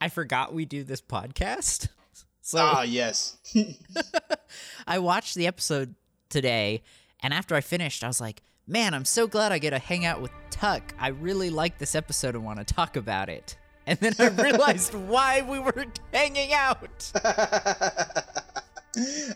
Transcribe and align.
I 0.00 0.08
forgot 0.08 0.54
we 0.54 0.64
do 0.64 0.84
this 0.84 1.00
podcast. 1.00 1.88
So 2.42 2.58
ah, 2.58 2.82
yes. 2.82 3.36
I 4.86 4.98
watched 4.98 5.36
the 5.36 5.46
episode 5.46 5.94
today, 6.30 6.82
and 7.20 7.32
after 7.32 7.54
I 7.54 7.60
finished, 7.60 8.02
I 8.02 8.08
was 8.08 8.20
like, 8.20 8.42
man, 8.66 8.92
I'm 8.92 9.04
so 9.04 9.28
glad 9.28 9.52
I 9.52 9.58
get 9.58 9.70
to 9.70 9.78
hang 9.78 10.04
out 10.04 10.20
with 10.20 10.32
Tuck. 10.50 10.94
I 10.98 11.08
really 11.08 11.50
like 11.50 11.78
this 11.78 11.94
episode 11.94 12.34
and 12.34 12.44
want 12.44 12.58
to 12.58 12.64
talk 12.64 12.96
about 12.96 13.28
it. 13.28 13.56
And 13.86 14.00
then 14.00 14.14
I 14.18 14.28
realized 14.42 14.94
why 14.94 15.42
we 15.42 15.60
were 15.60 15.86
hanging 16.12 16.52
out. 16.52 17.12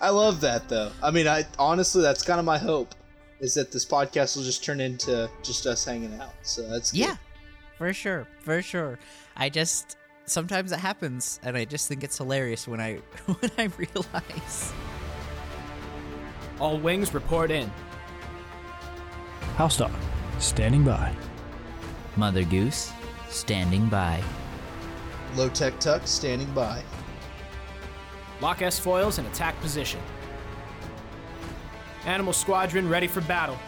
I 0.00 0.10
love 0.10 0.40
that 0.40 0.68
though. 0.68 0.90
I 1.00 1.12
mean, 1.12 1.28
I 1.28 1.44
honestly, 1.58 2.02
that's 2.02 2.22
kind 2.22 2.40
of 2.40 2.46
my 2.46 2.58
hope 2.58 2.96
is 3.38 3.54
that 3.54 3.70
this 3.70 3.84
podcast 3.84 4.36
will 4.36 4.44
just 4.44 4.64
turn 4.64 4.80
into 4.80 5.30
just 5.42 5.66
us 5.66 5.84
hanging 5.84 6.18
out. 6.20 6.32
So 6.42 6.68
that's 6.68 6.90
good. 6.90 6.98
Yeah, 6.98 7.16
for 7.78 7.92
sure, 7.92 8.26
for 8.40 8.60
sure. 8.62 8.98
I 9.36 9.50
just 9.50 9.98
sometimes 10.26 10.72
it 10.72 10.78
happens, 10.78 11.40
and 11.42 11.56
I 11.56 11.64
just 11.64 11.88
think 11.88 12.04
it's 12.04 12.18
hilarious 12.18 12.66
when 12.66 12.80
I 12.80 12.94
when 13.26 13.50
I 13.58 13.64
realize. 13.76 14.72
All 16.60 16.78
wings 16.78 17.12
report 17.12 17.50
in. 17.50 17.70
House 19.56 19.76
dog, 19.76 19.92
standing 20.38 20.84
by. 20.84 21.14
Mother 22.16 22.44
Goose, 22.44 22.92
standing 23.28 23.86
by. 23.88 24.22
Low 25.36 25.48
Tech 25.48 25.78
Tuck 25.80 26.02
standing 26.06 26.52
by. 26.54 26.82
Lock 28.40 28.62
S 28.62 28.78
foils 28.78 29.18
in 29.18 29.26
attack 29.26 29.58
position. 29.60 30.00
Animal 32.06 32.32
Squadron 32.32 32.88
ready 32.88 33.06
for 33.06 33.20
battle. 33.22 33.58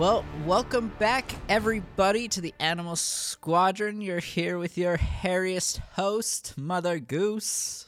Well, 0.00 0.24
welcome 0.46 0.90
back, 0.98 1.30
everybody, 1.46 2.26
to 2.28 2.40
the 2.40 2.54
Animal 2.58 2.96
Squadron. 2.96 4.00
You're 4.00 4.18
here 4.18 4.56
with 4.56 4.78
your 4.78 4.96
hairiest 4.96 5.76
host, 5.92 6.56
Mother 6.56 6.98
Goose. 6.98 7.84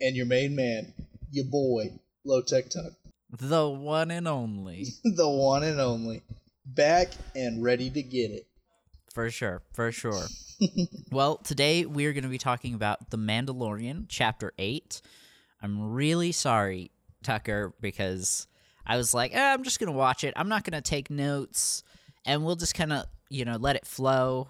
And 0.00 0.16
your 0.16 0.26
main 0.26 0.56
man, 0.56 0.92
your 1.30 1.44
boy, 1.44 2.00
Low 2.24 2.42
Tech 2.42 2.70
Tuck. 2.70 2.90
The 3.30 3.68
one 3.68 4.10
and 4.10 4.26
only. 4.26 4.86
the 5.04 5.28
one 5.28 5.62
and 5.62 5.78
only. 5.80 6.22
Back 6.66 7.12
and 7.36 7.62
ready 7.62 7.88
to 7.88 8.02
get 8.02 8.32
it. 8.32 8.48
For 9.14 9.30
sure, 9.30 9.62
for 9.72 9.92
sure. 9.92 10.24
well, 11.12 11.36
today 11.36 11.86
we're 11.86 12.14
going 12.14 12.24
to 12.24 12.30
be 12.30 12.38
talking 12.38 12.74
about 12.74 13.10
The 13.10 13.16
Mandalorian, 13.16 14.06
Chapter 14.08 14.54
8. 14.58 15.02
I'm 15.62 15.92
really 15.92 16.32
sorry, 16.32 16.90
Tucker, 17.22 17.74
because 17.80 18.48
I 18.88 18.96
was 18.96 19.12
like, 19.12 19.34
eh, 19.34 19.52
I'm 19.52 19.62
just 19.62 19.78
to 19.92 19.96
watch 19.96 20.24
it. 20.24 20.32
I'm 20.36 20.48
not 20.48 20.64
to 20.72 20.80
take 20.80 21.10
notes, 21.10 21.82
and 22.24 22.44
we'll 22.44 22.56
just 22.56 22.74
kind 22.74 22.92
of, 22.92 23.04
you 23.28 23.44
know, 23.44 23.56
let 23.56 23.76
it 23.76 23.86
flow. 23.86 24.48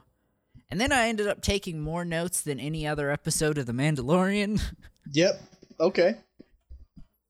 And 0.71 0.81
then 0.81 0.93
I 0.93 1.09
ended 1.09 1.27
up 1.27 1.43
taking 1.43 1.81
more 1.81 2.05
notes 2.05 2.43
than 2.43 2.61
any 2.61 2.87
other 2.87 3.11
episode 3.11 3.59
of 3.59 3.67
The 3.67 3.73
Mandalorian. 3.73 4.61
Yep. 5.13 5.41
Okay. 5.81 6.17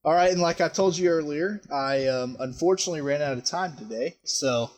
All 0.04 0.12
right, 0.12 0.32
and 0.32 0.40
like 0.40 0.60
I 0.60 0.68
told 0.68 0.96
you 0.98 1.10
earlier, 1.10 1.60
I 1.72 2.06
um, 2.06 2.36
unfortunately 2.40 3.02
ran 3.02 3.22
out 3.22 3.38
of 3.38 3.44
time 3.44 3.76
today. 3.76 4.16
So, 4.24 4.70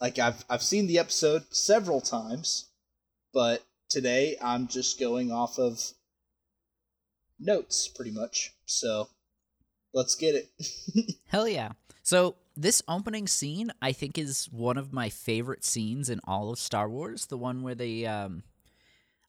like 0.00 0.18
I've 0.18 0.44
I've 0.50 0.62
seen 0.62 0.88
the 0.88 0.98
episode 0.98 1.44
several 1.54 2.00
times, 2.00 2.70
but 3.32 3.62
today 3.88 4.36
I'm 4.42 4.66
just 4.66 4.98
going 4.98 5.30
off 5.30 5.58
of 5.58 5.80
notes 7.38 7.88
pretty 7.88 8.10
much. 8.10 8.52
So, 8.66 9.08
let's 9.94 10.14
get 10.14 10.34
it. 10.34 10.50
Hell 11.26 11.48
yeah. 11.48 11.72
So, 12.02 12.36
this 12.56 12.82
opening 12.88 13.26
scene, 13.26 13.70
I 13.82 13.92
think, 13.92 14.18
is 14.18 14.48
one 14.50 14.78
of 14.78 14.92
my 14.92 15.08
favorite 15.10 15.64
scenes 15.64 16.08
in 16.10 16.20
all 16.24 16.50
of 16.50 16.58
Star 16.58 16.88
Wars. 16.88 17.26
The 17.26 17.36
one 17.36 17.62
where 17.62 17.74
they, 17.74 18.06
um, 18.06 18.42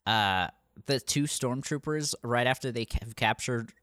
uh, 0.08 0.48
the 0.86 1.00
two 1.00 1.24
stormtroopers, 1.24 2.16
right 2.24 2.48
after 2.48 2.72
they 2.72 2.88
have 3.02 3.16
captured 3.16 3.74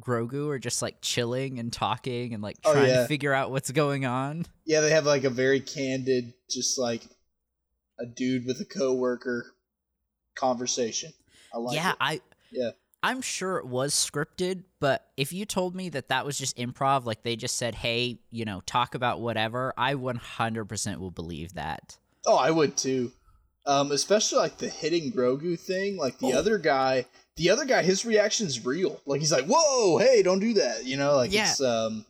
Grogu, 0.00 0.48
are 0.48 0.58
just 0.58 0.82
like 0.82 1.00
chilling 1.00 1.58
and 1.58 1.72
talking 1.72 2.34
and 2.34 2.42
like 2.42 2.56
Oh, 2.64 2.72
trying 2.72 2.88
yeah. 2.88 3.02
to 3.02 3.06
figure 3.06 3.32
out 3.32 3.50
what's 3.50 3.70
going 3.70 4.04
on. 4.04 4.46
yeah, 4.64 4.80
they 4.80 4.90
have 4.90 5.06
like 5.06 5.24
a 5.24 5.30
very 5.30 5.60
candid, 5.60 6.34
just 6.50 6.78
like 6.78 7.02
a 8.00 8.06
dude 8.06 8.46
with 8.46 8.60
a 8.60 8.64
coworker 8.64 9.46
conversation. 10.34 11.12
I 11.54 11.58
like 11.58 11.76
yeah, 11.76 11.90
it. 11.92 11.96
I. 12.00 12.20
Yeah. 12.50 12.70
I'm 13.02 13.22
sure 13.22 13.56
it 13.58 13.66
was 13.66 13.94
scripted, 13.94 14.64
but 14.78 15.06
if 15.16 15.32
you 15.32 15.46
told 15.46 15.74
me 15.74 15.88
that 15.90 16.08
that 16.08 16.26
was 16.26 16.36
just 16.36 16.56
improv, 16.58 17.04
like 17.06 17.22
they 17.22 17.34
just 17.36 17.56
said, 17.56 17.74
"Hey, 17.76 18.18
you 18.30 18.44
know, 18.44 18.60
talk 18.66 18.94
about 18.94 19.20
whatever," 19.20 19.72
I 19.78 19.94
100% 19.94 20.98
will 20.98 21.10
believe 21.10 21.54
that. 21.54 21.96
Oh, 22.26 22.36
I 22.36 22.50
would 22.50 22.76
too. 22.76 23.12
Um, 23.66 23.92
especially 23.92 24.38
like 24.38 24.58
the 24.58 24.68
hitting 24.68 25.12
Grogu 25.12 25.58
thing. 25.58 25.96
Like 25.96 26.18
the 26.18 26.32
Oh. 26.34 26.38
other 26.38 26.58
guy, 26.58 27.06
the 27.36 27.48
other 27.50 27.64
guy, 27.64 27.82
his 27.82 28.04
reaction's 28.04 28.64
real. 28.64 29.00
Like 29.06 29.20
he's 29.20 29.32
like, 29.32 29.46
"Whoa, 29.46 29.98
hey, 29.98 30.22
don't 30.22 30.40
do 30.40 30.54
that," 30.54 30.84
you 30.84 30.96
know. 30.96 31.16
Like 31.16 31.32
Yeah. 31.32 31.50
it's 31.50 31.60
um, 31.60 32.04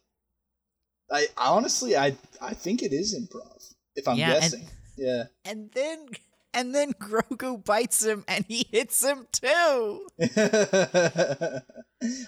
I, 1.13 1.27
honestly, 1.37 1.97
I 1.97 2.17
I 2.41 2.55
think 2.55 2.83
it 2.83 2.93
is 2.93 3.15
improv. 3.19 3.75
If 3.97 4.07
I'm 4.09 4.17
Yeah, 4.17 4.33
and- 4.33 4.41
guessing, 4.41 4.69
yeah. 4.97 5.25
And 5.45 5.71
then 5.73 6.07
and 6.55 6.75
then 6.75 6.93
Grogu 7.01 7.65
bites 7.65 8.05
him 8.05 8.25
and 8.29 8.45
he 8.49 8.67
hits 8.71 9.05
him 9.05 9.27
too. 9.33 10.07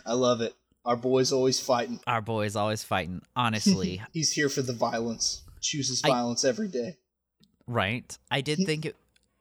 I 0.06 0.12
love 0.12 0.40
it. 0.40 0.54
Our 0.84 0.96
boy's 0.96 1.32
always 1.32 1.60
fighting. 1.60 2.00
Our 2.06 2.20
boy's 2.20 2.56
always 2.56 2.82
fighting, 2.82 3.22
honestly. 3.36 4.02
He's 4.12 4.32
here 4.32 4.48
for 4.48 4.62
the 4.62 4.72
violence. 4.72 5.42
Chooses 5.60 6.02
I- 6.04 6.08
violence 6.08 6.44
every 6.44 6.68
day. 6.68 6.96
right? 7.66 8.16
I 8.30 8.40
did 8.40 8.58
think 8.66 8.86
it 8.86 8.96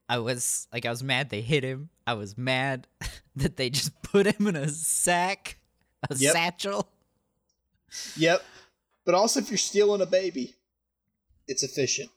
I 0.08 0.20
was 0.20 0.68
like 0.74 0.86
I 0.86 0.90
was 0.90 1.02
mad 1.04 1.30
they 1.30 1.42
hit 1.42 1.64
him. 1.64 1.90
I 2.06 2.14
was 2.14 2.38
mad 2.38 2.88
that 3.36 3.58
they 3.58 3.70
just 3.70 4.00
put 4.04 4.28
him 4.28 4.46
in 4.48 4.56
a 4.56 4.70
sack, 4.70 5.58
a 6.10 6.16
Yep. 6.16 6.34
satchel. 6.34 6.88
Yep. 8.18 8.44
But 9.06 9.16
also, 9.16 9.40
if 9.40 9.50
you're 9.50 9.58
stealing 9.58 10.02
a 10.02 10.06
baby, 10.06 10.54
it's 11.48 11.64
efficient. 11.64 12.10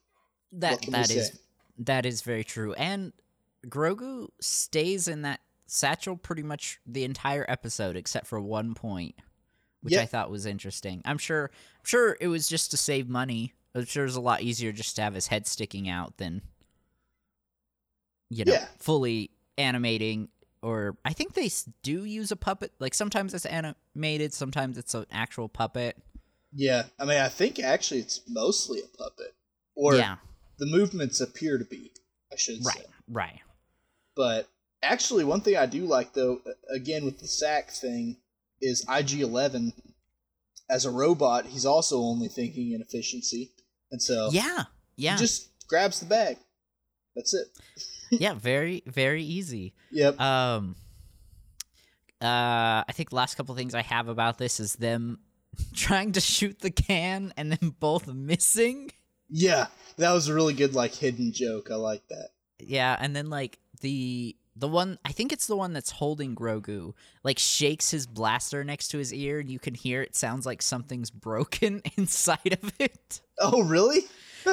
That 0.53 0.73
What 0.73 0.83
can 0.83 0.93
we 0.93 0.99
that 0.99 1.11
is 1.11 1.29
say? 1.29 1.35
That 1.79 2.07
is 2.07 2.23
very 2.23 2.45
true. 2.45 2.73
And 2.75 3.12
Grogu 3.67 4.29
stays 4.41 5.09
in 5.09 5.23
that 5.23 5.41
satchel 5.67 6.17
pretty 6.17 6.43
much 6.43 6.79
the 6.87 7.05
entire 7.05 7.45
episode 7.49 7.97
except 7.97 8.27
for 8.27 8.41
one 8.41 8.75
point, 8.75 9.15
which 9.83 9.97
I 9.97 10.07
thought 10.07 10.31
was 10.31 10.47
interesting. 10.47 11.03
I'm 11.05 11.19
sure 11.19 11.51
I'm 11.53 11.85
sure 11.85 12.17
it 12.21 12.29
was 12.29 12.49
just 12.49 12.71
to 12.73 12.77
save 12.77 13.09
money. 13.09 13.55
I'm 13.75 13.85
sure 13.87 14.05
it's 14.05 14.15
a 14.17 14.21
lot 14.21 14.43
easier 14.43 14.71
just 14.73 14.97
to 14.97 15.03
have 15.03 15.15
his 15.15 15.27
head 15.29 15.47
sticking 15.47 15.89
out 15.89 16.19
than 16.19 16.43
you 18.31 18.45
know, 18.45 18.53
Yeah. 18.53 18.67
fully 18.79 19.31
animating 19.59 20.29
or 20.62 20.97
I 21.05 21.12
think 21.12 21.35
they 21.35 21.51
do 21.83 22.05
use 22.05 22.31
a 22.31 22.37
puppet. 22.37 22.73
Like 22.79 22.95
sometimes 22.95 23.35
it's 23.35 23.45
animated, 23.45 24.33
sometimes 24.33 24.79
it's 24.79 24.95
an 24.95 25.05
actual 25.12 25.49
puppet. 25.49 25.97
Yeah, 26.55 26.85
I 26.99 27.05
mean, 27.05 27.19
I 27.19 27.29
think 27.29 27.59
actually 27.59 28.01
it's 28.01 28.23
mostly 28.29 28.81
a 28.81 28.97
puppet, 28.97 29.35
or 29.75 29.97
yeah, 29.97 30.17
the 30.59 30.67
movements 30.67 31.21
appear 31.21 31.59
to 31.59 31.65
be. 31.65 31.93
I 32.33 32.37
should 32.37 32.65
right, 32.65 32.77
say. 32.77 32.85
right. 33.09 33.27
right. 33.33 33.41
But 34.17 34.49
actually, 34.83 35.25
one 35.25 35.41
thing 35.41 35.57
I 35.57 35.67
do 35.67 35.85
like 35.85 36.13
though, 36.15 36.41
again 36.75 37.05
with 37.05 37.19
the 37.19 37.29
sack 37.29 37.71
thing, 37.71 38.17
is 38.61 38.85
IG 38.89 39.21
Eleven. 39.21 39.73
As 40.71 40.87
a 40.87 40.91
robot, 40.91 41.45
he's 41.45 41.67
also 41.67 41.99
only 41.99 42.29
thinking 42.29 42.73
in 42.73 42.81
efficiency, 42.81 43.53
and 43.93 44.03
so 44.03 44.31
Yeah, 44.33 44.65
yeah. 44.97 45.13
he 45.13 45.19
just 45.19 45.51
grabs 45.69 46.01
the 46.01 46.07
bag. 46.07 46.39
That's 47.15 47.35
it. 47.35 47.49
yeah, 48.11 48.35
very 48.35 48.83
very 48.87 49.23
easy. 49.23 49.75
Yep. 49.93 50.19
Um 50.21 50.77
uh 52.21 52.83
I 52.89 52.93
think 52.93 53.11
the 53.11 53.17
last 53.17 53.35
couple 53.35 53.55
things 53.55 53.75
I 53.75 53.83
have 53.83 54.09
about 54.09 54.39
this 54.39 54.59
is 54.59 54.75
them 54.75 55.19
trying 55.75 56.13
to 56.13 56.21
shoot 56.21 56.61
the 56.61 56.71
can 56.71 57.35
and 57.37 57.53
then 57.53 57.75
both 57.79 58.07
missing. 58.07 58.91
Yeah, 59.34 59.67
that 59.97 60.12
was 60.12 60.28
a 60.28 60.34
really 60.34 60.55
good 60.55 60.75
like 60.75 60.95
hidden 60.95 61.32
joke. 61.32 61.69
I 61.70 61.75
like 61.75 62.06
that. 62.09 62.29
Yeah, 62.61 62.97
and 62.99 63.17
then 63.17 63.31
like 63.31 63.59
the 63.81 64.37
the 64.55 64.69
one 64.69 64.97
I 65.05 65.11
think 65.11 65.32
it's 65.32 65.49
the 65.49 65.56
one 65.56 65.73
that's 65.73 65.91
holding 65.91 66.37
Grogu 66.37 66.94
like 67.25 67.41
shakes 67.41 67.91
his 67.91 68.06
blaster 68.06 68.62
next 68.62 68.88
to 68.88 68.99
his 68.99 69.12
ear 69.12 69.41
and 69.41 69.50
you 69.50 69.59
can 69.59 69.75
hear 69.75 70.03
it 70.03 70.14
sounds 70.14 70.47
like 70.47 70.62
something's 70.62 71.11
broken 71.11 71.82
inside 71.97 72.59
of 72.62 72.73
it. 72.79 73.20
Oh, 73.41 73.64
really? 73.64 74.03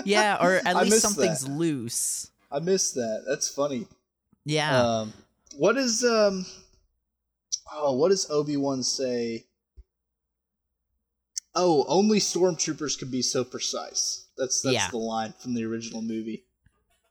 Yeah, 0.04 0.38
or 0.42 0.60
at 0.66 0.76
least 0.78 1.02
something's 1.02 1.46
that. 1.46 1.52
loose. 1.52 2.32
I 2.52 2.58
missed 2.60 2.96
that. 2.96 3.24
That's 3.28 3.48
funny. 3.48 3.88
Yeah. 4.46 4.82
Um, 4.82 5.14
what 5.58 5.78
is 5.78 6.04
um? 6.04 6.44
Oh, 7.72 7.96
what 7.96 8.10
does 8.10 8.30
Obi 8.32 8.58
Wan 8.58 8.82
say? 8.82 9.46
Oh, 11.54 11.86
only 11.88 12.20
stormtroopers 12.20 12.98
can 12.98 13.10
be 13.12 13.22
so 13.22 13.44
precise. 13.44 14.28
That's 14.38 14.62
that's 14.62 14.74
Yeah. 14.74 14.90
the 14.90 14.98
line 14.98 15.34
from 15.40 15.54
the 15.54 15.66
original 15.66 16.02
movie. 16.02 16.46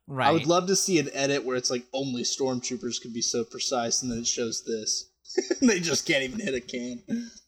right. 0.06 0.28
I 0.28 0.32
would 0.32 0.46
love 0.46 0.66
to 0.68 0.76
see 0.76 0.98
an 0.98 1.08
edit 1.12 1.44
where 1.44 1.56
it's 1.56 1.70
like 1.70 1.84
only 1.92 2.22
stormtroopers 2.22 3.00
can 3.00 3.12
be 3.12 3.22
so 3.22 3.44
precise, 3.44 4.02
and 4.02 4.10
then 4.10 4.18
it 4.20 4.26
shows 4.26 4.64
this. 4.64 5.06
they 5.60 5.78
just 5.80 6.06
can't 6.06 6.24
even 6.24 6.40
hit 6.40 6.54
a 6.54 6.60
can. 6.60 7.02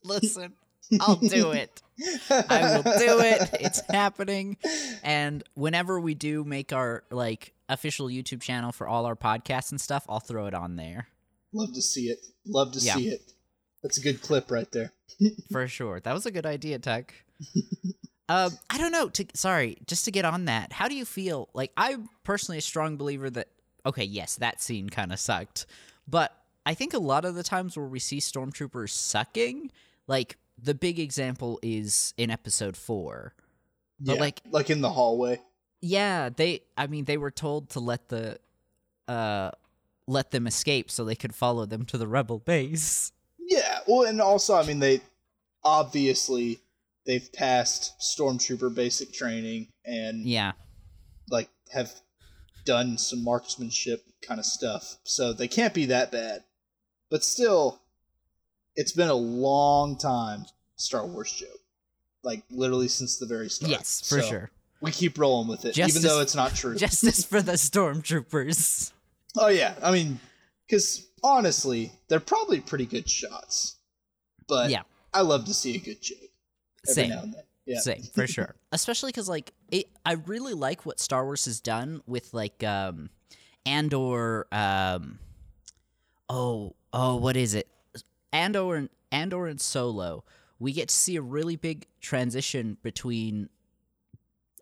Listen, 0.05 0.53
I'll 1.01 1.17
do 1.17 1.51
it. 1.53 1.83
I 2.31 2.77
will 2.77 2.83
do 2.83 3.21
it. 3.21 3.51
It's 3.61 3.81
happening. 3.91 4.57
And 5.03 5.43
whenever 5.55 5.99
we 5.99 6.15
do 6.15 6.45
make 6.45 6.73
our 6.73 7.03
like 7.11 7.55
official 7.69 8.07
YouTube 8.09 8.43
channel 8.43 8.71
for 8.71 8.87
all 8.87 9.07
our 9.07 9.17
podcasts 9.17 9.71
and 9.73 9.81
stuff, 9.81 10.05
I'll 10.09 10.21
throw 10.21 10.47
it 10.47 10.55
on 10.55 10.77
there 10.77 11.09
Love 11.55 11.73
to 11.75 11.83
see 11.83 12.07
it. 12.09 12.19
Love 12.47 12.73
to 12.73 12.79
Yeah. 12.81 12.95
see 12.97 13.09
it. 13.09 13.33
That's 13.83 13.99
a 13.99 14.01
good 14.01 14.23
clip 14.23 14.51
right 14.51 14.71
there. 14.71 14.93
for 15.51 15.67
sure. 15.67 16.01
That 16.01 16.13
was 16.13 16.27
a 16.27 16.31
good 16.31 16.47
idea, 16.47 16.79
Tuck. 16.79 17.13
um, 18.29 18.53
I 18.71 18.79
don't 18.79 18.93
know. 18.93 19.09
To 19.09 19.27
sorry, 19.35 19.79
just 19.87 20.05
to 20.05 20.11
get 20.11 20.25
on 20.25 20.47
that, 20.47 20.73
how 20.73 20.89
do 20.89 20.95
you 20.95 21.05
feel? 21.05 21.49
Like, 21.55 21.73
I'm 21.77 22.09
personally 22.25 22.59
a 22.59 22.63
strong 22.63 22.97
believer 22.97 23.31
that 23.31 23.49
okay, 23.85 24.05
yes, 24.05 24.37
that 24.37 24.63
scene 24.63 24.89
kind 24.89 25.13
of 25.13 25.19
sucked, 25.19 25.67
but 26.07 26.37
I 26.65 26.75
think 26.75 26.95
a 26.95 26.99
lot 26.99 27.25
of 27.25 27.35
the 27.35 27.43
times 27.43 27.77
where 27.77 27.87
we 27.87 27.99
see 27.99 28.19
stormtroopers 28.19 28.91
sucking, 28.91 29.73
like 30.07 30.37
the 30.61 30.75
big 30.75 30.99
example 30.99 31.59
is 31.63 32.15
in 32.17 32.31
episode 32.31 32.77
four. 32.77 33.35
But 34.01 34.15
Yeah, 34.15 34.21
like 34.21 34.41
like 34.51 34.71
in 34.71 34.81
the 34.81 34.91
hallway. 34.91 35.41
Yeah, 35.81 36.29
they 36.29 36.61
I 36.77 36.87
mean 36.87 37.05
they 37.05 37.17
were 37.17 37.31
told 37.31 37.71
to 37.71 37.81
let 37.81 38.09
the 38.09 38.39
uh 39.09 39.51
let 40.07 40.31
them 40.31 40.47
escape 40.47 40.91
so 40.91 41.05
they 41.05 41.15
could 41.15 41.35
follow 41.35 41.67
them 41.67 41.85
to 41.87 41.99
the 41.99 42.07
rebel 42.07 42.39
base. 42.39 43.13
Well, 43.87 44.07
and 44.09 44.21
also, 44.21 44.55
I 44.55 44.65
mean, 44.65 44.79
they 44.79 45.01
obviously 45.65 46.61
they've 47.07 47.33
passed 47.33 47.93
stormtrooper 48.01 48.75
basic 48.75 49.13
training 49.13 49.69
and 49.85 50.25
Yeah. 50.27 50.53
like 51.29 51.49
have 51.73 51.93
done 52.65 52.97
some 52.99 53.25
marksmanship 53.25 54.05
kind 54.23 54.39
of 54.39 54.47
stuff, 54.47 54.97
so 55.05 55.33
they 55.33 55.49
can't 55.49 55.75
be 55.75 55.87
that 55.87 56.13
bad. 56.13 56.45
But 57.11 57.25
still, 57.25 57.81
it's 58.77 58.93
been 58.93 59.09
a 59.09 59.15
long 59.15 59.99
time 59.99 60.47
Star 60.77 61.07
Wars 61.07 61.33
joke, 61.33 61.61
like 62.23 62.43
literally 62.51 62.89
since 62.89 63.19
the 63.19 63.27
very 63.27 63.49
start. 63.51 63.71
Yes, 63.71 64.01
for 64.09 64.21
So 64.21 64.29
sure. 64.29 64.51
We 64.81 64.91
keep 64.91 65.17
rolling 65.19 65.49
with 65.49 65.65
it, 65.65 65.75
Justice- 65.75 65.97
even 65.97 66.09
though 66.09 66.21
it's 66.21 66.35
not 66.35 66.55
true. 66.55 66.75
Justice 66.77 67.25
for 67.25 67.41
the 67.43 67.53
stormtroopers. 67.53 68.93
Oh 69.37 69.49
yeah, 69.49 69.75
I 69.83 69.91
mean, 69.93 70.21
because 70.67 71.07
honestly, 71.23 71.93
they're 72.09 72.21
probably 72.21 72.61
pretty 72.61 72.87
good 72.87 73.09
shots, 73.09 73.77
but 74.49 74.71
Yeah. 74.71 74.83
I 75.15 75.21
love 75.21 75.45
to 75.47 75.55
see 75.55 75.77
a 75.77 75.79
good 75.79 76.01
joke 76.01 76.19
every 76.89 76.95
Same. 76.95 77.11
now 77.11 77.23
and 77.23 77.35
then. 77.35 77.43
Yeah, 77.67 77.79
Same, 77.79 78.03
for 78.03 78.27
sure. 78.27 78.57
Especially 78.73 79.09
because 79.11 79.29
like 79.29 79.53
it, 79.71 79.87
I 80.05 80.15
really 80.15 80.55
like 80.55 80.85
what 80.85 80.99
Star 80.99 81.25
Wars 81.25 81.45
has 81.45 81.61
done 81.61 82.03
with 82.07 82.35
like 82.35 82.65
um, 82.65 83.11
Andor. 83.65 84.47
Um, 84.51 85.19
oh, 86.29 86.75
oh, 86.93 87.17
what 87.17 87.37
is 87.37 87.55
it? 87.55 87.69
Andor 88.33 88.75
and 88.75 88.89
Andor 89.13 89.47
and 89.47 89.61
Solo. 89.61 90.25
We 90.59 90.73
get 90.73 90.89
to 90.89 90.95
see 90.95 91.17
a 91.17 91.23
really 91.23 91.57
big 91.57 91.87
transition 92.01 92.79
between. 92.83 93.49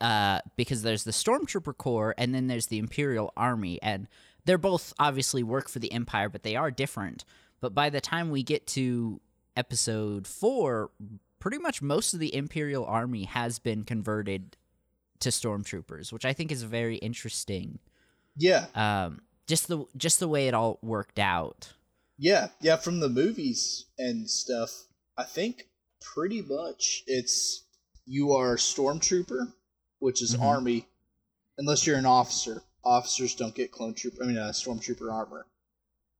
Uh, 0.01 0.41
because 0.57 0.81
there's 0.83 1.05
the 1.05 1.11
Stormtrooper 1.11 1.77
Corps 1.77 2.15
and 2.17 2.35
then 2.35 2.47
there's 2.47 2.69
the 2.69 2.79
Imperial 2.79 3.35
Army, 3.37 3.79
and 3.83 4.09
they're 4.45 4.59
both 4.59 4.93
obviously 4.99 5.43
work 5.43 5.69
for 5.69 5.79
the 5.79 5.93
Empire, 5.93 6.29
but 6.29 6.43
they 6.43 6.57
are 6.57 6.71
different. 6.71 7.25
But 7.61 7.75
by 7.75 7.91
the 7.91 8.01
time 8.01 8.31
we 8.31 8.43
get 8.43 8.67
to 8.69 9.21
episode 9.57 10.27
four, 10.27 10.91
pretty 11.39 11.59
much 11.59 11.83
most 11.83 12.15
of 12.15 12.21
the 12.21 12.35
Imperial 12.35 12.85
Army 12.85 13.25
has 13.25 13.59
been 13.59 13.85
converted 13.85 14.57
to 15.21 15.29
stormtroopers, 15.29 16.13
which 16.13 16.25
I 16.25 16.33
think 16.33 16.51
is 16.51 16.63
very 16.63 16.97
interesting. 16.97 17.79
yeah, 18.37 18.67
Um, 18.75 19.21
just 19.47 19.69
the 19.69 19.85
just 19.97 20.21
the 20.21 20.29
way 20.29 20.49
it 20.49 20.55
all 20.55 20.79
worked 20.83 21.19
out. 21.19 21.73
yeah, 22.17 22.49
yeah. 22.61 22.77
From 22.77 23.01
the 23.01 23.09
movies 23.09 23.87
and 23.99 24.31
stuff, 24.31 24.71
I 25.19 25.25
think 25.25 25.69
pretty 26.01 26.41
much 26.41 27.03
it's 27.07 27.65
you 28.07 28.33
are 28.33 28.55
a 28.55 28.57
stormtrooper, 28.57 29.53
which 29.99 30.23
is 30.23 30.35
Mhm. 30.37 30.43
army, 30.43 30.89
unless 31.59 31.87
you're 31.87 31.99
an 31.99 32.07
officer. 32.07 32.63
Officers 32.85 33.35
don't 33.35 33.55
get 33.55 33.71
clone 33.73 33.95
trooper. 33.95 34.23
I 34.23 34.27
mean, 34.27 34.39
uh, 34.39 34.51
stormtrooper 34.51 35.13
armor. 35.13 35.47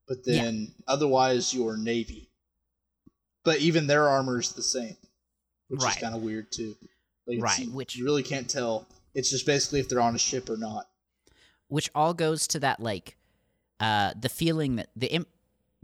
But 0.07 0.19
Yeah. 0.27 0.43
then 0.45 0.75
otherwise, 0.87 1.55
you're 1.55 1.77
navy. 1.77 2.29
But 3.45 3.61
even 3.61 3.87
their 3.87 4.09
armor 4.09 4.39
is 4.41 4.53
the 4.53 4.63
same, 4.63 4.97
which 5.69 5.81
Right. 5.83 5.97
is 5.97 6.03
kind 6.03 6.15
of 6.15 6.23
weird 6.23 6.53
too. 6.53 6.77
Like, 7.27 7.41
Right, 7.41 7.69
which- 7.71 7.97
you 7.97 8.05
really 8.05 8.23
can't 8.23 8.49
tell. 8.51 8.87
It's 9.15 9.31
just 9.31 9.47
basically 9.47 9.81
if 9.81 9.89
they're 9.89 10.01
on 10.01 10.15
a 10.15 10.19
ship 10.19 10.49
or 10.51 10.57
not. 10.57 10.87
which 11.69 11.89
all 11.95 12.13
goes 12.13 12.49
to 12.49 12.59
that 12.59 12.81
like 12.81 13.17
uh 13.79 14.13
the 14.21 14.29
feeling 14.29 14.75
that 14.75 14.91
the 14.97 15.07
imp- 15.07 15.29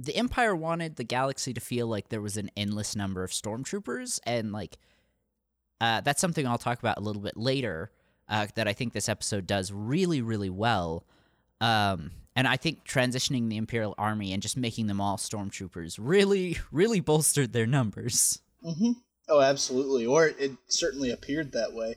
the 0.00 0.16
empire 0.16 0.54
wanted 0.56 0.96
the 0.96 1.04
galaxy 1.04 1.54
to 1.54 1.60
feel 1.60 1.86
like 1.86 2.08
there 2.08 2.20
was 2.20 2.36
an 2.36 2.50
endless 2.56 2.96
number 2.96 3.22
of 3.22 3.30
stormtroopers 3.30 4.18
and 4.24 4.50
like 4.50 4.78
uh 5.80 6.00
that's 6.00 6.20
something 6.20 6.44
I'll 6.44 6.58
talk 6.58 6.80
about 6.80 6.98
a 6.98 7.00
little 7.00 7.22
bit 7.22 7.36
later 7.36 7.92
uh 8.28 8.46
that 8.54 8.68
I 8.68 8.72
think 8.72 8.92
this 8.92 9.08
episode 9.08 9.46
does 9.46 9.72
really 9.72 10.22
really 10.22 10.50
well 10.50 11.04
um 11.60 12.10
and 12.34 12.46
I 12.46 12.56
think 12.56 12.84
transitioning 12.84 13.48
the 13.48 13.56
imperial 13.56 13.94
army 13.96 14.32
and 14.32 14.42
just 14.42 14.56
making 14.56 14.88
them 14.88 15.00
all 15.00 15.16
stormtroopers 15.16 15.98
really 16.00 16.58
really 16.70 17.00
bolstered 17.00 17.52
their 17.52 17.66
numbers 17.66 18.40
hmm 18.62 18.92
Oh, 19.28 19.40
absolutely. 19.40 20.06
Or 20.06 20.26
it 20.26 20.52
certainly 20.68 21.10
appeared 21.10 21.52
that 21.52 21.72
way. 21.72 21.96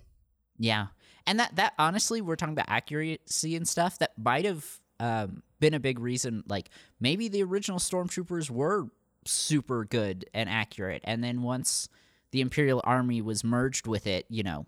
Yeah. 0.58 0.88
And 1.28 1.40
that 1.40 1.56
that 1.58 1.74
honestly, 1.78 2.22
we're 2.22 2.36
talking 2.36 2.54
about 2.54 2.70
accuracy 2.70 3.56
and 3.56 3.68
stuff. 3.68 4.00
That 4.00 4.14
might 4.18 4.46
have 4.46 4.66
um, 5.00 5.44
been 5.60 5.74
a 5.74 5.80
big 5.80 6.00
reason. 6.00 6.44
Like 6.48 6.70
maybe 7.00 7.28
the 7.28 7.44
original 7.44 7.80
stormtroopers 7.80 8.50
were 8.50 8.88
super 9.26 9.86
good 9.86 10.26
and 10.34 10.50
accurate, 10.50 11.02
and 11.04 11.24
then 11.24 11.44
once 11.44 11.88
the 12.32 12.42
Imperial 12.42 12.82
Army 12.84 13.22
was 13.22 13.44
merged 13.44 13.86
with 13.86 14.08
it, 14.08 14.26
you 14.30 14.44
know, 14.44 14.66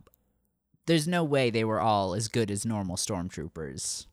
there's 0.92 1.08
no 1.08 1.24
way 1.24 1.50
they 1.50 1.64
were 1.64 1.80
all 1.80 2.14
as 2.14 2.28
good 2.28 2.52
as 2.52 2.66
normal 2.66 2.98
stormtroopers. 2.98 4.08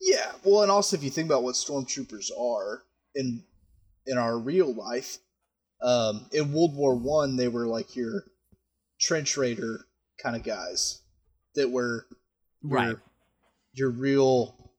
Yeah. 0.00 0.32
Well, 0.42 0.62
and 0.62 0.70
also 0.70 0.96
if 0.96 1.04
you 1.04 1.10
think 1.10 1.26
about 1.26 1.44
what 1.44 1.54
stormtroopers 1.54 2.36
are 2.36 2.82
in 3.14 3.44
in 4.04 4.18
our 4.18 4.36
real 4.36 4.74
life, 4.74 5.18
um, 5.80 6.26
in 6.32 6.52
World 6.52 6.74
War 6.74 6.96
One, 6.96 7.36
they 7.36 7.46
were 7.46 7.68
like 7.68 7.94
your 7.94 8.24
trench 9.00 9.36
raider 9.36 9.86
kind 10.20 10.34
of 10.34 10.42
guys 10.42 11.02
that 11.54 11.70
were 11.70 12.04
your, 12.62 12.70
Right. 12.72 12.96
your 13.74 13.90
real 13.90 14.72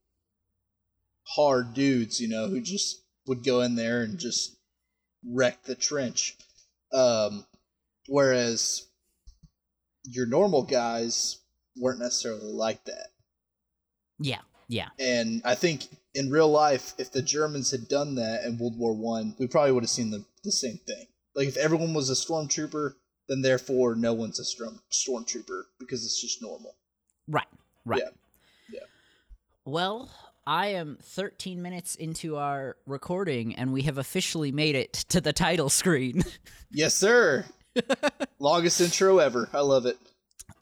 hard 1.23 1.73
dudes, 1.73 2.19
you 2.19 2.27
know, 2.27 2.49
who 2.49 2.59
just 2.59 3.01
would 3.27 3.45
go 3.45 3.61
in 3.61 3.75
there 3.75 4.01
and 4.01 4.19
just 4.19 4.57
wreck 5.25 5.63
the 5.63 5.75
trench. 5.75 6.35
Um, 6.91 7.45
whereas 8.07 8.88
your 10.09 10.25
normal 10.25 10.63
guys 10.63 11.37
weren't 11.77 11.99
necessarily 11.99 12.51
like 12.51 12.83
that. 12.85 13.07
Yeah. 14.19 14.41
Yeah. 14.67 14.89
And 14.99 15.41
I 15.45 15.55
think 15.55 15.87
in 16.13 16.29
real 16.29 16.49
life, 16.49 16.93
if 16.97 17.11
the 17.11 17.21
Germans 17.21 17.71
had 17.71 17.87
done 17.87 18.15
that 18.15 18.43
in 18.45 18.57
World 18.57 18.77
War 18.77 18.93
One, 18.93 19.35
we 19.39 19.47
probably 19.47 19.71
would 19.71 19.83
have 19.83 19.89
seen 19.89 20.11
the, 20.11 20.23
the 20.43 20.51
same 20.51 20.79
thing. 20.85 21.05
Like 21.35 21.47
if 21.47 21.57
everyone 21.57 21.93
was 21.93 22.09
a 22.09 22.13
stormtrooper, 22.13 22.93
then 23.27 23.41
therefore 23.41 23.95
no 23.95 24.13
one's 24.13 24.39
a 24.39 24.43
storm 24.43 24.79
stormtrooper 24.91 25.63
because 25.79 26.03
it's 26.03 26.21
just 26.21 26.41
normal. 26.41 26.75
Right. 27.27 27.47
Right. 27.85 28.01
Yeah. 28.03 28.09
Yeah. 28.71 28.85
Well, 29.65 30.09
I 30.45 30.67
am 30.67 30.97
13 31.01 31.61
minutes 31.61 31.95
into 31.95 32.37
our 32.37 32.75
recording, 32.87 33.55
and 33.55 33.71
we 33.71 33.83
have 33.83 33.99
officially 33.99 34.51
made 34.51 34.75
it 34.75 34.93
to 35.09 35.21
the 35.21 35.33
title 35.33 35.69
screen. 35.69 36.23
Yes, 36.71 36.93
sir. 36.93 37.45
Longest 38.39 38.79
intro 38.79 39.17
ever. 39.17 39.49
I 39.53 39.61
love 39.61 39.87
it. 39.87 39.97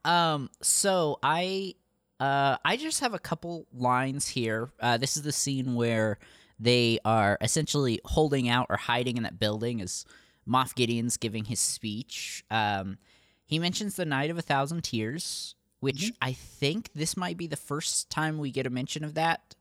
Um, 0.05 0.49
so 0.61 1.19
I 1.23 1.75
uh 2.19 2.57
I 2.65 2.77
just 2.77 3.01
have 3.01 3.13
a 3.13 3.19
couple 3.19 3.67
lines 3.73 4.27
here. 4.27 4.69
Uh 4.79 4.97
this 4.97 5.17
is 5.17 5.23
the 5.23 5.31
scene 5.31 5.75
where 5.75 6.17
they 6.59 6.99
are 7.05 7.37
essentially 7.41 7.99
holding 8.05 8.49
out 8.49 8.67
or 8.69 8.77
hiding 8.77 9.17
in 9.17 9.23
that 9.23 9.39
building 9.39 9.81
as 9.81 10.05
Moff 10.47 10.73
Gideon's 10.73 11.17
giving 11.17 11.45
his 11.45 11.59
speech. 11.59 12.43
Um 12.49 12.97
he 13.45 13.59
mentions 13.59 13.95
the 13.95 14.05
Night 14.05 14.29
of 14.29 14.37
a 14.37 14.41
Thousand 14.41 14.83
Tears, 14.83 15.55
which 15.79 16.11
I 16.21 16.33
think 16.33 16.91
this 16.93 17.15
might 17.15 17.37
be 17.37 17.47
the 17.47 17.55
first 17.55 18.09
time 18.09 18.39
we 18.39 18.51
get 18.51 18.65
a 18.67 18.69
mention 18.69 19.03
of 19.05 19.13
that. 19.13 19.55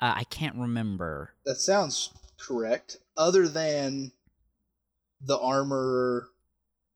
Uh, 0.00 0.14
I 0.16 0.24
can't 0.24 0.56
remember. 0.56 1.30
That 1.44 1.60
sounds 1.60 2.12
correct. 2.40 2.96
Other 3.16 3.46
than 3.46 4.10
the 5.20 5.38
armor 5.38 6.28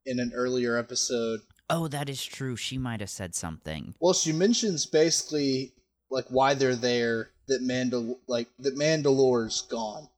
in 0.06 0.18
an 0.18 0.32
earlier 0.34 0.76
episode. 0.76 1.40
Oh, 1.70 1.88
that 1.88 2.08
is 2.08 2.24
true. 2.24 2.56
She 2.56 2.76
might 2.78 3.00
have 3.00 3.10
said 3.10 3.34
something. 3.34 3.94
Well, 4.00 4.12
she 4.14 4.32
mentions 4.32 4.86
basically 4.86 5.72
like 6.10 6.26
why 6.28 6.54
they're 6.54 6.76
there. 6.76 7.30
That 7.46 7.62
Mandal 7.62 8.16
like 8.26 8.48
that 8.60 8.74
Mandalore's 8.76 9.62
gone. 9.62 10.08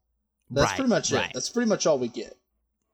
That's 0.51 0.71
Right, 0.71 0.77
pretty 0.77 0.89
much 0.91 1.13
right. 1.13 1.27
it. 1.27 1.33
That's 1.35 1.49
pretty 1.49 1.69
much 1.69 1.87
all 1.87 1.99
we 1.99 2.07
get. 2.09 2.37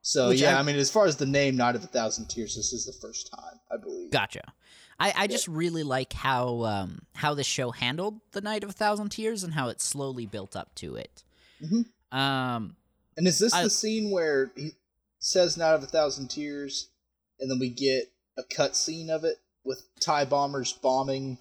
So 0.01 0.29
Which 0.29 0.41
yeah, 0.41 0.57
I- 0.57 0.61
I, 0.61 0.63
mean, 0.63 0.77
as 0.77 0.91
far 0.91 1.05
as 1.07 1.17
the 1.17 1.27
name 1.27 1.57
"Night 1.57 1.77
of 1.77 1.85
a 1.85 1.87
Thousand 1.87 2.27
Tears," 2.29 2.57
this 2.57 2.73
is 2.73 2.87
the 2.87 2.93
first 2.95 3.31
time 3.31 3.61
I 3.71 3.77
believe. 3.77 4.11
Gotcha. 4.11 4.41
I, 4.99 5.13
I 5.17 5.27
just 5.27 5.49
really 5.49 5.83
like 5.83 6.13
how 6.15 6.63
um, 6.65 7.03
how 7.15 7.35
the 7.35 7.45
show 7.45 7.71
handled 7.73 8.21
the 8.33 8.41
Night 8.41 8.65
of 8.65 8.71
a 8.71 8.73
Thousand 8.73 9.11
Tears 9.11 9.45
and 9.45 9.53
how 9.53 9.69
it 9.69 9.81
slowly 9.83 10.25
built 10.27 10.57
up 10.57 10.75
to 10.77 10.97
it. 10.97 11.25
Mhm. 11.63 11.87
Um, 12.17 12.77
And 13.17 13.27
is 13.29 13.39
this 13.39 13.53
I- 13.53 13.65
the 13.65 13.71
scene 13.71 14.11
where 14.11 14.51
he 14.57 14.71
says 15.19 15.57
"Night 15.59 15.75
of 15.75 15.83
a 15.83 15.87
Thousand 15.87 16.29
Tears" 16.29 16.89
and 17.39 17.51
then 17.51 17.59
we 17.59 17.69
get 17.69 18.12
a 18.39 18.43
cutscene 18.43 19.09
of 19.11 19.25
it 19.25 19.37
with 19.65 19.83
tie 20.01 20.25
bombers 20.25 20.73
bombing 20.73 21.39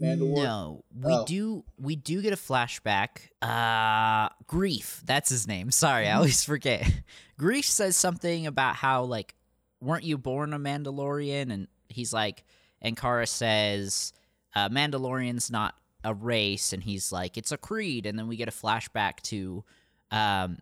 Mandalore. 0.00 0.42
No, 0.42 0.84
we 0.94 1.12
Oh. 1.12 1.24
do. 1.26 1.64
We 1.78 1.96
do 1.96 2.22
get 2.22 2.32
a 2.32 2.36
flashback. 2.36 3.28
Uh, 3.42 4.30
Greef. 4.48 5.00
That's 5.04 5.28
his 5.28 5.46
name. 5.46 5.70
Sorry, 5.70 6.08
I 6.08 6.14
always 6.16 6.42
forget. 6.44 6.90
Greef 7.38 7.64
says 7.64 7.94
something 7.96 8.46
about 8.46 8.74
how 8.76 9.04
like, 9.04 9.34
weren't 9.80 10.04
you 10.04 10.16
born 10.16 10.54
a 10.54 10.58
Mandalorian? 10.58 11.52
And 11.52 11.68
he's 11.88 12.12
like, 12.12 12.44
and 12.80 12.96
Cara 12.96 13.26
says, 13.26 14.12
uh, 14.56 14.70
Mandalorian's 14.70 15.50
not 15.50 15.74
a 16.02 16.14
race, 16.14 16.72
and 16.72 16.82
he's 16.82 17.12
like, 17.12 17.36
it's 17.36 17.52
a 17.52 17.58
creed. 17.58 18.06
And 18.06 18.18
then 18.18 18.26
we 18.28 18.36
get 18.36 18.48
a 18.48 18.52
flashback 18.52 19.20
to, 19.24 19.62
um, 20.10 20.58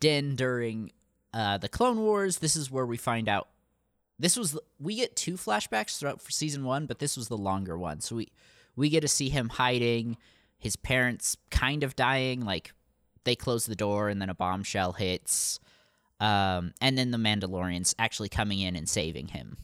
Din 0.00 0.36
during 0.36 0.92
uh 1.34 1.58
the 1.58 1.68
Clone 1.68 1.98
Wars. 2.00 2.38
This 2.38 2.56
is 2.56 2.70
where 2.70 2.86
we 2.86 2.96
find 2.96 3.28
out 3.28 3.48
this 4.18 4.36
was 4.36 4.58
we 4.80 4.96
get 4.96 5.14
two 5.16 5.34
flashbacks 5.34 5.98
throughout 5.98 6.20
for 6.20 6.30
season 6.30 6.64
one, 6.64 6.86
but 6.86 6.98
this 6.98 7.16
was 7.16 7.28
the 7.28 7.36
longer 7.36 7.78
one. 7.78 8.00
So 8.00 8.16
we 8.16 8.28
we 8.76 8.88
get 8.88 9.00
to 9.00 9.08
see 9.08 9.28
him 9.28 9.48
hiding, 9.48 10.16
his 10.58 10.76
parents 10.76 11.36
kind 11.50 11.82
of 11.84 11.96
dying, 11.96 12.44
like 12.44 12.72
they 13.24 13.34
close 13.36 13.66
the 13.66 13.74
door 13.76 14.08
and 14.08 14.20
then 14.20 14.30
a 14.30 14.34
bombshell 14.34 14.92
hits, 14.92 15.60
um, 16.20 16.72
and 16.80 16.96
then 16.96 17.10
the 17.10 17.18
Mandalorians 17.18 17.94
actually 17.98 18.28
coming 18.28 18.60
in 18.60 18.74
and 18.76 18.88
saving 18.88 19.28
him. 19.28 19.56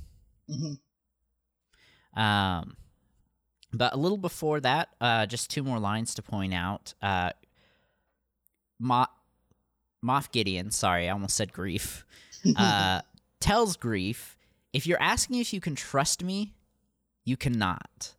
Mhm. 0.51 0.79
Um, 2.21 2.77
but 3.73 3.93
a 3.93 3.97
little 3.97 4.19
before 4.19 4.61
that, 4.61 4.91
uh, 5.01 5.27
just 5.27 5.51
two 5.51 5.63
more 5.65 5.81
lines 5.81 6.15
to 6.15 6.23
point 6.23 6.55
out. 6.55 6.95
Uh, 7.03 7.31
Mo- 8.79 9.07
Moff 10.05 10.31
Gideon, 10.31 10.71
sorry, 10.71 11.09
I 11.09 11.13
almost 11.13 11.35
said 11.37 11.53
Greef, 11.53 12.05
uh, 12.57 13.01
tells 13.41 13.77
Greef, 13.77 14.37
if 14.75 14.87
you're 14.87 15.01
asking 15.01 15.39
if 15.39 15.55
you 15.55 15.61
can 15.61 15.75
trust 15.75 16.23
me, 16.23 16.53
you 17.25 17.37
cannot. 17.39 18.15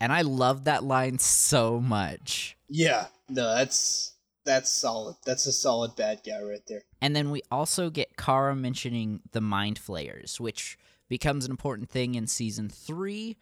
And 0.00 0.12
I 0.12 0.22
love 0.22 0.64
that 0.64 0.84
line 0.84 1.18
so 1.18 1.80
much. 1.80 2.56
Yeah, 2.68 3.06
no, 3.28 3.54
that's 3.54 4.14
that's 4.44 4.70
solid. 4.70 5.16
That's 5.26 5.46
a 5.46 5.52
solid 5.52 5.96
bad 5.96 6.20
guy 6.24 6.40
right 6.40 6.62
there. 6.68 6.82
And 7.02 7.16
then 7.16 7.30
we 7.30 7.42
also 7.50 7.90
get 7.90 8.16
Cara 8.16 8.54
mentioning 8.54 9.20
the 9.32 9.40
mind 9.40 9.78
flayers, 9.78 10.40
which 10.40 10.78
becomes 11.08 11.44
an 11.44 11.50
important 11.50 11.90
thing 11.90 12.14
in 12.14 12.26
season 12.26 12.68
three. 12.68 13.36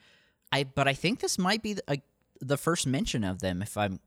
I 0.51 0.65
but 0.65 0.89
I 0.89 0.95
think 0.95 1.21
this 1.21 1.39
might 1.39 1.63
be 1.63 1.75
the, 1.75 1.83
uh, 1.87 1.97
the 2.41 2.57
first 2.57 2.87
mention 2.87 3.25
of 3.25 3.41
them, 3.41 3.61
if 3.61 3.77
I'm 3.77 4.01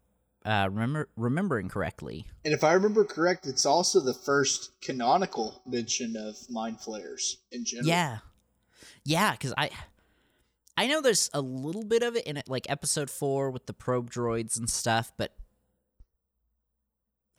uh, 0.45 0.69
remember 0.71 1.09
remembering 1.15 1.67
correctly. 1.67 2.25
And 2.45 2.53
if 2.53 2.63
I 2.63 2.73
remember 2.73 3.03
correct, 3.03 3.45
it's 3.45 3.65
also 3.65 3.99
the 3.99 4.13
first 4.13 4.71
canonical 4.81 5.61
mention 5.65 6.15
of 6.15 6.37
mind 6.49 6.79
flayers 6.79 7.37
in 7.51 7.65
general. 7.65 7.87
Yeah, 7.87 8.19
yeah, 9.07 9.31
because 9.31 9.53
I 9.57 9.69
I 10.75 10.85
know 10.87 11.01
there's 11.01 11.29
a 11.33 11.39
little 11.39 11.85
bit 11.85 12.03
of 12.03 12.17
it 12.17 12.27
in 12.27 12.35
it, 12.35 12.49
like 12.49 12.69
episode 12.69 13.09
four 13.09 13.49
with 13.49 13.65
the 13.65 13.73
probe 13.73 14.11
droids 14.11 14.59
and 14.59 14.69
stuff, 14.69 15.13
but 15.17 15.33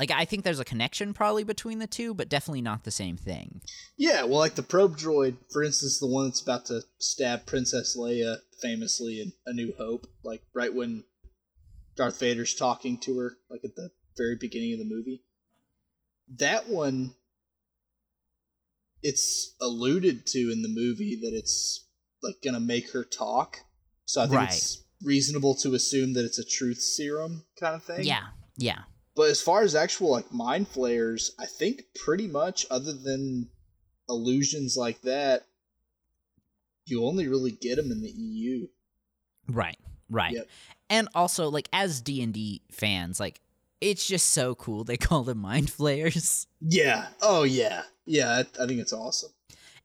like 0.01 0.11
I 0.11 0.25
think 0.25 0.45
there's 0.45 0.61
a 0.61 0.65
connection 0.65 1.13
probably 1.13 1.45
between 1.45 1.79
the 1.79 1.87
two, 1.87 2.15
but 2.15 2.31
definitely 2.31 2.63
not 2.63 2.85
the 2.85 2.91
same 2.91 3.19
thing. 3.19 3.61
Yeah, 3.99 4.23
well, 4.23 4.39
like 4.39 4.55
the 4.55 4.63
probe 4.63 4.97
droid, 4.97 5.37
for 5.53 5.63
instance, 5.63 5.99
the 5.99 6.07
one 6.07 6.29
that's 6.29 6.41
about 6.41 6.65
to 6.67 6.81
stab 6.99 7.45
Princess 7.45 7.97
Leia 7.99 8.39
famously 8.63 9.21
in 9.21 9.33
A 9.47 9.53
New 9.53 9.75
Hope, 9.77 10.07
like 10.25 10.43
right 10.55 10.73
when 10.73 11.05
Darth 11.97 12.19
Vader's 12.19 12.55
talking 12.55 12.97
to 13.01 13.19
her, 13.19 13.37
like 13.51 13.61
at 13.63 13.77
the 13.77 13.91
very 14.17 14.37
beginning 14.37 14.73
of 14.73 14.79
the 14.79 14.95
movie. 14.95 15.23
That 16.39 16.69
one, 16.69 17.15
it's 19.03 19.55
alluded 19.61 20.27
to 20.27 20.51
in 20.51 20.63
the 20.63 20.69
movie 20.69 21.17
that 21.23 21.33
it's 21.35 21.87
like 22.23 22.37
gonna 22.43 22.61
make 22.61 22.91
her 22.93 23.05
talk. 23.05 23.59
So 24.05 24.21
I 24.23 24.25
think 24.27 24.37
Right. 24.37 24.53
it's 24.53 24.83
reasonable 25.03 25.55
to 25.57 25.75
assume 25.75 26.15
that 26.15 26.25
it's 26.25 26.39
a 26.39 26.45
truth 26.45 26.81
serum 26.81 27.45
kind 27.61 27.75
of 27.75 27.85
thing. 27.85 28.05
Yeah, 28.05 28.29
yeah. 28.57 28.83
But 29.15 29.31
as 29.31 29.41
far 29.41 29.63
as 29.63 29.75
actual 29.75 30.11
like 30.11 30.33
mind 30.33 30.69
flayers, 30.69 31.33
I 31.39 31.47
think 31.47 31.83
pretty 31.95 32.27
much 32.27 32.67
other 32.71 32.93
than 32.93 33.51
illusions 34.09 34.77
like 34.77 35.03
that, 35.03 35.47
you 36.87 37.05
only 37.05 37.29
really 37.29 37.51
get 37.53 37.77
them 37.77 37.93
in 37.93 38.01
the 38.01 38.11
EU. 38.11 38.67
Right, 39.47 39.79
right. 40.09 40.33
Yep. 40.35 40.49
And 40.91 41.09
also, 41.15 41.51
like 41.51 41.69
as 41.73 42.01
D 42.01 42.23
and 42.23 42.33
D 42.33 42.63
fans, 42.71 43.21
like 43.21 43.41
it's 43.81 44.07
just 44.07 44.29
so 44.29 44.55
cool 44.55 44.85
they 44.85 44.97
call 45.09 45.23
them 45.23 45.39
mind 45.39 45.71
flayers. 45.71 46.47
Yeah. 46.61 47.07
Oh 47.23 47.43
yeah. 47.45 47.83
Yeah. 48.07 48.31
I, 48.31 48.63
I 48.63 48.67
think 48.67 48.81
it's 48.81 48.93
awesome. 48.93 49.31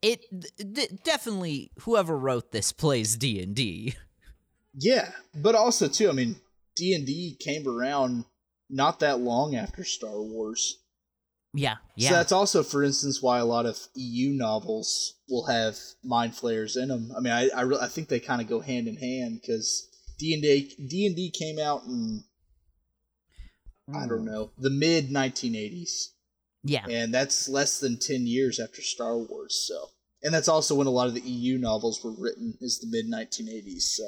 It 0.01 0.21
th- 0.57 0.91
definitely 1.03 1.71
whoever 1.81 2.17
wrote 2.17 2.51
this 2.51 2.71
plays 2.73 3.15
D 3.15 3.41
and 3.41 3.55
D. 3.55 3.95
Yeah, 4.75 5.11
but 5.35 5.55
also 5.55 5.87
too. 5.87 6.09
I 6.09 6.13
mean, 6.13 6.35
D 6.75 6.93
and 6.93 7.05
D 7.05 7.37
came 7.39 7.67
around 7.67 8.25
not 8.69 8.99
that 8.99 9.19
long 9.19 9.55
after 9.55 9.83
Star 9.83 10.21
Wars. 10.21 10.79
Yeah, 11.53 11.75
yeah, 11.95 12.09
So 12.09 12.15
that's 12.15 12.31
also, 12.31 12.63
for 12.63 12.83
instance, 12.83 13.21
why 13.21 13.37
a 13.37 13.45
lot 13.45 13.67
of 13.67 13.77
EU 13.93 14.31
novels 14.31 15.13
will 15.29 15.45
have 15.45 15.77
mind 16.03 16.35
flayers 16.35 16.75
in 16.75 16.87
them. 16.89 17.11
I 17.15 17.19
mean, 17.19 17.31
I 17.31 17.49
I, 17.55 17.61
re- 17.61 17.77
I 17.79 17.87
think 17.87 18.09
they 18.09 18.19
kind 18.19 18.41
of 18.41 18.47
go 18.47 18.59
hand 18.59 18.87
in 18.87 18.97
hand 18.97 19.39
because 19.39 19.87
D 20.17 20.33
and 20.33 20.41
D 20.41 20.75
D 20.89 21.05
and 21.05 21.15
D 21.15 21.29
came 21.31 21.59
out 21.59 21.83
in 21.83 22.23
I 23.93 24.07
don't 24.07 24.25
know 24.25 24.51
the 24.57 24.69
mid 24.69 25.09
1980s, 25.09 26.09
yeah, 26.63 26.85
and 26.87 27.13
that's 27.13 27.49
less 27.49 27.79
than 27.79 27.99
10 27.99 28.27
years 28.27 28.59
after 28.59 28.81
Star 28.81 29.17
Wars. 29.17 29.65
So, 29.67 29.89
and 30.21 30.33
that's 30.33 30.47
also 30.47 30.75
when 30.75 30.87
a 30.87 30.91
lot 30.91 31.07
of 31.07 31.13
the 31.13 31.21
EU 31.21 31.57
novels 31.57 32.03
were 32.03 32.13
written 32.17 32.57
is 32.61 32.79
the 32.79 32.87
mid 32.87 33.11
1980s. 33.11 33.81
So, 33.81 34.05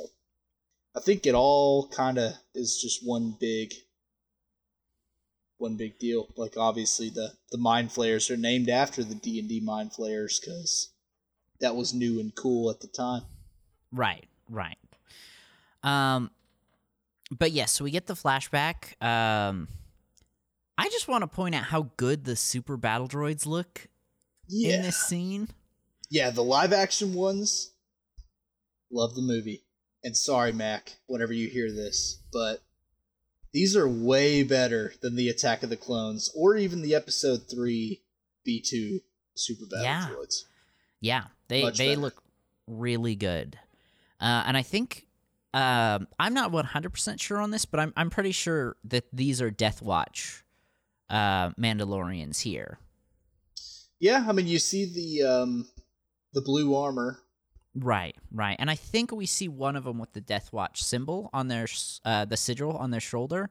I 0.95 1.01
think 1.01 1.25
it 1.25 1.35
all 1.35 1.89
kind 1.89 2.17
of 2.17 2.33
is 2.53 2.79
just 2.81 3.05
one 3.05 3.35
big 3.39 3.73
one 5.57 5.75
big 5.75 5.99
deal. 5.99 6.27
Like 6.35 6.57
obviously 6.57 7.09
the 7.09 7.33
the 7.51 7.57
mind 7.57 7.91
flayers 7.91 8.29
are 8.29 8.37
named 8.37 8.69
after 8.69 9.03
the 9.03 9.15
D 9.15 9.39
and 9.39 9.49
D 9.49 9.59
mind 9.59 9.93
flayers 9.93 10.39
because 10.39 10.93
that 11.59 11.75
was 11.75 11.93
new 11.93 12.19
and 12.19 12.33
cool 12.35 12.69
at 12.69 12.81
the 12.81 12.87
time. 12.87 13.23
right, 13.91 14.25
right. 14.49 14.77
Um, 15.83 16.31
but 17.31 17.51
yes, 17.51 17.71
so 17.71 17.83
we 17.83 17.91
get 17.91 18.07
the 18.07 18.13
flashback. 18.13 19.01
Um, 19.03 19.67
I 20.77 20.89
just 20.89 21.07
want 21.07 21.21
to 21.23 21.27
point 21.27 21.55
out 21.55 21.63
how 21.65 21.89
good 21.97 22.25
the 22.25 22.35
super 22.35 22.77
battle 22.77 23.07
droids 23.07 23.45
look 23.45 23.87
Yeah, 24.47 24.75
in 24.75 24.81
this 24.83 24.97
scene. 24.97 25.49
yeah. 26.09 26.29
The 26.31 26.43
live 26.43 26.73
action 26.73 27.13
ones, 27.13 27.71
love 28.91 29.15
the 29.15 29.21
movie. 29.21 29.63
And 30.03 30.15
sorry, 30.15 30.51
Mac, 30.51 30.97
whenever 31.07 31.33
you 31.33 31.47
hear 31.47 31.71
this, 31.71 32.19
but 32.31 32.61
these 33.53 33.75
are 33.75 33.87
way 33.87 34.43
better 34.43 34.93
than 35.01 35.15
the 35.15 35.29
Attack 35.29 35.63
of 35.63 35.69
the 35.69 35.77
Clones 35.77 36.29
or 36.35 36.55
even 36.57 36.81
the 36.81 36.93
Episode 36.93 37.49
Three 37.49 38.03
B 38.43 38.61
two 38.61 38.99
Super 39.35 39.65
Battle 39.65 39.83
Yeah. 39.85 40.09
Droids. 40.11 40.43
Yeah, 41.01 41.23
they 41.47 41.63
Much 41.63 41.77
they 41.77 41.89
better. 41.89 42.01
look 42.01 42.23
really 42.67 43.15
good, 43.15 43.57
uh, 44.19 44.43
and 44.45 44.55
I 44.57 44.61
think 44.61 45.04
um, 45.55 46.07
I'm 46.19 46.33
not 46.33 46.51
100 46.51 46.89
percent 46.89 47.21
sure 47.21 47.39
on 47.39 47.49
this, 47.49 47.63
but 47.63 47.79
I'm 47.79 47.93
I'm 47.95 48.09
pretty 48.09 48.33
sure 48.33 48.75
that 48.83 49.05
these 49.13 49.41
are 49.41 49.49
Death 49.49 49.81
Watch 49.81 50.43
uh, 51.09 51.51
Mandalorians 51.51 52.41
here. 52.41 52.77
Yeah, 54.01 54.25
I 54.27 54.33
mean 54.33 54.47
you 54.47 54.59
see 54.59 54.85
the 54.85 55.27
um 55.27 55.69
the 56.33 56.41
blue 56.41 56.75
armor. 56.75 57.19
Right, 57.73 58.15
right, 58.31 58.57
and 58.59 58.69
I 58.69 58.75
think 58.75 59.11
we 59.11 59.25
see 59.25 59.47
one 59.47 59.77
of 59.77 59.85
them 59.85 59.97
with 59.97 60.11
the 60.11 60.21
Death 60.21 60.51
Watch 60.51 60.83
symbol 60.83 61.29
on 61.31 61.47
their 61.47 61.67
uh, 62.03 62.25
the 62.25 62.37
sigil 62.37 62.71
on 62.75 62.91
their 62.91 62.99
shoulder, 62.99 63.49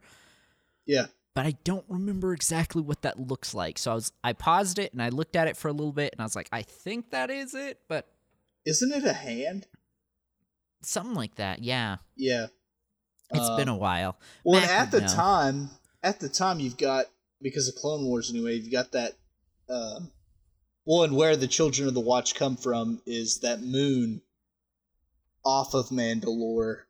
Yeah, 0.84 1.06
but 1.34 1.46
I 1.46 1.54
don't 1.64 1.86
remember 1.88 2.34
exactly 2.34 2.82
what 2.82 3.00
that 3.02 3.18
looks 3.18 3.54
like. 3.54 3.78
So 3.78 3.92
I 3.92 3.94
was 3.94 4.12
I 4.22 4.34
paused 4.34 4.78
it 4.78 4.92
and 4.92 5.02
I 5.02 5.08
looked 5.08 5.36
at 5.36 5.48
it 5.48 5.56
for 5.56 5.68
a 5.68 5.72
little 5.72 5.92
bit, 5.92 6.12
and 6.12 6.20
I 6.20 6.24
was 6.24 6.36
like, 6.36 6.48
I 6.52 6.60
think 6.60 7.10
that 7.12 7.30
is 7.30 7.54
it, 7.54 7.80
but 7.88 8.08
isn't 8.66 8.92
it 8.92 9.04
a 9.04 9.14
hand? 9.14 9.66
Something 10.88 11.14
like 11.14 11.34
that. 11.36 11.62
Yeah, 11.62 11.96
Yeah. 12.16 12.46
it's 13.30 13.50
been 13.56 13.68
Um, 13.68 13.76
a 13.76 13.78
while. 13.78 14.16
Well, 14.44 14.60
at 14.62 14.90
the 14.90 15.00
know. 15.00 15.06
time, 15.08 15.70
at 16.02 16.20
the 16.20 16.28
time, 16.28 16.60
you've 16.60 16.76
got 16.76 17.06
because 17.40 17.68
of 17.68 17.74
Clone 17.74 18.04
Wars 18.04 18.30
anyway. 18.30 18.56
You've 18.56 18.72
got 18.72 18.92
that. 18.92 19.16
Um, 19.68 20.12
well, 20.84 21.02
and 21.04 21.16
where 21.16 21.36
the 21.36 21.48
Children 21.48 21.88
of 21.88 21.94
the 21.94 22.00
Watch 22.00 22.34
come 22.34 22.56
from 22.56 23.00
is 23.06 23.40
that 23.40 23.62
moon 23.62 24.20
off 25.44 25.74
of 25.74 25.88
Mandalore 25.88 26.82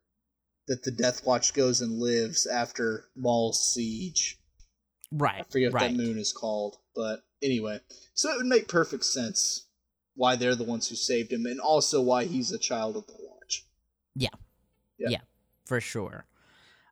that 0.67 0.83
the 0.83 0.91
Death 0.91 1.25
Watch 1.27 1.53
goes 1.55 1.81
and 1.81 1.99
lives 2.01 2.47
after 2.47 3.07
Maul's 3.17 3.73
siege. 3.73 4.39
Right, 5.13 5.41
I 5.41 5.45
forget 5.45 5.73
what 5.73 5.81
that 5.81 5.95
moon 5.95 6.19
is 6.19 6.33
called, 6.33 6.79
but 6.97 7.23
anyway, 7.43 7.79
so 8.15 8.33
it 8.33 8.37
would 8.39 8.47
make 8.47 8.67
perfect 8.67 9.05
sense 9.05 9.67
why 10.17 10.35
they're 10.35 10.55
the 10.57 10.65
ones 10.65 10.89
who 10.89 10.97
saved 10.97 11.33
him, 11.33 11.47
and 11.47 11.61
also 11.61 12.01
why 12.01 12.25
he's 12.25 12.51
a 12.51 12.59
child 12.59 12.97
of 12.97 13.07
the 13.07 13.13
Watch. 14.17 14.31
Yeah. 14.99 15.19
for 15.67 15.81
sure. 15.81 16.25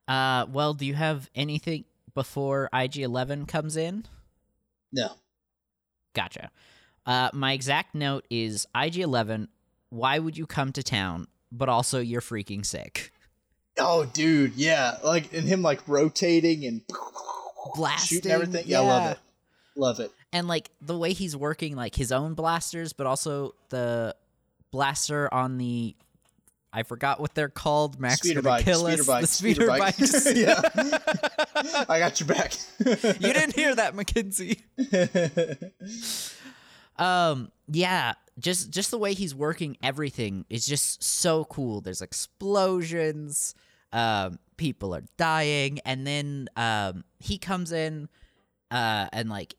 Uh, 0.08 0.46
well, 0.50 0.74
do 0.74 0.84
you 0.84 0.94
have 0.94 1.30
anything 1.34 1.84
before 2.14 2.68
IG 2.72 2.98
Eleven 2.98 3.46
comes 3.46 3.76
in? 3.76 4.04
No, 4.92 5.12
Gotcha. 6.14 6.50
Uh, 7.06 7.30
my 7.32 7.52
exact 7.52 7.94
note 7.94 8.26
is 8.30 8.66
IG 8.74 8.98
Eleven. 8.98 9.48
Why 9.88 10.18
would 10.18 10.36
you 10.36 10.46
come 10.46 10.72
to 10.72 10.82
town? 10.82 11.26
But 11.50 11.68
also, 11.68 12.00
you're 12.00 12.20
freaking 12.20 12.64
sick. 12.66 13.12
Oh, 13.78 14.04
dude, 14.04 14.54
yeah, 14.54 14.98
like 15.02 15.32
and 15.32 15.46
him 15.46 15.62
like 15.62 15.80
rotating 15.86 16.64
and 16.66 16.82
Blasting 17.74 18.16
shooting 18.18 18.32
everything. 18.32 18.64
Yeah, 18.66 18.80
I 18.80 18.84
love 18.86 19.12
it. 19.12 19.18
Love 19.76 20.00
it. 20.00 20.10
and 20.34 20.46
like 20.48 20.70
the 20.82 20.98
way 20.98 21.12
he's 21.14 21.34
working 21.34 21.74
like 21.76 21.94
his 21.94 22.12
own 22.12 22.34
blasters 22.34 22.92
but 22.92 23.06
also 23.06 23.54
the 23.70 24.14
blaster 24.70 25.32
on 25.32 25.56
the 25.56 25.96
i 26.72 26.82
forgot 26.82 27.20
what 27.20 27.34
they're 27.34 27.48
called. 27.48 28.00
Max 28.00 28.18
Speeder 28.20 28.42
gonna 28.42 28.56
bike, 28.56 28.64
kill 28.64 28.86
us. 28.86 29.06
bike, 29.06 29.20
the 29.22 29.26
speeder, 29.26 29.62
speeder 29.62 29.66
bike. 29.66 29.98
bikes 29.98 30.34
yeah, 30.36 30.60
I 31.88 31.98
got 31.98 32.18
your 32.20 32.28
back. 32.28 32.54
you 32.78 33.32
didn't 33.32 33.54
hear 33.54 33.74
that 33.74 33.94
mckinsey 33.94 34.60
um 36.98 37.50
yeah 37.68 38.14
just 38.38 38.70
just 38.70 38.90
the 38.90 38.98
way 38.98 39.14
he's 39.14 39.34
working 39.34 39.76
everything 39.82 40.44
is 40.48 40.66
just 40.66 41.02
so 41.04 41.44
cool. 41.44 41.80
There's 41.80 42.02
explosions 42.02 43.54
um 43.92 44.38
people 44.56 44.94
are 44.94 45.04
dying 45.18 45.80
and 45.84 46.06
then 46.06 46.48
um 46.56 47.04
he 47.20 47.36
comes 47.38 47.72
in 47.72 48.08
uh 48.70 49.06
and 49.12 49.28
like 49.28 49.54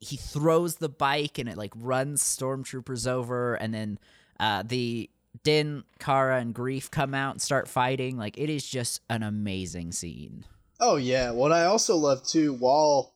he 0.00 0.16
throws 0.16 0.76
the 0.76 0.88
bike 0.88 1.38
and 1.38 1.48
it 1.48 1.56
like 1.56 1.72
runs 1.76 2.22
stormtroopers 2.22 3.06
over 3.06 3.54
and 3.54 3.72
then 3.72 3.98
uh 4.40 4.62
the 4.66 5.08
din 5.44 5.84
cara 5.98 6.38
and 6.40 6.54
greef 6.54 6.90
come 6.90 7.14
out 7.14 7.32
and 7.34 7.42
start 7.42 7.68
fighting 7.68 8.16
like 8.16 8.36
it 8.38 8.50
is 8.50 8.66
just 8.66 9.00
an 9.08 9.22
amazing 9.22 9.92
scene 9.92 10.44
Oh 10.80 10.94
yeah. 10.94 11.32
What 11.32 11.50
I 11.50 11.64
also 11.64 11.96
love 11.96 12.24
too, 12.24 12.54
while 12.54 13.14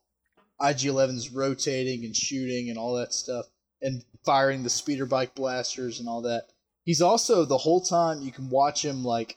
IG 0.60 0.78
11's 0.78 1.30
rotating 1.30 2.04
and 2.04 2.16
shooting 2.16 2.70
and 2.70 2.76
all 2.78 2.94
that 2.94 3.12
stuff, 3.14 3.46
and 3.80 4.04
firing 4.24 4.64
the 4.64 4.68
speeder 4.68 5.06
bike 5.06 5.34
blasters 5.36 6.00
and 6.00 6.08
all 6.08 6.22
that, 6.22 6.46
he's 6.84 7.00
also 7.00 7.44
the 7.44 7.58
whole 7.58 7.80
time 7.80 8.22
you 8.22 8.32
can 8.32 8.50
watch 8.50 8.84
him 8.84 9.04
like 9.04 9.36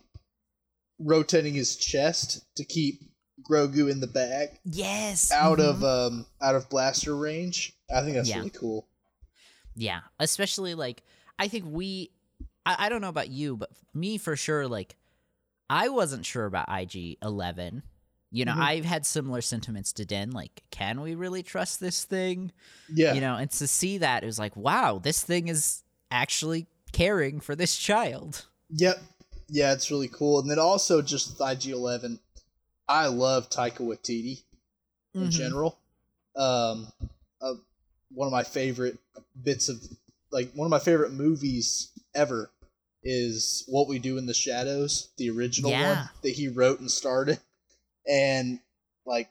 rotating 1.00 1.54
his 1.54 1.76
chest 1.76 2.44
to 2.56 2.64
keep 2.64 3.02
Grogu 3.48 3.92
in 3.92 4.00
the 4.00 4.08
bag 4.08 4.50
yes 4.64 5.30
out 5.32 5.60
mhm. 5.60 5.70
of 5.70 5.84
um 5.84 6.26
out 6.42 6.56
of 6.56 6.70
blaster 6.70 7.16
range. 7.16 7.74
I 7.96 8.02
think 8.02 8.16
that's 8.16 8.30
Yeah. 8.30 8.38
really 8.38 8.50
cool. 8.50 8.88
Yeah, 9.76 10.00
especially 10.20 10.74
like 10.74 11.04
I 11.38 11.48
think 11.48 11.66
we 11.68 12.10
I, 12.66 12.76
I 12.86 12.90
don't 12.90 13.02
know 13.02 13.10
about 13.10 13.30
you, 13.30 13.58
but 13.58 13.70
me 13.94 14.18
for 14.18 14.36
sure 14.36 14.68
like 14.68 14.96
I 15.70 15.90
wasn't 15.90 16.26
sure 16.26 16.46
about 16.46 16.68
IG 16.70 17.18
11. 17.24 17.84
You 18.32 18.46
know, 18.46 18.54
Mhm. 18.54 18.60
I've 18.60 18.86
had 18.86 19.06
similar 19.06 19.42
sentiments 19.42 19.94
to 19.94 20.06
Din 20.06 20.32
like 20.32 20.64
can 20.72 21.02
we 21.02 21.16
really 21.16 21.44
trust 21.44 21.80
this 21.80 22.04
thing? 22.04 22.52
Yeah. 22.94 23.14
You 23.14 23.22
know, 23.22 23.36
and 23.36 23.50
to 23.52 23.68
see 23.68 23.98
that 24.00 24.24
it 24.24 24.26
was 24.26 24.40
like 24.40 24.56
wow, 24.56 25.00
this 25.00 25.24
thing 25.24 25.48
is 25.48 25.84
actually 26.12 26.68
caring 26.92 27.40
for 27.40 27.56
this 27.56 27.76
child. 27.78 28.46
Yep. 28.70 29.02
Yeah, 29.48 29.74
it's 29.74 29.92
really 29.92 30.08
cool. 30.08 30.40
And 30.40 30.50
then 30.50 30.60
also 30.60 31.02
just 31.02 31.30
with 31.40 31.42
IG 31.50 31.68
Eleven, 31.72 32.20
I 32.88 33.08
love 33.08 33.50
Taika 33.50 33.80
Waititi 33.82 34.44
in 35.14 35.28
Mhm. 35.28 35.32
general. 35.32 35.78
Um, 36.36 36.92
uh, 37.42 37.54
one 38.12 38.28
of 38.28 38.32
my 38.32 38.44
favorite 38.44 38.98
bits 39.42 39.70
of 39.70 39.82
like 40.32 40.52
one 40.54 40.66
of 40.66 40.70
my 40.72 40.80
favorite 40.80 41.12
movies 41.14 41.92
ever 42.14 42.50
is 43.06 43.64
What 43.68 43.88
We 43.88 44.00
Do 44.00 44.18
in 44.18 44.26
the 44.26 44.34
Shadows, 44.34 45.10
the 45.18 45.30
original 45.30 45.72
Yeah. 45.72 45.88
one 45.96 46.10
that 46.24 46.32
he 46.32 46.48
wrote 46.50 46.80
and 46.80 46.92
started. 46.92 47.40
And 48.10 48.60
like, 49.06 49.30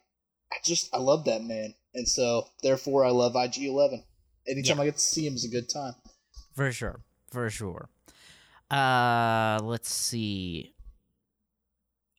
I 0.53 0.57
just 0.65 0.95
I 0.95 0.99
love 0.99 1.25
that 1.25 1.43
man, 1.43 1.75
and 1.95 2.09
so 2.09 2.49
therefore 2.63 3.05
I 3.05 3.11
love 3.11 3.35
IG 3.37 3.65
Eleven. 3.65 4.05
Anytime 4.49 4.77
Yeah. 4.77 4.83
I 4.83 4.87
get 4.87 4.95
to 4.95 5.01
see 5.01 5.27
him 5.27 5.35
is 5.35 5.45
a 5.45 5.49
good 5.49 5.69
time. 5.69 5.95
For 6.55 6.71
sure. 6.73 7.01
For 7.31 7.51
sure. 7.51 7.89
Uh 8.71 9.59
let's 9.63 9.91
see. 9.93 10.75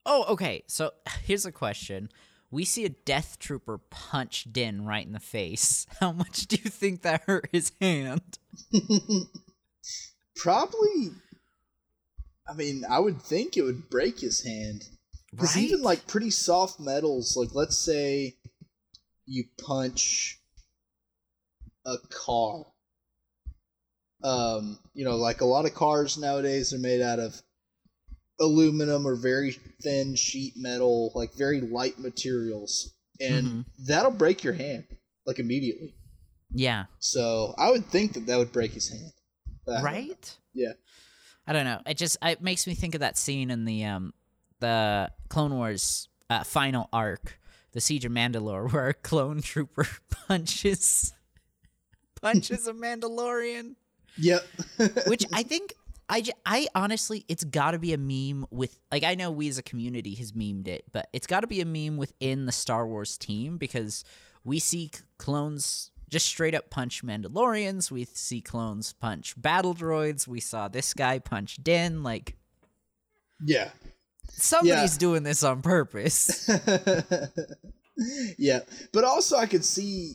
Oh, 0.05 0.25
okay. 0.33 0.63
So 0.67 0.91
here's 1.24 1.45
a 1.45 1.51
question. 1.51 2.09
We 2.51 2.63
see 2.65 2.85
a 2.85 2.89
death 2.89 3.38
trooper 3.39 3.77
punch 3.77 4.48
Din 4.51 4.85
right 4.85 5.05
in 5.05 5.13
the 5.13 5.20
face. 5.20 5.87
How 6.00 6.11
much 6.11 6.48
do 6.48 6.57
you 6.63 6.70
think 6.70 7.01
that 7.03 7.22
hurt 7.24 7.50
his 7.51 7.72
hand? 7.81 8.37
Probably. 10.35 11.11
I 12.48 12.53
mean, 12.53 12.84
I 12.90 13.00
would 13.00 13.22
think 13.22 13.58
it 13.58 13.64
would 13.64 13.90
break 13.90 14.20
his 14.20 14.44
hand. 14.44 14.88
Because 15.31 15.55
Right? 15.55 15.66
even 15.66 15.81
like 15.81 16.08
pretty 16.08 16.29
soft 16.31 16.79
metals, 16.79 17.36
like 17.36 17.53
let's 17.53 17.77
say 17.77 18.36
you 19.25 19.46
punch 19.58 20.40
a 21.86 21.98
car. 22.10 22.66
Um, 24.24 24.79
you 24.94 25.03
know, 25.03 25.18
like 25.18 25.42
a 25.42 25.46
lot 25.46 25.66
of 25.66 25.74
cars 25.74 26.18
nowadays 26.18 26.74
are 26.74 26.79
made 26.79 27.01
out 27.01 27.20
of 27.20 27.42
aluminum 28.40 29.05
or 29.05 29.16
very 29.16 29.51
thin 29.81 30.16
sheet 30.16 30.53
metal, 30.58 31.12
like 31.16 31.34
very 31.34 31.62
light 31.62 32.00
materials, 32.00 32.94
and 33.20 33.48
Mhm. 33.48 33.66
that'll 33.79 34.12
break 34.12 34.44
your 34.44 34.53
hand 34.53 34.86
like 35.25 35.40
immediately. 35.40 35.94
Yeah. 36.51 36.86
So 37.00 37.53
I 37.58 37.72
would 37.72 37.86
think 37.88 38.14
that 38.14 38.25
that 38.27 38.38
would 38.38 38.51
break 38.51 38.74
his 38.74 38.90
hand. 38.90 39.14
But 39.66 39.74
I 39.74 39.81
don't. 39.81 39.84
Right? 39.86 40.38
Yeah. 40.53 40.74
I 41.48 41.53
don't 41.53 41.66
know. 41.66 41.81
It 41.86 41.98
just 41.98 42.18
it 42.22 42.42
makes 42.42 42.66
me 42.68 42.74
think 42.74 42.96
of 42.96 43.01
that 43.01 43.18
scene 43.18 43.51
in 43.51 43.66
the 43.66 43.86
um 43.86 44.14
the 44.60 45.12
Clone 45.29 45.53
Wars 45.53 46.08
uh, 46.29 46.44
final 46.44 46.90
arc, 46.92 47.40
the 47.74 47.81
Siege 47.81 48.05
of 48.05 48.12
Mandalore, 48.12 48.72
where 48.74 48.90
a 48.90 48.94
clone 48.94 49.42
trooper 49.42 49.88
punches 50.27 51.14
punches 52.22 52.68
a 52.68 52.74
Mandalorian. 52.74 53.75
Yep. 54.18 54.46
which 55.08 55.25
I 55.34 55.44
think 55.44 55.74
I, 56.08 56.22
j- 56.22 56.31
I 56.46 56.68
honestly 56.74 57.25
it's 57.27 57.44
got 57.44 57.72
to 57.72 57.79
be 57.79 57.94
a 57.94 57.98
meme 57.98 58.46
with 58.50 58.79
like 58.92 59.03
I 59.03 59.16
know 59.16 59.31
we 59.31 59.48
as 59.50 59.58
a 59.58 59.64
community 59.64 60.16
has 60.16 60.31
memed 60.31 60.68
it, 60.68 60.86
but 60.92 61.10
it's 61.14 61.27
got 61.27 61.42
to 61.42 61.48
be 61.48 61.62
a 61.62 61.66
meme 61.66 61.98
within 61.98 62.46
the 62.46 62.51
Star 62.51 62.88
Wars 62.88 63.18
team 63.18 63.58
because 63.58 64.03
we 64.44 64.60
see 64.60 64.92
clones 65.18 65.92
just 66.09 66.25
straight 66.25 66.55
up 66.55 66.70
punch 66.70 67.03
Mandalorians, 67.03 67.91
we 67.91 68.05
see 68.05 68.41
clones 68.41 68.94
punch 68.94 69.39
battle 69.41 69.74
droids, 69.74 70.27
we 70.27 70.39
saw 70.39 70.68
this 70.68 70.94
guy 70.94 71.20
punch 71.20 71.57
Din 71.63 72.03
like 72.03 72.35
yeah. 73.44 73.70
somebody's 74.29 74.98
doing 74.98 75.24
this 75.24 75.44
on 75.44 75.61
purpose. 75.61 76.50
yeah, 78.37 78.59
but 78.94 79.03
also 79.03 79.37
I 79.37 79.46
could 79.46 79.65
see 79.65 80.13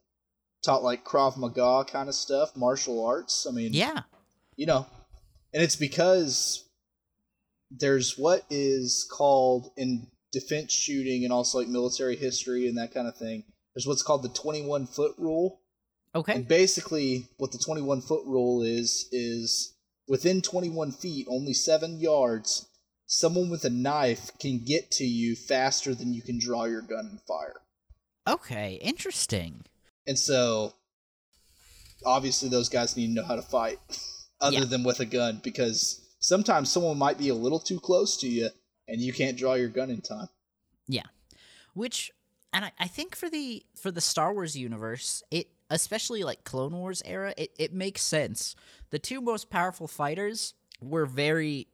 taught 0.63 0.83
like 0.83 1.03
Krav 1.05 1.37
Maga 1.37 1.85
kind 1.89 2.09
of 2.09 2.15
stuff, 2.15 2.55
martial 2.55 3.05
arts. 3.05 3.45
I 3.47 3.51
mean, 3.51 3.73
Yeah. 3.73 4.01
you 4.55 4.65
know, 4.65 4.85
and 5.53 5.63
it's 5.63 5.75
because 5.75 6.65
there's 7.71 8.17
what 8.17 8.45
is 8.49 9.07
called 9.11 9.71
in 9.77 10.07
defense 10.31 10.73
shooting 10.73 11.23
and 11.23 11.33
also 11.33 11.59
like 11.59 11.67
military 11.67 12.15
history 12.15 12.67
and 12.67 12.77
that 12.77 12.93
kind 12.93 13.07
of 13.07 13.15
thing. 13.15 13.43
There's 13.73 13.87
what's 13.87 14.03
called 14.03 14.23
the 14.23 14.29
21 14.29 14.87
foot 14.87 15.15
rule. 15.17 15.61
Okay. 16.15 16.33
And 16.33 16.47
basically, 16.47 17.27
what 17.37 17.51
the 17.51 17.59
21 17.59 18.01
foot 18.01 18.25
rule 18.25 18.63
is, 18.63 19.07
is 19.11 19.73
within 20.09 20.41
21 20.41 20.91
feet, 20.91 21.25
only 21.29 21.53
seven 21.53 21.99
yards, 21.99 22.67
someone 23.05 23.49
with 23.49 23.63
a 23.63 23.69
knife 23.69 24.31
can 24.39 24.59
get 24.65 24.91
to 24.91 25.05
you 25.05 25.35
faster 25.35 25.95
than 25.95 26.13
you 26.13 26.21
can 26.21 26.37
draw 26.39 26.65
your 26.65 26.81
gun 26.81 27.07
and 27.09 27.21
fire. 27.21 27.61
Okay. 28.27 28.79
Interesting. 28.81 29.61
And 30.05 30.19
so, 30.19 30.73
obviously, 32.05 32.49
those 32.49 32.69
guys 32.69 32.97
need 32.97 33.07
to 33.07 33.13
know 33.13 33.23
how 33.25 33.35
to 33.35 33.41
fight 33.41 33.79
other 34.41 34.57
Yeah. 34.59 34.65
than 34.65 34.83
with 34.83 34.99
a 34.99 35.05
gun 35.05 35.39
because 35.43 36.01
sometimes 36.19 36.71
someone 36.71 36.97
might 36.97 37.17
be 37.17 37.29
a 37.29 37.35
little 37.35 37.59
too 37.59 37.79
close 37.79 38.17
to 38.17 38.27
you 38.27 38.49
and 38.87 38.99
you 39.01 39.13
can't 39.13 39.37
draw 39.37 39.53
your 39.53 39.69
gun 39.69 39.89
in 39.89 40.01
time. 40.01 40.27
Yeah. 40.87 41.05
Which 41.73 42.11
and 42.51 42.65
I, 42.65 42.71
I 42.79 42.87
think 42.87 43.15
for 43.15 43.29
the 43.29 43.63
for 43.75 43.91
the 43.91 44.01
Star 44.01 44.33
Wars 44.33 44.57
universe, 44.57 45.21
it 45.29 45.47
especially 45.69 46.23
like 46.23 46.43
Clone 46.43 46.73
Wars 46.73 47.01
era, 47.05 47.33
it, 47.37 47.51
it 47.57 47.73
makes 47.73 48.01
sense. 48.01 48.55
The 48.89 48.99
two 48.99 49.21
most 49.21 49.49
powerful 49.49 49.87
fighters 49.87 50.53
were 50.81 51.05
very 51.05 51.67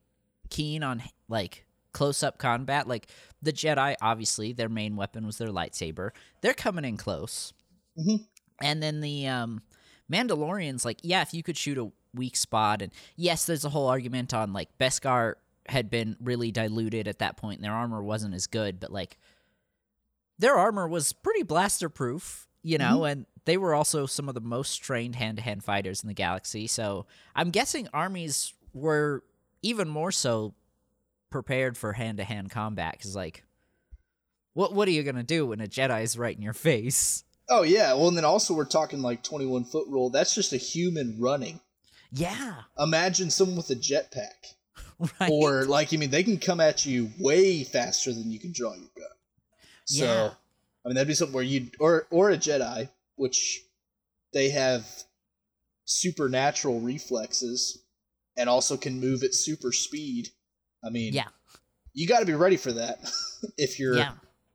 keen 0.49 0.83
on 0.83 1.03
like 1.29 1.65
close 1.93 2.23
up 2.23 2.37
combat. 2.37 2.87
Like 2.87 3.07
the 3.41 3.53
Jedi, 3.53 3.95
obviously, 4.01 4.53
their 4.53 4.69
main 4.69 4.95
weapon 4.95 5.25
was 5.25 5.37
their 5.37 5.49
lightsaber. 5.49 6.11
They're 6.41 6.53
coming 6.53 6.85
in 6.85 6.97
close. 6.97 7.53
Mhm. 7.97 8.25
And 8.61 8.81
then 8.83 9.01
the 9.01 9.27
um, 9.27 9.61
Mandalorians, 10.11 10.85
like, 10.85 10.99
yeah, 11.03 11.21
if 11.21 11.33
you 11.33 11.43
could 11.43 11.57
shoot 11.57 11.77
a 11.77 11.91
weak 12.13 12.35
spot, 12.35 12.81
and 12.81 12.91
yes, 13.15 13.45
there's 13.45 13.65
a 13.65 13.69
whole 13.69 13.87
argument 13.87 14.33
on 14.33 14.53
like 14.53 14.69
Beskar 14.77 15.35
had 15.67 15.89
been 15.89 16.15
really 16.21 16.51
diluted 16.51 17.07
at 17.07 17.19
that 17.19 17.37
point, 17.37 17.57
and 17.57 17.65
their 17.65 17.73
armor 17.73 18.03
wasn't 18.03 18.33
as 18.35 18.47
good, 18.47 18.79
but 18.79 18.91
like 18.91 19.17
their 20.37 20.55
armor 20.55 20.87
was 20.87 21.13
pretty 21.13 21.43
blaster 21.43 21.89
proof, 21.89 22.47
you 22.61 22.77
know, 22.77 23.03
and 23.05 23.25
they 23.45 23.57
were 23.57 23.73
also 23.73 24.05
some 24.05 24.27
of 24.27 24.35
the 24.35 24.41
most 24.41 24.77
trained 24.77 25.15
hand 25.15 25.37
to 25.37 25.43
hand 25.43 25.63
fighters 25.63 26.03
in 26.03 26.07
the 26.07 26.13
galaxy. 26.13 26.67
So 26.67 27.05
I'm 27.35 27.51
guessing 27.51 27.87
armies 27.93 28.53
were 28.73 29.23
even 29.61 29.87
more 29.87 30.11
so 30.11 30.53
prepared 31.29 31.77
for 31.77 31.93
hand 31.93 32.17
to 32.17 32.23
hand 32.23 32.51
combat 32.51 32.93
because, 32.97 33.15
like, 33.15 33.43
what 34.53 34.73
what 34.73 34.87
are 34.87 34.91
you 34.91 35.03
gonna 35.03 35.23
do 35.23 35.47
when 35.47 35.61
a 35.61 35.67
Jedi 35.67 36.03
is 36.03 36.17
right 36.17 36.35
in 36.35 36.41
your 36.41 36.53
face? 36.53 37.23
Oh, 37.47 37.61
yeah. 37.61 37.93
Well, 37.93 38.07
and 38.07 38.17
then 38.17 38.25
also, 38.25 38.55
we're 38.55 38.65
talking 38.65 39.01
like 39.03 39.21
21 39.21 39.65
foot 39.65 39.87
rule. 39.87 40.09
That's 40.09 40.33
just 40.33 40.51
a 40.53 40.57
human 40.57 41.17
running. 41.19 41.59
Yeah, 42.11 42.55
Imagine 42.79 43.29
someone 43.29 43.57
with 43.57 43.69
a 43.69 43.75
jetpack. 43.75 44.53
right. 45.19 45.29
Or, 45.29 45.65
like, 45.65 45.93
I 45.93 45.97
mean, 45.97 46.09
they 46.09 46.23
can 46.23 46.37
come 46.37 46.59
at 46.61 46.85
you 46.85 47.11
way 47.19 47.63
faster 47.63 48.13
than 48.13 48.31
you 48.31 48.39
can 48.39 48.51
draw 48.53 48.73
your 48.73 48.89
gun. 48.95 49.05
So, 49.83 50.05
Yeah. 50.05 50.29
I 50.83 50.87
mean, 50.87 50.95
that'd 50.95 51.07
be 51.07 51.13
something 51.13 51.33
where 51.35 51.43
you 51.43 51.69
or 51.79 52.07
or 52.11 52.29
a 52.29 52.37
Jedi, 52.37 52.89
which 53.15 53.61
they 54.33 54.49
have 54.49 54.85
supernatural 55.85 56.79
reflexes 56.79 57.83
and 58.37 58.49
also 58.49 58.75
can 58.75 58.99
move 58.99 59.23
at 59.23 59.33
super 59.33 59.71
speed. 59.71 60.29
I 60.83 60.89
mean, 60.89 61.13
yeah, 61.13 61.27
you 61.93 62.07
got 62.07 62.19
to 62.19 62.25
be 62.25 62.33
ready 62.33 62.57
for 62.57 62.73
that 62.73 62.99
if 63.57 63.79
you're 63.79 63.97
yeah. 63.97 64.11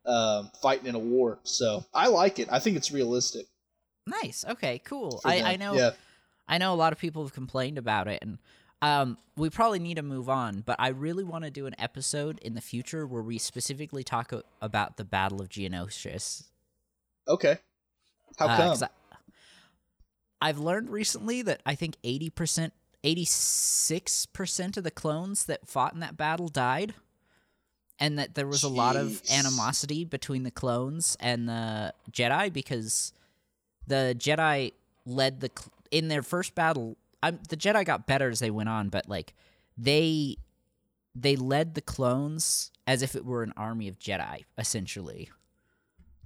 um, 0.07 0.51
fighting 0.63 0.87
in 0.87 0.95
a 0.95 1.01
war. 1.01 1.39
So 1.43 1.85
I 1.95 2.09
like 2.09 2.39
it. 2.39 2.49
I 2.51 2.59
think 2.59 2.77
it's 2.77 2.93
realistic. 2.93 3.47
Nice. 4.07 4.45
Okay, 4.49 4.81
cool. 4.85 5.21
I. 5.25 5.43
I 5.43 5.57
know. 5.57 5.75
Yeah. 5.75 5.91
I 6.49 6.59
know 6.59 6.75
a 6.75 6.77
lot 6.77 6.93
of 6.93 6.99
people 6.99 7.23
have 7.23 7.33
complained 7.33 7.79
about 7.79 8.09
it, 8.09 8.19
and 8.23 8.39
um, 8.83 9.19
we 9.37 9.51
probably 9.51 9.79
need 9.79 9.95
to 9.97 10.03
move 10.03 10.29
on. 10.29 10.63
But 10.67 10.77
I 10.79 10.89
really 10.89 11.23
want 11.23 11.45
to 11.45 11.51
do 11.51 11.67
an 11.67 11.77
episode 11.79 12.39
in 12.41 12.55
the 12.55 12.61
future 12.61 13.07
where 13.07 13.23
we 13.23 13.39
specifically 13.39 14.03
talk 14.03 14.33
o- 14.33 14.43
about 14.61 14.97
the 14.97 15.05
Battle 15.05 15.41
of 15.41 15.49
Geonosis. 15.49 16.45
Okay. 17.29 17.59
How 18.39 18.47
Uh, 18.49 18.77
come? 18.77 18.89
I, 20.43 20.47
have 20.49 20.59
learned 20.59 20.91
recently 20.91 21.43
that 21.43 21.61
I 21.67 21.75
think 21.75 21.97
eighty 22.05 22.31
percent, 22.31 22.73
eighty-six 23.05 24.27
percent 24.27 24.77
of 24.77 24.85
the 24.85 24.91
clones 24.91 25.45
that 25.47 25.69
fought 25.69 25.93
in 25.95 26.01
that 26.01 26.17
battle 26.17 26.49
died, 26.49 26.95
and 27.99 28.19
that 28.19 28.35
there 28.35 28.47
was 28.47 28.63
a 28.63 28.69
lot 28.69 28.97
of 28.97 29.21
animosity 29.33 30.05
between 30.05 30.43
the 30.45 30.51
clones 30.51 31.17
and 31.21 31.49
the 31.49 31.93
Jedi 32.11 32.53
because 32.53 33.13
the 33.87 34.15
Jedi 34.19 34.73
led 35.05 35.41
the 35.41 35.51
cl- 35.57 35.73
in 35.91 36.09
their 36.09 36.23
first 36.23 36.55
battle. 36.55 36.97
I'm, 37.23 37.39
the 37.49 37.57
Jedi 37.57 37.85
got 37.85 38.07
better 38.07 38.31
as 38.31 38.39
they 38.39 38.51
went 38.51 38.69
on, 38.71 38.89
but 38.89 39.09
like 39.09 39.35
they 39.77 40.37
they 41.15 41.37
led 41.37 41.75
the 41.75 41.83
clones 41.83 42.71
as 42.87 43.03
if 43.03 43.15
it 43.15 43.25
were 43.27 43.43
an 43.43 43.53
army 43.57 43.89
of 43.89 43.99
Jedi, 43.99 44.45
essentially 44.57 45.29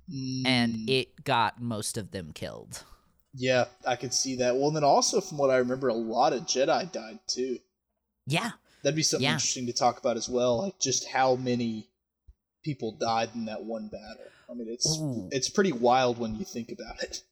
and 0.09 0.75
Mm, 0.75 0.89
it 0.91 1.25
got 1.25 1.61
most 1.61 1.97
of 1.97 2.11
them 2.11 2.33
killed. 2.33 2.85
yeah, 3.35 3.65
I 3.87 3.97
could 3.97 4.15
see 4.15 4.37
that. 4.37 4.55
Well, 4.57 4.69
and 4.69 4.77
then 4.77 4.85
also 4.85 5.21
from 5.21 5.39
what 5.39 5.51
I 5.51 5.57
remember, 5.57 5.89
a 5.89 5.95
lot 5.95 6.33
of 6.33 6.43
Jedi 6.43 6.91
died 6.93 7.19
too. 7.27 7.59
Yeah, 8.27 8.53
That'd 8.83 8.97
be 8.97 9.03
something 9.03 9.25
Yeah. 9.25 9.33
interesting 9.35 9.67
to 9.67 9.73
talk 9.73 9.99
about 9.99 10.17
as 10.19 10.29
well, 10.29 10.61
like 10.63 10.79
just 10.79 11.07
how 11.09 11.37
many 11.37 11.89
people 12.63 12.93
died 12.93 13.31
in 13.35 13.47
that 13.47 13.65
one 13.65 13.89
battle. 13.89 14.27
I 14.51 14.53
mean, 14.55 14.69
it's 14.69 14.99
Ooh. 14.99 15.29
it's 15.33 15.49
pretty 15.49 15.73
wild 15.73 16.19
when 16.19 16.35
you 16.37 16.45
think 16.45 16.71
about 16.71 17.03
it. 17.03 17.23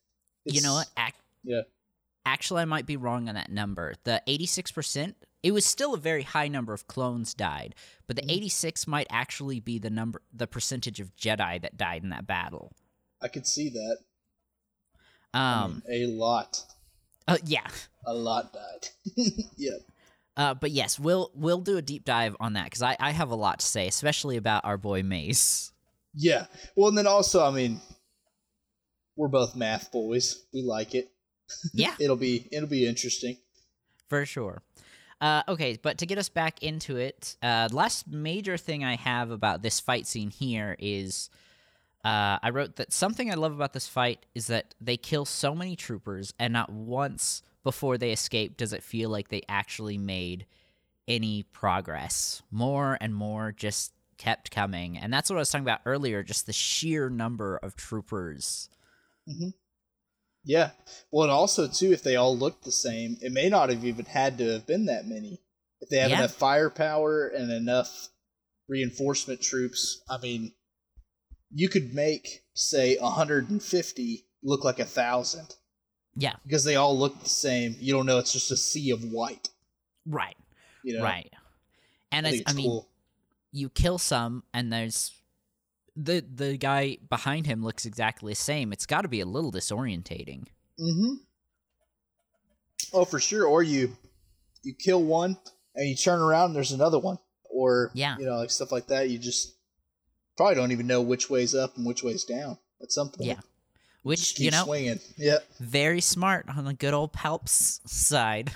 you 0.45 0.61
know 0.63 0.75
what? 0.75 0.89
Ac- 0.99 1.13
Yeah. 1.45 1.63
Actually, 2.25 2.63
I 2.63 2.67
might 2.67 2.87
be 2.87 2.97
wrong 2.97 3.29
on 3.29 3.35
that 3.35 3.51
number. 3.51 3.95
The 4.05 4.23
86%, 4.29 5.15
it 5.43 5.51
was 5.53 5.65
still 5.67 5.95
a 5.95 5.99
very 5.99 6.23
high 6.23 6.49
number 6.49 6.73
of 6.73 6.87
clones 6.87 7.35
died, 7.35 7.75
but 8.07 8.17
Mm-hmm. 8.17 8.27
the 8.29 8.33
86 8.35 8.87
might 8.87 9.07
actually 9.11 9.59
be 9.61 9.79
the 9.79 9.91
number 9.91 10.23
the 10.33 10.47
percentage 10.47 11.01
of 11.01 11.17
Jedi 11.17 11.61
that 11.63 11.77
died 11.77 12.03
in 12.03 12.11
that 12.11 12.27
battle. 12.27 12.73
I 13.21 13.29
could 13.29 13.47
see 13.47 13.71
that. 13.71 13.97
I 15.35 15.63
Um 15.65 15.83
mean, 15.89 16.11
a 16.11 16.13
lot, 16.13 16.65
uh, 17.27 17.39
yeah. 17.45 17.67
a 18.07 18.13
lot 18.15 18.53
died. 18.53 18.89
yeah. 19.57 19.71
Uh, 20.37 20.55
but 20.55 20.71
yes, 20.71 20.99
we'll 20.99 21.31
we'll 21.35 21.61
do 21.61 21.77
a 21.77 21.83
deep 21.83 22.05
dive 22.05 22.37
on 22.41 22.53
that 22.55 22.71
cuz 22.71 22.83
I 22.83 22.97
I 23.01 23.11
have 23.13 23.31
a 23.31 23.35
lot 23.37 23.61
to 23.61 23.67
say, 23.67 23.87
especially 23.89 24.37
about 24.37 24.65
our 24.65 24.77
boy 24.79 25.03
Mace. 25.03 25.73
Yeah. 26.15 26.47
Well, 26.77 26.89
and 26.89 26.99
then 26.99 27.07
also, 27.07 27.45
I 27.45 27.51
mean, 27.51 27.81
we're 29.17 29.29
both 29.29 29.55
math 29.57 29.91
boys. 29.93 30.45
We 30.53 30.63
like 30.63 30.95
it. 30.95 31.12
Yeah. 31.73 31.95
It'll 32.01 32.17
be 32.17 32.49
it'll 32.53 32.69
be 32.69 32.87
interesting. 32.87 33.37
For 34.09 34.27
sure. 34.27 34.63
Uh, 35.21 35.43
okay, 35.47 35.79
but 35.81 35.99
to 35.99 36.07
get 36.07 36.19
us 36.19 36.29
back 36.29 36.63
into 36.65 36.97
it, 36.97 37.37
uh, 37.43 37.69
last 37.71 38.09
major 38.09 38.57
thing 38.57 38.85
I 38.85 38.97
have 38.97 39.31
about 39.31 39.63
this 39.63 39.79
fight 39.79 40.07
scene 40.07 40.31
here 40.31 40.75
is 40.81 41.31
uh, 42.05 42.39
I 42.43 42.51
wrote 42.51 42.77
that 42.77 42.93
something 42.93 43.31
I 43.31 43.35
love 43.35 43.53
about 43.53 43.73
this 43.73 43.87
fight 43.87 44.27
is 44.35 44.49
that 44.49 44.75
they 44.81 44.97
kill 44.97 45.25
so 45.25 45.55
many 45.55 45.77
troopers, 45.77 46.35
and 46.39 46.53
not 46.53 46.71
once 46.71 47.43
before 47.63 47.97
they 47.97 48.11
escape 48.11 48.57
does 48.57 48.73
it 48.73 48.83
feel 48.83 49.11
like 49.11 49.29
they 49.29 49.43
actually 49.49 49.97
made 49.97 50.45
any 51.07 51.45
progress. 51.45 52.43
More 52.51 52.99
and 53.01 53.15
more 53.15 53.53
just 53.53 53.93
kept 54.19 54.51
coming. 54.51 54.97
And 54.99 55.13
that's 55.13 55.31
what 55.31 55.37
I 55.37 55.41
was 55.41 55.51
talking 55.51 55.65
about 55.65 55.81
earlier 55.87 56.23
just 56.23 56.47
the 56.47 56.53
sheer 56.53 57.09
number 57.09 57.57
of 57.57 57.77
troopers. 57.77 58.69
Yeah. 60.45 60.71
Well, 61.11 61.25
and 61.25 61.33
also 61.33 61.69
too, 61.69 61.93
if 61.93 62.03
they 62.03 62.17
all 62.17 62.37
looked 62.37 62.65
the 62.65 62.73
same, 62.73 63.17
it 63.21 63.33
may 63.33 63.49
not 63.49 63.69
have 63.71 63.85
even 63.85 64.05
had 64.07 64.39
to 64.39 64.53
have 64.53 64.67
been 64.67 64.87
that 64.87 65.07
many. 65.07 65.41
If 65.81 65.89
they 65.89 65.99
have 65.99 66.11
Yeah. 66.11 66.19
enough 66.19 66.35
firepower 66.35 67.29
and 67.29 67.51
enough 67.51 68.09
reinforcement 68.69 69.41
troops, 69.41 70.03
I 70.09 70.19
mean, 70.19 70.53
you 71.55 71.69
could 71.69 71.95
make 71.95 72.45
say 72.55 72.97
150 72.99 74.27
look 74.43 74.65
like 74.65 74.79
a 74.79 74.85
thousand 74.85 75.55
Yeah, 76.17 76.35
because 76.45 76.65
they 76.65 76.77
all 76.77 76.99
look 76.99 77.23
the 77.23 77.29
same. 77.29 77.77
You 77.79 77.93
don't 77.93 78.07
know; 78.07 78.19
it's 78.19 78.33
just 78.33 78.51
a 78.51 78.57
sea 78.57 78.91
of 78.91 79.05
white. 79.05 79.49
right, 80.07 80.37
You 80.83 80.99
know, 80.99 81.03
right. 81.05 81.31
And 82.11 82.27
I 82.27 82.43
I 82.47 82.53
mean, 82.53 82.67
cool. 82.67 82.89
you 83.53 83.69
kill 83.71 83.99
some 83.99 84.43
and 84.53 84.73
there's 84.73 85.13
the 85.97 86.25
the 86.35 86.57
guy 86.57 86.97
behind 87.11 87.47
him 87.47 87.63
looks 87.63 87.85
exactly 87.85 88.33
the 88.33 88.37
same 88.37 88.73
it's 88.73 88.87
got 88.87 89.03
to 89.03 89.09
be 89.09 89.21
a 89.21 89.27
little 89.27 89.53
disorientating 89.53 90.47
Mm-hmm. 90.81 91.15
Oh, 92.93 93.05
for 93.05 93.21
sure. 93.21 93.47
Or 93.47 93.63
you 93.63 93.97
you 94.63 94.75
kill 94.75 95.03
one 95.03 95.37
and 95.75 95.89
you 95.89 95.97
turn 95.97 96.21
around 96.21 96.47
and 96.47 96.57
there's 96.57 96.73
another 96.73 96.99
one. 96.99 97.19
Or 97.45 97.91
Yeah. 97.95 98.17
you 98.19 98.25
know, 98.27 98.37
like 98.37 98.51
stuff 98.51 98.73
like 98.73 98.87
that. 98.89 99.09
You 99.11 99.19
just 99.19 99.55
probably 100.37 100.55
don't 100.57 100.73
even 100.73 100.87
know 100.87 101.03
which 101.03 101.29
way's 101.31 101.55
up 101.55 101.77
and 101.77 101.87
which 101.87 102.03
way's 102.03 102.25
down 102.25 102.59
at 102.83 102.93
some 102.93 103.09
point. 103.11 103.29
Yeah. 103.29 103.41
Which, 104.03 104.35
keep 104.35 104.47
you 104.47 104.51
know, 104.51 104.65
swinging. 104.65 104.99
Yeah. 105.17 105.39
very 105.61 106.01
smart 106.01 106.47
on 106.49 106.65
the 106.65 106.75
good 106.75 106.95
old 106.95 107.13
Palp's 107.13 107.81
side. 107.87 108.53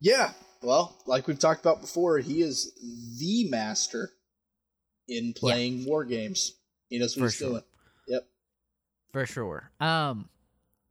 Yeah. 0.00 0.32
Well, 0.62 0.96
like 1.06 1.26
we've 1.26 1.38
talked 1.38 1.60
about 1.60 1.80
before, 1.80 2.18
he 2.18 2.42
is 2.42 2.72
the 3.18 3.48
master 3.50 4.10
in 5.08 5.32
playing 5.34 5.84
war 5.86 6.04
games. 6.04 6.52
He 6.88 6.98
knows 6.98 7.16
what 7.16 7.20
For 7.22 7.26
he's 7.26 7.34
sure. 7.36 7.50
doing. 7.50 7.62
Yep. 8.08 8.26
For 9.12 9.26
sure. 9.26 9.70
Um 9.80 10.28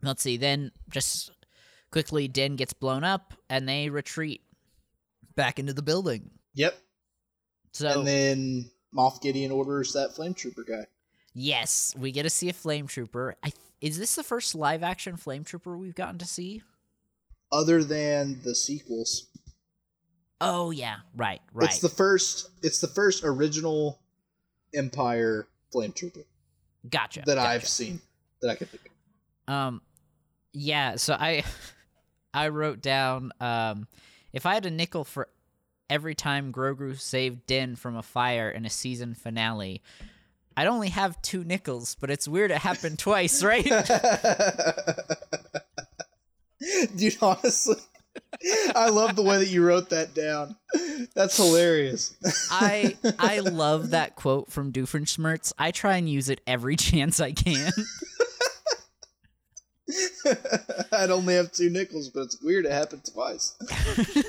let's 0.03 0.21
see, 0.21 0.37
then 0.37 0.71
just 0.89 1.31
quickly 1.91 2.27
Din 2.27 2.55
gets 2.55 2.73
blown 2.73 3.03
up 3.03 3.33
and 3.49 3.67
they 3.67 3.89
retreat 3.89 4.41
back 5.35 5.59
into 5.59 5.73
the 5.73 5.81
building. 5.81 6.29
Yep. 6.53 6.77
So 7.73 7.99
and 7.99 8.07
then 8.07 8.71
Moff 8.95 9.21
Gideon 9.21 9.51
orders 9.51 9.93
that 9.93 10.15
flame 10.15 10.33
trooper 10.33 10.63
guy. 10.63 10.85
yes, 11.33 11.93
we 11.97 12.11
get 12.11 12.23
to 12.23 12.29
see 12.29 12.49
a 12.49 12.53
flame 12.53 12.87
trooper. 12.87 13.35
I 13.43 13.51
is 13.81 13.99
this 13.99 14.15
the 14.15 14.23
first 14.23 14.55
live 14.55 14.81
action 14.81 15.17
flame 15.17 15.43
trooper 15.43 15.77
we've 15.77 15.93
gotten 15.95 16.17
to 16.19 16.25
see? 16.25 16.63
Other 17.51 17.83
than 17.83 18.41
the 18.43 18.55
sequels. 18.55 19.27
Oh 20.41 20.71
yeah, 20.71 20.97
right, 21.15 21.41
right. 21.53 21.69
It's 21.69 21.79
the 21.79 21.89
first 21.89 22.49
it's 22.63 22.79
the 22.81 22.87
first 22.87 23.23
original 23.23 23.99
Empire 24.73 25.47
flame 25.71 25.91
trooper 25.91 26.21
gotcha. 26.89 27.23
that 27.25 27.35
gotcha. 27.35 27.49
I've 27.49 27.67
seen 27.67 28.01
that 28.41 28.49
I 28.49 28.55
can 28.55 28.67
think 28.67 28.89
of. 29.47 29.53
Um, 29.53 29.81
yeah. 30.53 30.95
So 30.95 31.13
I, 31.13 31.43
I 32.33 32.49
wrote 32.49 32.81
down 32.81 33.31
um, 33.39 33.87
if 34.33 34.45
I 34.45 34.53
had 34.53 34.65
a 34.65 34.71
nickel 34.71 35.03
for 35.03 35.29
every 35.89 36.15
time 36.15 36.51
Grogu 36.51 36.99
saved 36.99 37.45
Din 37.47 37.75
from 37.75 37.95
a 37.95 38.03
fire 38.03 38.49
in 38.49 38.65
a 38.65 38.69
season 38.69 39.13
finale, 39.13 39.81
I'd 40.55 40.67
only 40.67 40.89
have 40.89 41.21
two 41.21 41.43
nickels. 41.43 41.95
But 41.99 42.09
it's 42.09 42.27
weird 42.27 42.51
it 42.51 42.57
happened 42.57 42.99
twice, 43.03 43.43
right? 43.43 43.63
Dude, 46.95 47.17
honestly, 47.21 47.77
I 48.75 48.89
love 48.89 49.15
the 49.15 49.23
way 49.23 49.37
that 49.37 49.47
you 49.47 49.63
wrote 49.65 49.89
that 49.89 50.13
down. 50.13 50.55
That's 51.17 51.35
hilarious. 51.35 52.15
I 52.51 52.95
I 53.17 53.39
love 53.39 53.89
that 53.89 54.15
quote 54.15 54.51
from 54.51 54.71
Doofenshmirtz. 54.71 55.51
I 55.57 55.71
try 55.71 55.95
and 55.97 56.07
use 56.07 56.29
it 56.29 56.41
every 56.45 56.75
chance 56.77 57.19
I 57.19 57.31
can. 57.31 57.71
I'd 60.91 61.09
only 61.09 61.33
have 61.33 61.51
two 61.51 61.71
nickels, 61.71 62.09
but 62.09 62.21
it's 62.21 62.39
weird 62.43 62.67
it 62.67 62.71
happened 62.71 63.03
twice. 63.11 63.55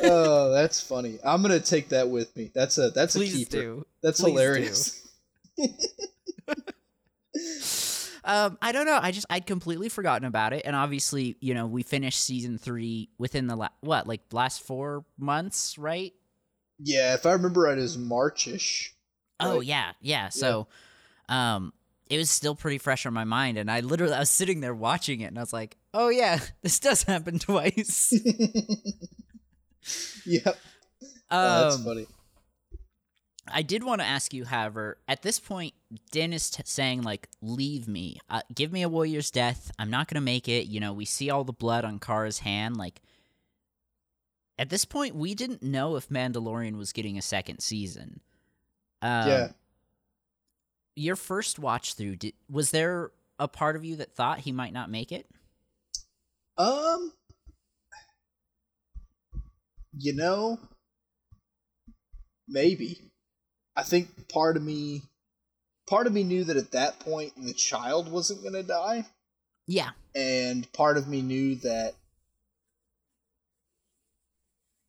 oh, 0.02 0.50
that's 0.50 0.80
funny. 0.80 1.18
I'm 1.22 1.42
gonna 1.42 1.60
take 1.60 1.90
that 1.90 2.08
with 2.08 2.34
me. 2.34 2.50
That's 2.54 2.78
a 2.78 2.88
that's 2.88 3.16
a 3.16 3.20
keeper. 3.20 3.50
do. 3.50 3.86
That's 4.02 4.22
Please 4.22 4.30
hilarious. 4.30 5.08
Um, 8.24 8.58
I 8.60 8.72
don't 8.72 8.84
know. 8.84 8.98
I 9.00 9.10
just 9.10 9.26
I'd 9.30 9.46
completely 9.46 9.88
forgotten 9.88 10.26
about 10.26 10.52
it, 10.52 10.62
and 10.66 10.76
obviously, 10.76 11.36
you 11.40 11.54
know, 11.54 11.66
we 11.66 11.82
finished 11.82 12.22
season 12.22 12.58
three 12.58 13.08
within 13.16 13.46
the 13.46 13.56
la- 13.56 13.68
what 13.80 14.06
like 14.06 14.20
last 14.32 14.62
four 14.62 15.04
months, 15.18 15.78
right? 15.78 16.12
Yeah, 16.78 17.14
if 17.14 17.26
I 17.26 17.32
remember 17.32 17.62
right, 17.62 17.78
it 17.78 17.82
was 17.82 17.96
Marchish. 17.96 18.90
Oh 19.40 19.60
yeah, 19.60 19.92
yeah. 20.00 20.28
So, 20.28 20.66
um, 21.28 21.72
it 22.08 22.18
was 22.18 22.30
still 22.30 22.54
pretty 22.54 22.78
fresh 22.78 23.06
on 23.06 23.14
my 23.14 23.24
mind, 23.24 23.58
and 23.58 23.70
I 23.70 23.80
literally 23.80 24.14
I 24.14 24.20
was 24.20 24.30
sitting 24.30 24.60
there 24.60 24.74
watching 24.74 25.20
it, 25.20 25.26
and 25.26 25.38
I 25.38 25.42
was 25.42 25.52
like, 25.52 25.76
oh 25.94 26.08
yeah, 26.08 26.38
this 26.62 26.78
does 26.78 27.02
happen 27.02 27.38
twice. 27.38 28.14
Yep. 30.26 30.58
Oh, 31.30 31.62
that's 31.62 31.76
um, 31.76 31.84
funny. 31.84 32.06
I 33.50 33.62
did 33.62 33.82
want 33.82 34.02
to 34.02 34.06
ask 34.06 34.34
you, 34.34 34.44
however, 34.44 34.98
at 35.08 35.22
this 35.22 35.40
point, 35.40 35.72
Din 36.10 36.34
is 36.34 36.50
t- 36.50 36.62
saying 36.66 37.02
like, 37.02 37.28
"Leave 37.40 37.88
me, 37.88 38.18
uh, 38.28 38.42
give 38.54 38.72
me 38.72 38.82
a 38.82 38.88
warrior's 38.88 39.30
death. 39.30 39.70
I'm 39.78 39.88
not 39.88 40.08
gonna 40.08 40.20
make 40.20 40.48
it." 40.48 40.66
You 40.66 40.80
know, 40.80 40.92
we 40.92 41.06
see 41.06 41.30
all 41.30 41.44
the 41.44 41.52
blood 41.52 41.84
on 41.84 41.98
Cara's 41.98 42.40
hand. 42.40 42.76
Like, 42.76 43.00
at 44.58 44.70
this 44.70 44.84
point, 44.84 45.14
we 45.14 45.34
didn't 45.34 45.62
know 45.62 45.96
if 45.96 46.08
Mandalorian 46.08 46.76
was 46.76 46.92
getting 46.92 47.16
a 47.16 47.22
second 47.22 47.60
season. 47.60 48.20
Um, 49.00 49.28
yeah. 49.28 49.48
Your 50.96 51.16
first 51.16 51.58
watch 51.58 51.94
through, 51.94 52.16
did, 52.16 52.34
was 52.50 52.72
there 52.72 53.12
a 53.38 53.46
part 53.46 53.76
of 53.76 53.84
you 53.84 53.96
that 53.96 54.12
thought 54.14 54.40
he 54.40 54.50
might 54.50 54.72
not 54.72 54.90
make 54.90 55.12
it? 55.12 55.26
Um, 56.56 57.12
you 59.96 60.12
know, 60.12 60.58
maybe. 62.48 63.00
I 63.76 63.84
think 63.84 64.28
part 64.28 64.56
of 64.56 64.64
me, 64.64 65.02
part 65.88 66.08
of 66.08 66.12
me 66.12 66.24
knew 66.24 66.42
that 66.44 66.56
at 66.56 66.72
that 66.72 66.98
point 66.98 67.32
the 67.36 67.52
child 67.54 68.10
wasn't 68.10 68.42
gonna 68.42 68.64
die, 68.64 69.06
Yeah, 69.68 69.90
and 70.16 70.70
part 70.72 70.96
of 70.96 71.06
me 71.06 71.22
knew 71.22 71.54
that 71.56 71.94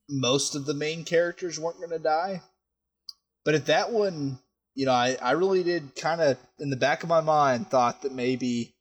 most 0.10 0.56
of 0.56 0.65
the 0.65 0.74
main 0.74 1.06
characters 1.06 1.60
weren't 1.60 1.80
gonna 1.80 2.00
die. 2.00 2.41
But 3.45 3.56
at 3.56 3.67
that 3.67 3.91
one, 3.91 4.39
you 4.76 4.86
know, 4.86 4.91
I, 4.91 5.17
I 5.22 5.32
really 5.32 5.63
did 5.63 5.95
kind 5.95 6.22
of 6.22 6.38
in 6.60 6.69
the 6.69 6.76
back 6.76 7.04
of 7.04 7.10
my 7.10 7.22
mind 7.22 7.69
thought 7.69 8.02
that 8.02 8.13
maybe 8.13 8.76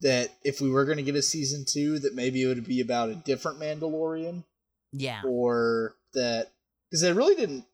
that 0.00 0.30
if 0.44 0.60
we 0.60 0.70
were 0.70 0.84
going 0.84 0.98
to 0.98 1.02
get 1.02 1.16
a 1.16 1.22
season 1.22 1.64
two, 1.68 1.98
that 1.98 2.14
maybe 2.14 2.42
it 2.42 2.46
would 2.46 2.64
be 2.64 2.80
about 2.80 3.08
a 3.08 3.16
different 3.16 3.58
Mandalorian, 3.58 4.44
yeah, 4.92 5.22
or 5.24 5.96
that 6.14 6.50
because 6.88 7.02
they 7.02 7.12
really 7.12 7.34
didn't 7.34 7.64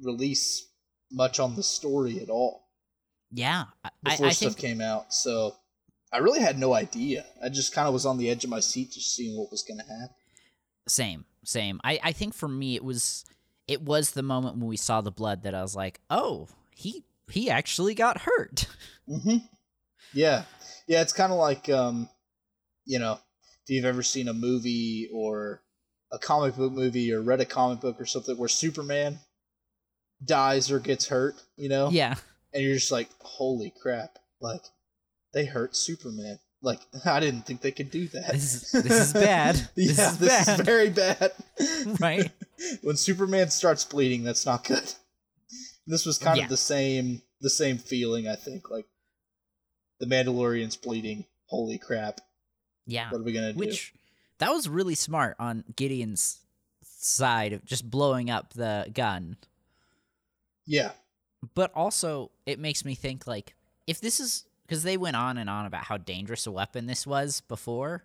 release 0.00 0.66
much 1.12 1.38
on 1.38 1.54
the 1.54 1.62
story 1.62 2.20
at 2.20 2.30
all 2.30 2.66
yeah. 3.32 3.64
I, 3.84 3.88
I 4.04 4.10
before 4.10 4.26
I 4.26 4.30
stuff 4.30 4.54
think 4.54 4.58
came 4.58 4.80
out. 4.80 5.12
So 5.12 5.54
I 6.12 6.18
really 6.18 6.40
had 6.40 6.58
no 6.58 6.74
idea. 6.74 7.24
I 7.42 7.48
just 7.48 7.74
kind 7.74 7.86
of 7.86 7.94
was 7.94 8.06
on 8.06 8.18
the 8.18 8.30
edge 8.30 8.44
of 8.44 8.50
my 8.50 8.60
seat, 8.60 8.92
just 8.92 9.14
seeing 9.14 9.36
what 9.38 9.50
was 9.50 9.62
going 9.62 9.78
to 9.78 9.84
happen. 9.84 10.14
Same, 10.88 11.24
same. 11.44 11.80
I, 11.84 11.98
I 12.02 12.12
think 12.12 12.34
for 12.34 12.48
me 12.48 12.76
it 12.76 12.84
was 12.84 13.24
it 13.66 13.82
was 13.82 14.12
the 14.12 14.22
moment 14.22 14.56
when 14.56 14.68
we 14.68 14.76
saw 14.76 15.00
the 15.00 15.10
blood 15.10 15.42
that 15.42 15.54
I 15.54 15.62
was 15.62 15.74
like, 15.74 16.00
oh, 16.10 16.48
he 16.70 17.04
he 17.28 17.50
actually 17.50 17.94
got 17.94 18.22
hurt. 18.22 18.66
hmm 19.08 19.38
Yeah, 20.12 20.44
yeah. 20.86 21.02
It's 21.02 21.12
kind 21.12 21.32
of 21.32 21.38
like, 21.38 21.68
um, 21.68 22.08
you 22.84 22.98
know, 22.98 23.18
if 23.64 23.70
you've 23.70 23.84
ever 23.84 24.02
seen 24.02 24.28
a 24.28 24.34
movie 24.34 25.08
or 25.12 25.62
a 26.12 26.18
comic 26.18 26.54
book 26.54 26.72
movie 26.72 27.12
or 27.12 27.20
read 27.20 27.40
a 27.40 27.44
comic 27.44 27.80
book 27.80 28.00
or 28.00 28.06
something 28.06 28.36
where 28.36 28.48
Superman 28.48 29.18
dies 30.24 30.70
or 30.70 30.78
gets 30.78 31.08
hurt, 31.08 31.34
you 31.56 31.68
know, 31.68 31.90
yeah, 31.90 32.14
and 32.54 32.62
you're 32.62 32.74
just 32.74 32.92
like, 32.92 33.10
holy 33.20 33.72
crap! 33.82 34.18
Like 34.40 34.62
they 35.34 35.46
hurt 35.46 35.74
Superman. 35.74 36.38
Like 36.62 36.80
I 37.04 37.20
didn't 37.20 37.42
think 37.42 37.60
they 37.60 37.70
could 37.72 37.90
do 37.90 38.08
that. 38.08 38.32
This 38.32 38.74
is- 38.74 38.82
this 38.84 39.06
is 39.08 39.12
bad. 39.12 39.56
This 39.74 39.98
is 39.98 40.18
this 40.18 40.46
bad. 40.46 40.60
is 40.60 40.66
very 40.74 40.90
bad. 40.90 41.32
right. 42.00 42.30
when 42.82 42.96
Superman 42.96 43.50
starts 43.50 43.84
bleeding, 43.84 44.24
that's 44.24 44.46
not 44.46 44.64
good. 44.64 44.92
This 45.86 46.04
was 46.06 46.18
kind 46.18 46.38
Yeah. 46.38 46.44
of 46.44 46.50
the 46.50 46.56
same 46.56 47.22
the 47.40 47.50
same 47.50 47.78
feeling, 47.78 48.26
I 48.26 48.34
think. 48.36 48.70
Like 48.70 48.86
the 50.00 50.06
Mandalorian's 50.06 50.76
bleeding. 50.76 51.26
Holy 51.48 51.78
crap! 51.78 52.20
Yeah, 52.86 53.10
What 53.10 53.20
are 53.20 53.24
we 53.24 53.32
gonna 53.32 53.52
do? 53.52 53.58
which 53.58 53.94
that 54.38 54.50
was 54.50 54.68
really 54.68 54.96
smart 54.96 55.36
on 55.38 55.62
Gideon's 55.76 56.40
side 56.82 57.52
of 57.52 57.64
just 57.64 57.88
blowing 57.88 58.28
up 58.30 58.52
the 58.54 58.90
gun. 58.92 59.36
Yeah, 60.66 60.90
But 61.54 61.72
also, 61.74 62.32
it 62.46 62.58
makes 62.58 62.84
me 62.84 62.96
think 62.96 63.26
like 63.28 63.54
if 63.86 64.00
this 64.00 64.18
is 64.18 64.44
because 64.66 64.82
they 64.82 64.96
went 64.96 65.16
on 65.16 65.38
and 65.38 65.48
on 65.48 65.66
about 65.66 65.84
how 65.84 65.96
dangerous 65.96 66.46
a 66.46 66.50
weapon 66.52 66.86
this 66.86 67.06
was 67.06 67.40
before. 67.42 68.04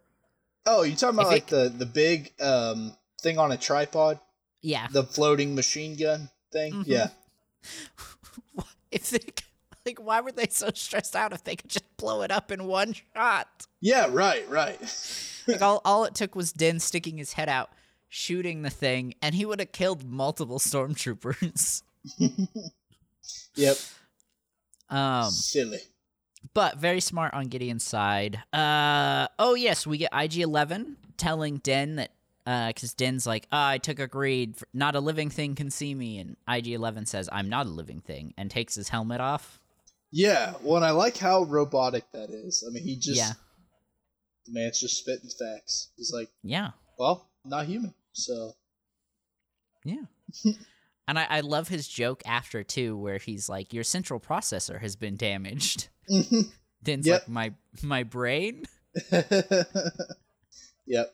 Oh, 0.66 0.84
you 0.84 0.96
talking 0.96 1.16
about 1.20 1.28
If 1.28 1.32
like 1.34 1.44
it- 1.44 1.50
the 1.50 1.70
the 1.70 1.86
big 1.86 2.34
um 2.42 2.96
thing 3.22 3.38
on 3.40 3.52
a 3.52 3.58
tripod, 3.58 4.20
Yeah, 4.62 4.88
the 4.92 5.04
floating 5.04 5.56
machine 5.56 5.96
gun 5.96 6.30
thing? 6.52 6.74
Mhm. 6.74 6.84
Yeah, 6.88 7.10
if 8.92 9.10
they 9.10 9.20
like, 9.86 10.00
why 10.00 10.22
were 10.22 10.32
they 10.32 10.48
so 10.50 10.70
stressed 10.74 11.16
out 11.16 11.34
if 11.34 11.44
they 11.44 11.56
could 11.56 11.70
just 11.72 11.98
blow 11.98 12.22
it 12.22 12.30
up 12.32 12.52
in 12.52 12.66
one 12.66 12.94
shot? 13.16 13.66
yeah, 13.80 14.08
right, 14.12 14.48
right. 14.50 14.80
Like 15.48 15.64
all, 15.64 15.82
all 15.84 16.04
it 16.06 16.14
took 16.14 16.36
was 16.36 16.52
Din 16.54 16.80
sticking 16.80 17.18
his 17.18 17.34
head 17.34 17.50
out, 17.50 17.72
shooting 18.10 18.62
the 18.62 18.70
thing, 18.70 19.16
and 19.24 19.34
he 19.34 19.44
would 19.44 19.60
have 19.60 19.72
killed 19.72 20.08
multiple 20.08 20.60
stormtroopers. 20.60 21.82
yep, 23.56 23.76
um, 24.92 25.32
silly. 25.32 25.80
But 26.54 26.78
very 26.78 27.00
smart 27.00 27.34
on 27.34 27.46
Gideon's 27.48 27.84
side. 27.84 28.42
Uh, 28.52 29.28
oh 29.40 29.56
yes, 29.56 29.88
we 29.88 29.98
get 29.98 30.10
IG 30.14 30.40
Eleven 30.40 30.98
telling 31.18 31.58
Din 31.58 31.96
that 31.98 32.12
because 32.44 32.94
Din's 32.94 33.28
like, 33.28 33.48
ah, 33.52 33.70
I 33.70 33.78
took 33.78 34.00
a 34.00 34.08
for, 34.08 34.68
not 34.74 34.96
a 34.96 35.00
living 35.00 35.30
thing 35.30 35.56
can 35.56 35.70
see 35.70 35.94
me, 35.94 36.18
and 36.20 36.36
IG 36.50 36.70
Eleven 36.70 37.06
says, 37.06 37.30
I'm 37.32 37.50
not 37.50 37.68
a 37.68 37.70
living 37.70 38.02
thing, 38.02 38.34
and 38.38 38.50
takes 38.50 38.76
his 38.76 38.90
helmet 38.90 39.22
off. 39.22 39.60
Yeah, 40.12 40.56
well, 40.62 40.78
and 40.78 40.86
I 40.86 40.92
like 40.92 41.18
how 41.18 41.44
robotic 41.44 42.04
that 42.12 42.30
is. 42.32 42.66
I 42.68 42.74
mean, 42.74 42.84
he 42.84 42.98
just 42.98 43.18
Yeah. 43.18 43.34
the 44.46 44.54
man's 44.54 44.80
just 44.80 44.98
spitting 44.98 45.30
facts. 45.30 45.92
He's 45.96 46.12
like, 46.12 46.30
Yeah, 46.44 46.72
well, 46.98 47.30
not 47.46 47.68
human, 47.68 47.94
so 48.14 48.54
yeah. 49.86 50.06
and 51.08 51.18
I, 51.20 51.28
I 51.30 51.40
love 51.42 51.68
his 51.68 51.88
joke 51.88 52.22
after 52.26 52.64
too, 52.64 52.98
where 52.98 53.18
he's 53.20 53.48
like, 53.50 53.74
"Your 53.74 53.84
central 53.84 54.20
processor 54.20 54.82
has 54.82 54.96
been 54.96 55.16
damaged." 55.16 55.90
Din's 56.84 57.08
Yep. 57.08 57.22
like 57.22 57.30
my 57.30 57.54
my 57.84 58.04
brain. 58.04 58.66
yep, 59.12 59.68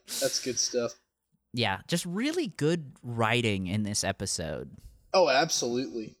that's 0.06 0.42
good 0.42 0.58
stuff. 0.58 0.92
Yeah, 1.52 1.80
just 1.88 2.04
really 2.06 2.48
good 2.48 2.92
writing 3.02 3.66
in 3.66 3.82
this 3.82 4.04
episode. 4.04 4.70
Oh, 5.14 5.28
absolutely. 5.28 6.16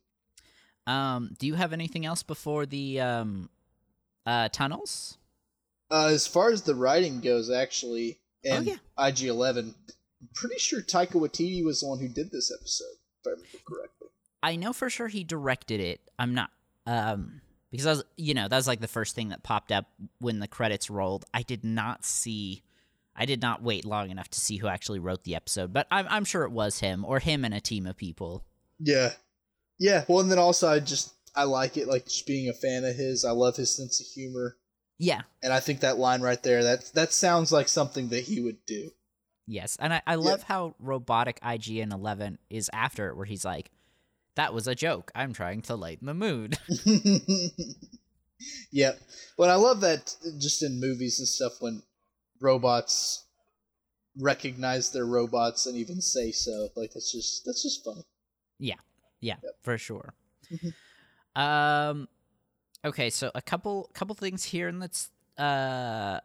Um, 0.86 1.34
do 1.38 1.46
you 1.46 1.54
have 1.54 1.72
anything 1.72 2.06
else 2.06 2.22
before 2.22 2.66
the 2.66 3.00
um 3.00 3.50
uh 4.26 4.48
tunnels? 4.50 5.18
Uh, 5.90 6.08
as 6.08 6.26
far 6.26 6.50
as 6.50 6.62
the 6.62 6.74
writing 6.74 7.20
goes, 7.20 7.50
actually, 7.50 8.18
and 8.44 8.78
Oh, 8.98 9.06
IG 9.06 9.22
Eleven, 9.22 9.74
I'm 10.20 10.28
pretty 10.34 10.58
sure 10.58 10.82
Taika 10.82 11.12
Waititi 11.12 11.64
was 11.64 11.80
the 11.80 11.86
one 11.88 11.98
who 11.98 12.08
did 12.08 12.30
this 12.30 12.52
episode, 12.54 12.96
if 13.22 13.26
I 13.26 13.30
remember 13.30 13.48
correctly. 13.66 14.08
I 14.42 14.56
know 14.56 14.74
for 14.74 14.90
sure 14.90 15.08
he 15.08 15.24
directed 15.24 15.80
it. 15.80 16.00
I'm 16.18 16.34
not 16.34 16.50
um 16.86 17.40
because 17.70 17.86
I 17.86 17.90
was 17.90 18.04
you 18.16 18.34
know, 18.34 18.48
that 18.48 18.56
was 18.56 18.66
like 18.68 18.80
the 18.80 18.88
first 18.88 19.14
thing 19.14 19.28
that 19.30 19.42
popped 19.42 19.72
up 19.72 19.86
when 20.20 20.38
the 20.40 20.48
credits 20.48 20.90
rolled. 20.90 21.24
I 21.34 21.42
did 21.42 21.64
not 21.64 22.04
see 22.04 22.62
I 23.16 23.24
did 23.26 23.42
not 23.42 23.62
wait 23.62 23.84
long 23.84 24.10
enough 24.10 24.28
to 24.30 24.40
see 24.40 24.58
who 24.58 24.68
actually 24.68 25.00
wrote 25.00 25.24
the 25.24 25.34
episode, 25.34 25.72
but 25.72 25.86
I'm 25.90 26.06
I'm 26.08 26.24
sure 26.24 26.44
it 26.44 26.52
was 26.52 26.78
him 26.80 27.04
or 27.04 27.18
him 27.18 27.44
and 27.44 27.52
a 27.52 27.60
team 27.60 27.86
of 27.86 27.96
people. 27.96 28.44
Yeah, 28.78 29.14
yeah. 29.78 30.04
Well, 30.06 30.20
and 30.20 30.30
then 30.30 30.38
also, 30.38 30.68
I 30.68 30.78
just 30.78 31.12
I 31.34 31.44
like 31.44 31.76
it, 31.76 31.88
like 31.88 32.04
just 32.04 32.26
being 32.26 32.48
a 32.48 32.52
fan 32.52 32.84
of 32.84 32.94
his. 32.94 33.24
I 33.24 33.32
love 33.32 33.56
his 33.56 33.70
sense 33.74 34.00
of 34.00 34.06
humor, 34.06 34.56
Yeah. 34.98 35.22
and 35.42 35.52
I 35.52 35.58
think 35.60 35.80
that 35.80 35.98
line 35.98 36.20
right 36.20 36.40
there 36.42 36.62
that 36.62 36.92
that 36.94 37.12
sounds 37.12 37.50
like 37.50 37.66
something 37.68 38.08
that 38.10 38.24
he 38.24 38.40
would 38.40 38.64
do. 38.66 38.90
Yes, 39.48 39.76
and 39.80 39.94
I, 39.94 40.02
I 40.06 40.14
love 40.16 40.42
how 40.44 40.74
robotic 40.78 41.40
IG 41.44 41.78
Eleven 41.78 42.38
is 42.50 42.70
after 42.72 43.08
it, 43.08 43.16
where 43.16 43.24
he's 43.26 43.44
like, 43.44 43.70
"That 44.38 44.54
was 44.54 44.68
a 44.68 44.74
joke. 44.74 45.10
I'm 45.16 45.32
trying 45.32 45.62
to 45.62 45.74
lighten 45.74 46.06
the 46.06 46.14
mood." 46.14 46.56
yep. 48.70 49.00
but 49.36 49.50
I 49.50 49.56
love 49.56 49.80
that 49.80 50.14
just 50.38 50.62
in 50.62 50.78
movies 50.80 51.18
and 51.18 51.26
stuff 51.26 51.54
when 51.60 51.82
robots 52.40 53.24
recognize 54.16 54.92
their 54.92 55.06
robots 55.06 55.66
and 55.66 55.76
even 55.76 56.00
say 56.00 56.30
so. 56.30 56.68
Like 56.76 56.92
that's 56.92 57.10
just 57.12 57.44
that's 57.44 57.62
just 57.64 57.84
funny. 57.84 58.02
yeah, 58.60 58.76
yeah, 59.20 59.36
for 59.62 59.76
sure. 59.76 60.14
Mhm. 60.52 60.72
um, 61.34 62.08
okay, 62.84 63.10
so 63.10 63.32
a 63.34 63.42
couple 63.42 63.90
couple 63.92 64.14
things 64.14 64.44
here 64.44 64.68
in 64.68 64.78
that's 64.78 65.10
uh 65.36 66.20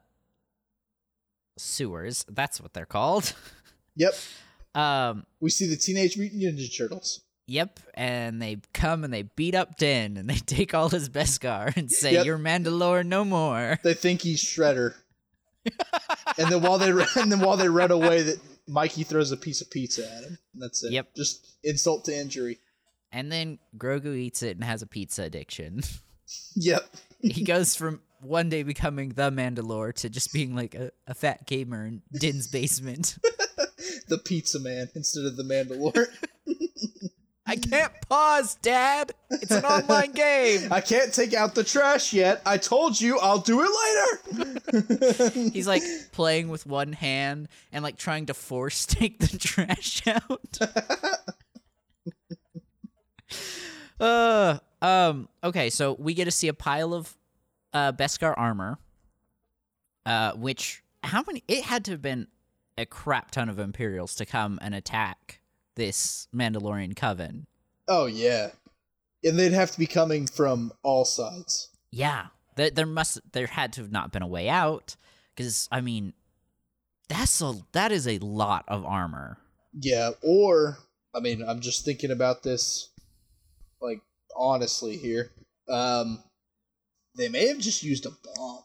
sewers. 1.58 2.26
That's 2.30 2.62
what 2.62 2.74
they're 2.74 2.86
called. 2.86 3.34
Yep, 3.96 4.16
um, 4.74 5.24
we 5.40 5.52
see 5.52 5.68
the 5.68 5.76
Teenage 5.76 6.18
Mutant 6.18 6.42
Ninja 6.42 6.76
Turtles. 6.76 7.22
Yep, 7.46 7.80
and 7.94 8.42
they 8.42 8.58
come 8.74 9.04
and 9.04 9.14
they 9.14 9.24
beat 9.24 9.54
up 9.56 9.78
Din 9.78 10.18
and 10.18 10.30
they 10.30 10.36
take 10.46 10.74
all 10.74 10.90
his 10.90 11.10
Beskar 11.10 11.76
and 11.76 11.92
say, 11.92 12.14
Yep. 12.14 12.26
"You're 12.26 12.38
Mandalore 12.40 13.06
no 13.06 13.26
more." 13.26 13.80
They 13.84 13.94
think 13.94 14.22
he's 14.22 14.44
Shredder, 14.44 14.94
and 16.38 16.50
then 16.52 16.62
while 16.62 16.78
they 16.78 16.92
and 17.16 17.32
then 17.32 17.40
while 17.40 17.58
they 17.58 17.70
run 17.70 17.92
away, 17.92 18.22
that 18.24 18.40
Mikey 18.68 19.04
throws 19.04 19.32
a 19.32 19.38
piece 19.38 19.62
of 19.62 19.70
pizza 19.70 20.10
at 20.10 20.24
him. 20.24 20.38
That's 20.56 20.84
it. 20.84 20.92
Yep. 20.94 21.16
just 21.16 21.48
insult 21.64 22.06
to 22.06 22.16
injury. 22.16 22.60
And 23.12 23.32
then 23.32 23.60
Grogu 23.78 24.16
eats 24.16 24.42
it 24.42 24.56
and 24.56 24.64
has 24.64 24.82
a 24.82 24.88
pizza 24.88 25.24
addiction. 25.24 25.82
Yep. 26.56 26.96
he 27.22 27.44
goes 27.44 27.76
from 27.76 28.02
one 28.22 28.50
day 28.50 28.64
becoming 28.64 29.10
the 29.10 29.30
Mandalore 29.30 29.94
to 29.96 30.10
just 30.10 30.34
being 30.34 30.56
like 30.56 30.74
a, 30.74 30.92
a 31.06 31.14
fat 31.14 31.46
gamer 31.46 31.86
in 31.86 32.02
Din's 32.12 32.48
basement. 32.48 33.18
the 34.08 34.18
pizza 34.18 34.60
man 34.60 34.90
instead 34.96 35.26
of 35.26 35.36
the 35.36 35.44
Mandalore. 35.44 36.08
I 37.46 37.58
can't 37.58 37.92
pause, 38.08 38.56
Dad. 38.62 39.12
It's 39.30 39.52
an 39.52 39.66
online 39.66 40.12
game. 40.14 40.72
I 40.72 40.80
can't 40.80 41.14
take 41.14 41.34
out 41.34 41.56
the 41.56 41.64
trash 41.64 42.14
yet. 42.14 42.42
I 42.46 42.58
told 42.58 43.00
you 43.00 43.20
I'll 43.20 43.40
do 43.40 43.62
it 43.64 44.34
later. 44.34 45.30
He's 45.52 45.68
like 45.68 45.84
playing 46.14 46.48
with 46.48 46.66
one 46.66 46.94
hand 46.94 47.50
and 47.74 47.84
like 47.84 47.98
trying 47.98 48.28
to 48.28 48.34
force 48.34 48.86
take 48.88 49.20
the 49.20 49.38
trash 49.38 50.02
out. 50.08 50.58
uh, 54.00 54.60
um. 54.82 55.28
Okay, 55.44 55.70
so 55.70 55.94
we 56.00 56.14
get 56.14 56.26
to 56.26 56.32
see 56.32 56.48
a 56.48 56.54
pile 56.54 56.94
of 56.94 57.16
uh 57.74 57.92
Beskar 57.92 58.34
armor. 58.38 58.78
Uh, 60.06 60.32
which 60.34 60.82
how 61.04 61.24
many? 61.28 61.44
It 61.50 61.64
had 61.66 61.84
to 61.86 61.92
have 61.92 62.02
been 62.02 62.28
a 62.78 62.86
crap 62.86 63.32
ton 63.32 63.50
of 63.50 63.60
Imperials 63.60 64.16
to 64.16 64.26
come 64.26 64.60
and 64.62 64.74
attack 64.74 65.42
this 65.76 66.28
Mandalorian 66.36 66.96
coven. 66.96 67.48
oh 67.88 68.06
yeah, 68.06 68.50
and 69.24 69.38
they'd 69.38 69.54
have 69.54 69.72
to 69.72 69.80
be 69.80 69.88
coming 69.88 70.28
from 70.28 70.72
all 70.84 71.06
sides. 71.06 71.70
Yeah, 71.92 72.28
there, 72.56 72.70
there 72.70 72.86
must 72.86 73.20
there 73.32 73.48
had 73.48 73.74
to 73.74 73.82
have 73.82 73.92
not 73.92 74.12
been 74.12 74.22
a 74.22 74.28
way 74.28 74.50
out 74.50 74.96
because 75.36 75.68
I 75.72 75.82
mean, 75.82 76.14
that's 77.10 77.42
a 77.42 77.56
that 77.72 77.92
is 77.92 78.08
a 78.08 78.20
lot 78.20 78.66
of 78.68 78.86
armor. 78.86 79.38
Yeah, 79.74 80.12
or 80.22 80.78
I 81.14 81.20
mean, 81.20 81.44
I'm 81.48 81.60
just 81.60 81.86
thinking 81.86 82.12
about 82.12 82.44
this, 82.44 82.90
like 83.82 84.02
honestly 84.36 84.98
here. 84.98 85.32
Um, 85.70 86.24
they 87.16 87.30
may 87.30 87.48
have 87.48 87.60
just 87.60 87.84
used 87.84 88.06
a 88.06 88.10
bomb 88.10 88.64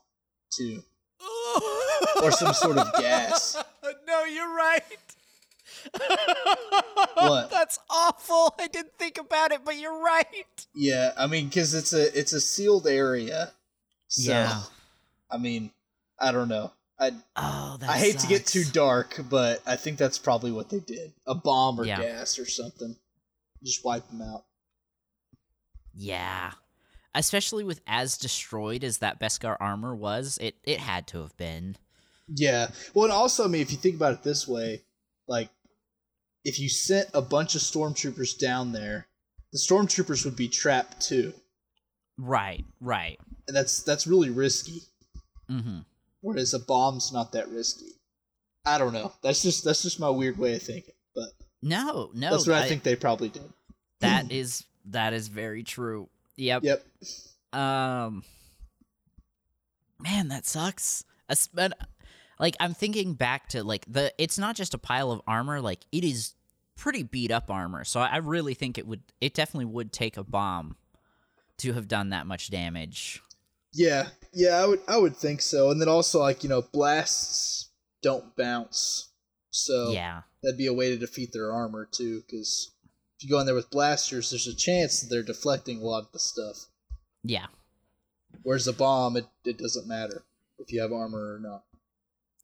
too, 0.51 0.83
or 2.23 2.33
some 2.33 2.55
sort 2.55 2.79
of 2.79 2.93
gas. 2.95 3.57
no, 4.07 4.25
you're 4.25 4.55
right. 4.55 4.83
What? 7.15 7.51
That's 7.51 7.79
awful. 7.91 8.55
I 8.61 8.69
didn't 8.69 8.97
think 8.97 9.19
about 9.19 9.51
it, 9.51 9.61
but 9.65 9.77
you're 9.77 10.01
right. 10.01 10.27
Yeah, 10.75 11.13
I 11.17 11.27
mean, 11.27 11.49
because 11.49 11.75
it's 11.75 11.93
a 11.93 12.17
it's 12.17 12.33
a 12.33 12.41
sealed 12.41 12.87
area. 12.87 13.51
So, 14.07 14.31
Yeah. 14.31 14.63
I 15.31 15.37
mean, 15.39 15.73
I 16.21 16.31
don't 16.33 16.49
know. 16.49 16.73
I 16.99 17.13
Oh, 17.37 17.77
that 17.81 17.91
I 17.91 17.99
hate 17.99 18.19
to 18.21 18.27
get 18.29 18.47
too 18.47 18.65
dark, 18.65 19.21
but 19.29 19.63
I 19.67 19.75
think 19.77 19.99
that's 19.99 20.19
probably 20.19 20.53
what 20.53 20.71
they 20.71 20.79
did. 20.81 21.13
A 21.27 21.35
bomb 21.35 21.81
or 21.81 21.85
Yeah. 21.85 22.01
gas 22.01 22.39
or 22.39 22.47
something. 22.47 22.97
Just 23.65 23.85
wipe 23.85 24.09
them 24.09 24.23
out. 24.23 24.45
Yeah. 25.95 26.53
Especially 27.15 27.65
with 27.65 27.81
as 27.87 28.17
destroyed 28.17 28.85
as 28.85 28.99
that 28.99 29.21
Beskar 29.21 29.57
armor 29.61 29.95
was, 29.95 30.39
it, 30.41 30.55
it 30.65 30.79
had 30.79 31.07
to 31.09 31.21
have 31.23 31.37
been. 31.37 31.77
Yeah. 32.29 32.69
Well, 32.95 33.05
and 33.05 33.13
also, 33.13 33.45
I 33.45 33.49
mean, 33.49 33.63
if 33.63 33.73
you 33.73 33.79
think 33.79 33.97
about 33.97 34.13
it 34.13 34.23
this 34.23 34.47
way, 34.47 34.83
like, 35.27 35.51
if 36.49 36.59
you 36.59 36.69
sent 36.69 37.09
a 37.15 37.21
bunch 37.23 37.55
of 37.55 37.61
stormtroopers 37.61 38.39
down 38.39 38.73
there, 38.73 39.07
the 39.53 39.59
stormtroopers 39.59 40.25
would 40.25 40.37
be 40.37 40.49
trapped 40.49 41.01
too, 41.01 41.33
Right, 42.17 42.65
right. 42.81 43.19
and 43.47 43.57
that's 43.57 43.83
that's 43.83 44.07
really 44.07 44.31
risky. 44.31 44.83
Mm-hmm. 45.51 45.79
Whereas 46.21 46.53
a 46.55 46.59
bomb's 46.59 47.13
not 47.13 47.33
that 47.33 47.49
risky. 47.49 47.93
I 48.67 48.77
don't 48.79 48.93
know. 48.93 49.13
That's 49.23 49.43
just 49.43 49.65
that's 49.65 49.83
just 49.83 50.01
my 50.01 50.11
weird 50.11 50.37
way 50.39 50.57
of 50.57 50.63
thinking, 50.63 50.95
but 51.15 51.29
No, 51.63 52.11
no. 52.15 52.31
that's 52.31 52.47
what 52.47 52.57
I, 52.57 52.69
think 52.69 52.83
they 52.83 52.97
probably 52.97 53.29
did. 53.29 53.45
that 54.01 54.33
is 54.33 54.65
that 54.87 55.13
is 55.13 55.29
very 55.29 55.63
true. 55.63 56.09
Yep. 56.37 56.65
Yep. 56.65 56.87
Um 57.53 58.25
Man, 60.01 60.29
that 60.29 60.47
sucks. 60.47 61.05
But, 61.53 61.73
like 62.39 62.57
I'm 62.61 62.75
thinking 62.75 63.15
back 63.15 63.49
to 63.51 63.65
like 63.65 63.85
the 63.91 64.13
it's 64.19 64.39
not 64.39 64.55
just 64.57 64.75
a 64.75 64.79
pile 64.79 65.11
of 65.11 65.21
armor, 65.27 65.61
like 65.61 65.81
it 65.93 66.05
is 66.05 66.35
pretty 66.79 67.03
beat 67.03 67.31
up 67.31 67.51
armor. 67.51 67.85
So 67.85 68.01
I 68.01 68.17
really 68.19 68.55
think 68.55 68.79
it 68.79 68.87
would 68.87 69.03
it 69.21 69.35
definitely 69.35 69.67
would 69.67 69.93
take 69.93 70.17
a 70.17 70.25
bomb 70.25 70.77
to 71.59 71.75
have 71.75 71.89
done 71.89 72.11
that 72.11 72.27
much 72.27 72.51
damage. 72.51 73.21
Yeah, 73.75 74.09
yeah, 74.33 74.57
I 74.63 74.67
would 74.67 74.81
I 74.89 74.97
would 74.97 75.17
think 75.17 75.43
so. 75.43 75.71
And 75.71 75.81
then 75.81 75.89
also 75.89 76.21
like, 76.21 76.43
you 76.43 76.49
know, 76.49 76.63
blasts 76.63 77.69
don't 78.03 78.35
bounce. 78.37 79.11
So 79.51 79.91
Yeah. 79.93 80.23
that'd 80.43 80.57
be 80.57 80.67
a 80.67 80.73
way 80.73 80.91
to 80.91 80.97
defeat 80.97 81.33
their 81.33 81.53
armor 81.53 81.87
too, 81.91 82.23
because 82.27 82.71
if 83.19 83.25
you 83.25 83.31
go 83.31 83.41
in 83.41 83.47
there 83.47 83.55
with 83.55 83.71
blasters, 83.71 84.31
there's 84.31 84.47
a 84.47 84.55
chance 84.55 85.01
that 85.01 85.09
they're 85.11 85.23
deflecting 85.23 85.81
a 85.81 85.85
lot 85.85 86.05
of 86.05 86.13
the 86.13 86.19
stuff. 86.19 86.67
Yeah. 87.25 87.47
Whereas 88.45 88.69
a 88.69 88.73
bomb, 88.73 89.17
it, 89.17 89.27
it 89.45 89.59
doesn't 89.59 89.89
matter 89.89 90.25
if 90.59 90.71
you 90.73 90.81
have 90.81 90.93
armor 90.93 91.35
or 91.35 91.41
not. 91.41 91.65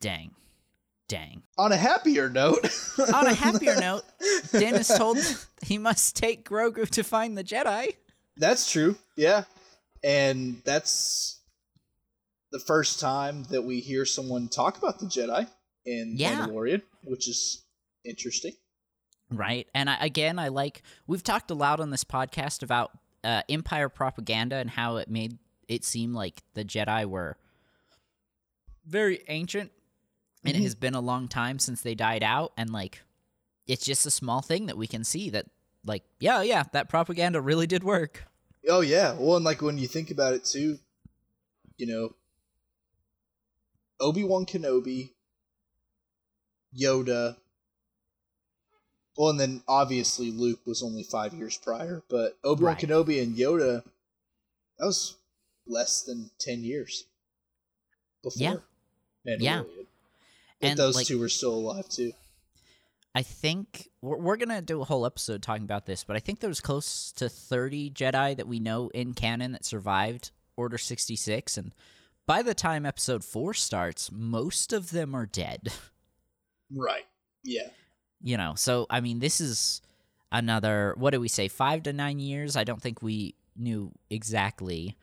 Dang. 0.01 0.33
Dang. 1.09 1.43
On 1.59 1.71
a 1.71 1.77
happier 1.77 2.31
note, 2.31 2.67
On 3.15 3.27
a 3.27 3.35
happier 3.35 3.77
note, 3.81 4.03
Din 4.53 4.75
is 4.75 4.89
told 4.89 5.19
he 5.63 5.77
must 5.79 6.17
take 6.17 6.49
Grogu 6.49 6.89
to 6.91 7.05
find 7.05 7.37
the 7.37 7.45
Jedi. 7.45 7.95
That's 8.37 8.71
true. 8.71 8.97
Yeah. 9.17 9.45
And 10.03 10.63
that's 10.65 11.41
the 12.53 12.59
first 12.59 13.01
time 13.01 13.45
that 13.51 13.63
we 13.63 13.81
hear 13.81 14.05
someone 14.05 14.49
talk 14.49 14.79
about 14.79 14.99
the 14.99 15.07
Jedi 15.07 15.47
in 15.85 16.15
Yeah. 16.17 16.47
Mandalorian, 16.47 16.83
which 17.05 17.29
is 17.29 17.63
interesting. 18.05 18.53
Right. 19.31 19.67
And 19.75 19.91
I, 19.91 19.97
again, 20.01 20.39
I 20.39 20.49
like, 20.49 20.83
we've 21.07 21.23
talked 21.23 21.51
a 21.51 21.55
lot 21.55 21.81
on 21.81 21.91
this 21.91 22.05
podcast 22.05 22.63
about 22.63 22.91
uh, 23.23 23.43
Empire 23.49 23.89
propaganda 23.89 24.57
and 24.57 24.71
how 24.71 24.97
it 24.97 25.09
made 25.09 25.39
it 25.69 25.85
seem 25.85 26.13
like 26.15 26.43
the 26.55 26.65
Jedi 26.65 27.07
were 27.07 27.37
very 28.87 29.23
ancient 29.29 29.73
and 30.45 30.57
it 30.57 30.61
Mhm. 30.61 30.65
has 30.65 30.75
been 30.75 30.95
a 30.95 31.01
long 31.01 31.29
time 31.29 31.59
since 31.59 31.81
they 31.83 31.95
died 31.95 32.23
out. 32.23 32.53
And 32.57 32.71
like, 32.73 33.03
it's 33.67 33.85
just 33.85 34.07
a 34.07 34.11
small 34.11 34.43
thing 34.43 34.67
that 34.67 34.77
we 34.77 34.87
can 34.87 35.05
see 35.05 35.31
that, 35.31 35.47
like, 35.85 36.05
yeah, 36.21 36.43
yeah, 36.43 36.65
that 36.73 36.89
propaganda 36.89 37.41
really 37.41 37.67
did 37.67 37.83
work. 37.85 38.25
Oh 38.69 38.81
yeah. 38.81 39.13
Well, 39.19 39.37
and 39.37 39.45
like 39.45 39.61
when 39.63 39.79
you 39.79 39.87
think 39.89 40.11
about 40.11 40.35
it 40.35 40.45
too, 40.45 40.79
you 41.77 41.87
know, 41.87 42.15
Obi 44.01 44.25
Wan 44.25 44.45
Kenobi, 44.47 45.11
Yoda. 46.77 47.37
Well, 49.17 49.31
and 49.31 49.39
then 49.39 49.63
obviously 49.69 50.31
Luke 50.33 50.67
was 50.67 50.83
only 50.83 51.05
five 51.05 51.33
years 51.35 51.57
prior, 51.57 52.03
but 52.09 52.37
Obi 52.43 52.65
Wan 52.65 52.75
Right. 52.75 52.83
Kenobi 52.83 53.23
and 53.23 53.37
Yoda, 53.37 53.85
that 54.79 54.87
was 54.87 55.17
less 55.67 56.03
than 56.03 56.31
ten 56.39 56.65
years 56.65 57.05
before. 58.23 58.43
Yeah. 58.43 58.57
Yeah. 59.25 59.63
Mandalorian. 59.63 59.84
And, 60.71 60.79
those 60.79 60.95
like- 60.97 61.07
two 61.07 61.19
were 61.19 61.29
still 61.29 61.55
alive 61.55 61.89
too. 61.89 62.13
I 63.17 63.23
think 63.23 63.91
we're, 64.03 64.17
we're 64.19 64.37
gonna 64.37 64.61
do 64.63 64.81
a 64.81 64.85
whole 64.85 65.07
episode 65.07 65.41
talking 65.43 65.63
about 65.63 65.87
this, 65.87 66.03
but 66.05 66.17
I 66.17 66.19
think 66.19 66.41
there's 66.41 66.61
close 66.61 67.13
to 67.13 67.29
30 67.29 67.91
Jedi 67.91 68.37
that 68.37 68.49
we 68.49 68.59
know 68.59 68.89
in 68.89 69.15
canon 69.15 69.53
that 69.53 69.65
survived 69.65 70.33
Order 70.57 70.79
66, 70.79 71.57
and 71.57 71.73
by 72.27 72.43
the 72.43 72.55
time 72.55 72.85
Episode 72.87 73.23
Four 73.25 73.55
starts, 73.55 74.11
most 74.13 74.73
of 74.73 74.91
them 74.91 75.15
are 75.15 75.27
dead. 75.27 75.73
Right. 76.75 77.05
Yeah. 77.45 77.69
you 78.23 78.37
know, 78.39 78.55
so 78.57 78.87
I 78.91 79.01
mean, 79.01 79.19
this 79.21 79.41
is 79.41 79.81
another 80.33 80.95
what 80.97 81.11
do 81.13 81.21
we 81.21 81.29
say, 81.29 81.47
five 81.49 81.83
to 81.85 81.93
nine 81.93 82.19
years? 82.19 82.57
I 82.57 82.65
don't 82.65 82.81
think 82.83 83.03
we 83.03 83.35
knew 83.55 83.93
exactly, 84.11 84.97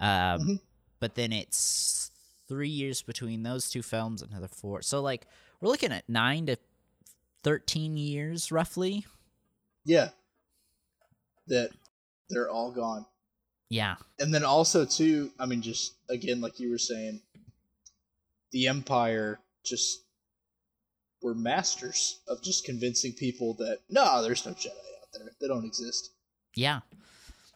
um, 0.00 0.08
Mhm. 0.40 0.60
but 1.00 1.14
then 1.14 1.32
it's 1.32 2.10
three 2.48 2.68
years 2.68 3.02
between 3.02 3.42
those 3.42 3.70
two 3.70 3.82
films, 3.82 4.22
another 4.22 4.48
four. 4.48 4.82
So 4.82 5.00
like 5.00 5.26
we're 5.60 5.68
looking 5.70 5.92
at 5.92 6.08
nine 6.08 6.46
to 6.46 6.56
13 7.44 7.96
years 7.96 8.50
roughly. 8.50 9.06
Yeah. 9.84 10.08
That 11.46 11.70
they're 12.28 12.50
all 12.50 12.72
gone. 12.72 13.06
Yeah. 13.68 13.96
And 14.18 14.34
then 14.34 14.44
also 14.44 14.84
too, 14.84 15.30
I 15.38 15.46
mean 15.46 15.62
just 15.62 15.94
again 16.08 16.40
like 16.40 16.58
you 16.58 16.70
were 16.70 16.78
saying, 16.78 17.20
the 18.50 18.66
Empire 18.66 19.38
just 19.64 20.00
were 21.22 21.34
masters 21.34 22.20
of 22.28 22.42
just 22.42 22.64
convincing 22.64 23.12
people 23.12 23.54
that 23.54 23.78
no, 23.90 24.22
there's 24.22 24.46
no 24.46 24.52
Jedi 24.52 24.68
out 24.68 25.08
there. 25.12 25.30
They 25.40 25.48
don't 25.48 25.64
exist. 25.64 26.10
Yeah. 26.54 26.80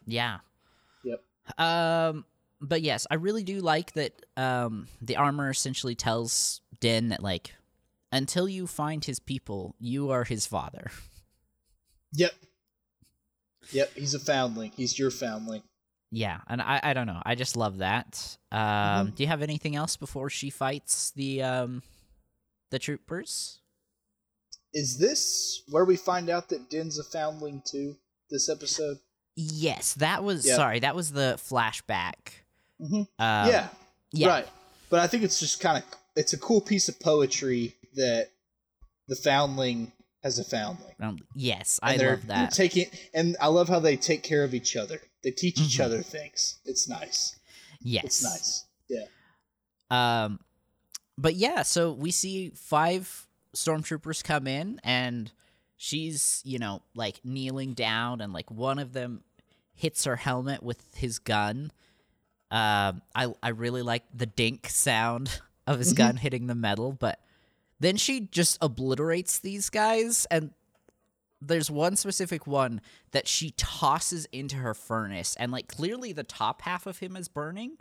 Yeah. 0.05 0.39
Yep. 1.03 1.23
Um 1.57 2.25
but 2.63 2.81
yes, 2.81 3.05
I 3.11 3.15
really 3.15 3.43
do 3.43 3.59
like 3.59 3.93
that 3.93 4.13
um 4.37 4.87
the 5.01 5.17
armor 5.17 5.49
essentially 5.51 5.93
tells 5.95 6.61
Din 6.79 7.09
that 7.09 7.21
like 7.21 7.53
until 8.11 8.47
you 8.47 8.65
find 8.67 9.03
his 9.03 9.19
people, 9.19 9.75
you 9.79 10.09
are 10.11 10.23
his 10.23 10.47
father. 10.47 10.89
Yep. 12.13 12.31
Yep, 13.71 13.91
he's 13.95 14.13
a 14.13 14.19
foundling. 14.19 14.71
He's 14.75 14.97
your 14.99 15.11
foundling. 15.11 15.63
Yeah, 16.11 16.39
and 16.47 16.61
I 16.61 16.79
I 16.83 16.93
don't 16.93 17.07
know. 17.07 17.21
I 17.25 17.35
just 17.35 17.57
love 17.57 17.77
that. 17.79 18.37
Um 18.51 18.59
Mm-hmm. 18.61 19.15
do 19.15 19.23
you 19.23 19.27
have 19.27 19.41
anything 19.41 19.75
else 19.75 19.97
before 19.97 20.29
she 20.29 20.49
fights 20.49 21.11
the 21.15 21.43
um 21.43 21.81
the 22.71 22.79
troopers? 22.79 23.59
Is 24.73 24.97
this 24.97 25.61
where 25.69 25.85
we 25.85 25.95
find 25.97 26.29
out 26.29 26.49
that 26.49 26.69
Din's 26.69 26.97
a 26.97 27.03
foundling 27.03 27.61
too? 27.65 27.97
This 28.29 28.49
episode? 28.49 28.97
Yes, 29.35 29.93
that 29.95 30.23
was 30.23 30.45
sorry, 30.49 30.79
that 30.79 30.95
was 30.95 31.11
the 31.11 31.35
flashback. 31.37 32.42
Mm-hmm. 32.83 32.95
Um, 32.95 33.07
yeah. 33.17 33.67
yeah. 34.11 34.27
Right. 34.27 34.47
But 34.89 34.99
I 34.99 35.07
think 35.07 35.23
it's 35.23 35.39
just 35.39 35.59
kind 35.61 35.77
of 35.77 35.83
it's 36.15 36.33
a 36.33 36.37
cool 36.37 36.61
piece 36.61 36.89
of 36.89 36.99
poetry 36.99 37.75
that 37.95 38.29
the 39.07 39.15
foundling 39.15 39.91
has 40.21 40.39
a 40.39 40.43
foundling. 40.43 40.95
Um, 41.01 41.17
yes, 41.35 41.79
And 41.83 42.01
I 42.01 42.05
love 42.09 42.27
that. 42.27 42.51
Taking 42.53 42.85
and 43.13 43.35
I 43.41 43.47
love 43.47 43.67
how 43.69 43.79
they 43.79 43.95
take 43.97 44.23
care 44.23 44.43
of 44.43 44.53
each 44.53 44.75
other. 44.75 44.99
They 45.23 45.31
teach 45.31 45.59
each 45.59 45.77
Mhm. 45.77 45.85
other 45.85 46.01
things. 46.01 46.57
It's 46.65 46.87
nice. 46.87 47.35
yes. 47.81 48.03
It's 48.05 48.23
nice. 48.23 48.65
Yeah. 48.89 49.05
Um, 49.89 50.39
but 51.17 51.35
yeah, 51.35 51.61
so 51.63 51.91
we 51.91 52.11
see 52.11 52.51
five 52.55 53.27
stormtroopers 53.55 54.23
come 54.23 54.47
in, 54.47 54.79
and 54.83 55.31
she's 55.77 56.41
you 56.45 56.59
know 56.59 56.81
like 56.95 57.23
kneeling 57.23 57.73
down, 57.73 58.21
and 58.21 58.33
like 58.33 58.49
one 58.51 58.79
of 58.79 58.93
them 58.93 59.23
hits 59.75 60.05
her 60.05 60.15
helmet 60.15 60.63
with 60.63 60.95
his 60.95 61.19
gun. 61.19 61.71
Um, 62.53 63.01
I 63.15 63.33
I 63.41 63.49
really 63.49 63.81
like 63.81 64.03
the 64.13 64.25
dink 64.27 64.69
sound 64.69 65.41
of 65.67 65.79
his 65.79 65.93
Mhm. 65.93 65.97
gun 65.97 66.17
hitting 66.17 66.47
the 66.47 66.55
metal, 66.55 66.91
but 66.93 67.19
then 67.79 67.97
she 67.97 68.21
just 68.21 68.57
obliterates 68.61 69.39
these 69.39 69.69
guys, 69.69 70.25
and 70.29 70.51
there's 71.41 71.69
one 71.71 71.95
specific 71.95 72.45
one 72.47 72.79
that 73.11 73.27
she 73.27 73.51
tosses 73.57 74.25
into 74.31 74.55
her 74.57 74.73
furnace, 74.73 75.35
and 75.37 75.51
like 75.51 75.67
clearly 75.67 76.13
the 76.13 76.23
top 76.23 76.61
half 76.61 76.85
of 76.85 76.99
him 76.99 77.15
is 77.17 77.27
burning. 77.27 77.77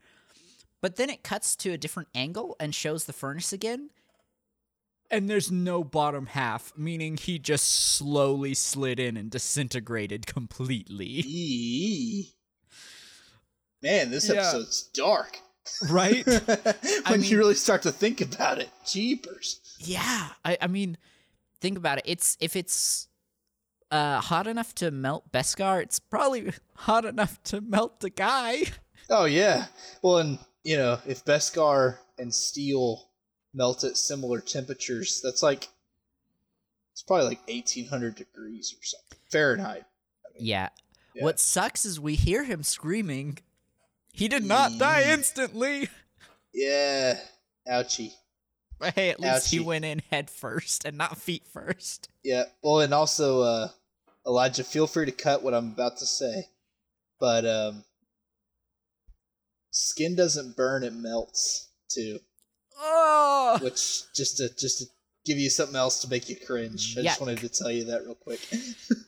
But 0.80 0.96
then 0.96 1.10
it 1.10 1.22
cuts 1.22 1.54
to 1.56 1.70
a 1.70 1.78
different 1.78 2.08
angle 2.14 2.56
and 2.58 2.74
shows 2.74 3.04
the 3.04 3.12
furnace 3.12 3.52
again. 3.52 3.90
And 5.10 5.28
there's 5.28 5.52
no 5.52 5.84
bottom 5.84 6.26
half, 6.26 6.72
meaning 6.76 7.18
he 7.18 7.38
just 7.38 7.66
slowly 7.68 8.54
slid 8.54 8.98
in 8.98 9.16
and 9.18 9.30
disintegrated 9.30 10.26
completely. 10.26 12.32
Man, 13.83 14.11
this 14.11 14.28
Yeah. 14.28 14.37
episode's 14.41 14.83
dark. 14.95 15.39
Right? 15.89 16.24
when 17.07 17.20
mean- 17.20 17.22
you 17.24 17.39
really 17.39 17.55
start 17.55 17.83
to 17.83 17.93
think 17.93 18.20
about 18.20 18.59
it, 18.59 18.68
jeepers. 18.87 19.61
yeah. 19.78 20.28
I, 20.45 20.59
I 20.61 20.66
mean, 20.66 20.97
think 21.61 21.78
about 21.78 21.99
it. 21.99 22.05
It's 22.07 22.37
if 22.41 22.57
it's 22.57 23.09
uh, 23.91 24.20
hot 24.20 24.47
enough 24.47 24.74
to 24.76 24.91
melt 24.91 25.30
Beskar, 25.33 25.83
it's 25.83 26.01
probably 26.01 26.53
hot 26.74 27.05
enough 27.05 27.43
to 27.45 27.61
melt 27.61 28.01
the 28.01 28.11
guy. 28.11 28.64
Oh 29.11 29.24
yeah. 29.26 29.66
Well, 30.01 30.18
and 30.18 30.39
you 30.64 30.76
know, 30.76 30.99
if 31.07 31.24
Beskar 31.24 31.99
and 32.18 32.33
steel 32.35 33.09
melt 33.53 33.85
at 33.85 33.97
similar 33.97 34.41
temperatures, 34.41 35.20
that's 35.22 35.43
like 35.43 35.68
it's 36.93 37.03
probably 37.03 37.26
like 37.26 37.41
eighteen 37.49 37.87
hundred 37.89 38.14
degrees 38.16 38.74
or 38.78 38.83
something 38.85 39.18
Fahrenheit. 39.30 39.85
Yeah. 40.39 40.68
Yeah. 41.14 41.24
What 41.24 41.39
sucks 41.41 41.85
is 41.85 42.01
we 42.01 42.14
hear 42.14 42.45
him 42.45 42.62
screaming. 42.62 43.39
He 44.12 44.28
did 44.28 44.44
not 44.44 44.78
die 44.78 45.04
instantly. 45.12 45.88
Yeah. 46.54 47.18
Ouchie. 47.68 48.12
But 48.78 48.94
hey, 48.94 49.10
at 49.10 49.20
least 49.20 49.50
he 49.50 49.60
went 49.60 49.84
in 49.84 50.02
head 50.10 50.28
first 50.28 50.84
and 50.84 50.98
not 50.98 51.16
feet 51.16 51.46
first. 51.46 52.08
Yeah. 52.22 52.44
Well, 52.62 52.80
and 52.80 52.92
also, 52.92 53.40
uh, 53.40 53.68
Elijah, 54.26 54.64
feel 54.64 54.86
free 54.86 55.06
to 55.06 55.12
cut 55.12 55.42
what 55.42 55.54
I'm 55.54 55.68
about 55.68 55.98
to 55.98 56.06
say, 56.06 56.46
but 57.20 57.46
um, 57.46 57.84
skin 59.70 60.16
doesn't 60.16 60.56
burn; 60.56 60.82
it 60.82 60.94
melts 60.94 61.68
too. 61.88 62.18
Oh, 62.76 63.58
Which 63.62 64.02
just 64.14 64.40
a 64.40 64.48
just 64.58 64.78
to 64.78 64.84
give 65.24 65.38
you 65.38 65.48
something 65.50 65.76
else 65.76 66.00
to 66.00 66.08
make 66.08 66.28
you 66.28 66.36
cringe. 66.36 66.96
I 66.98 67.02
just 67.02 67.20
wanted 67.20 67.38
to 67.38 67.48
tell 67.48 67.70
you 67.70 67.84
that 67.84 68.02
real 68.04 68.14
quick. 68.16 68.40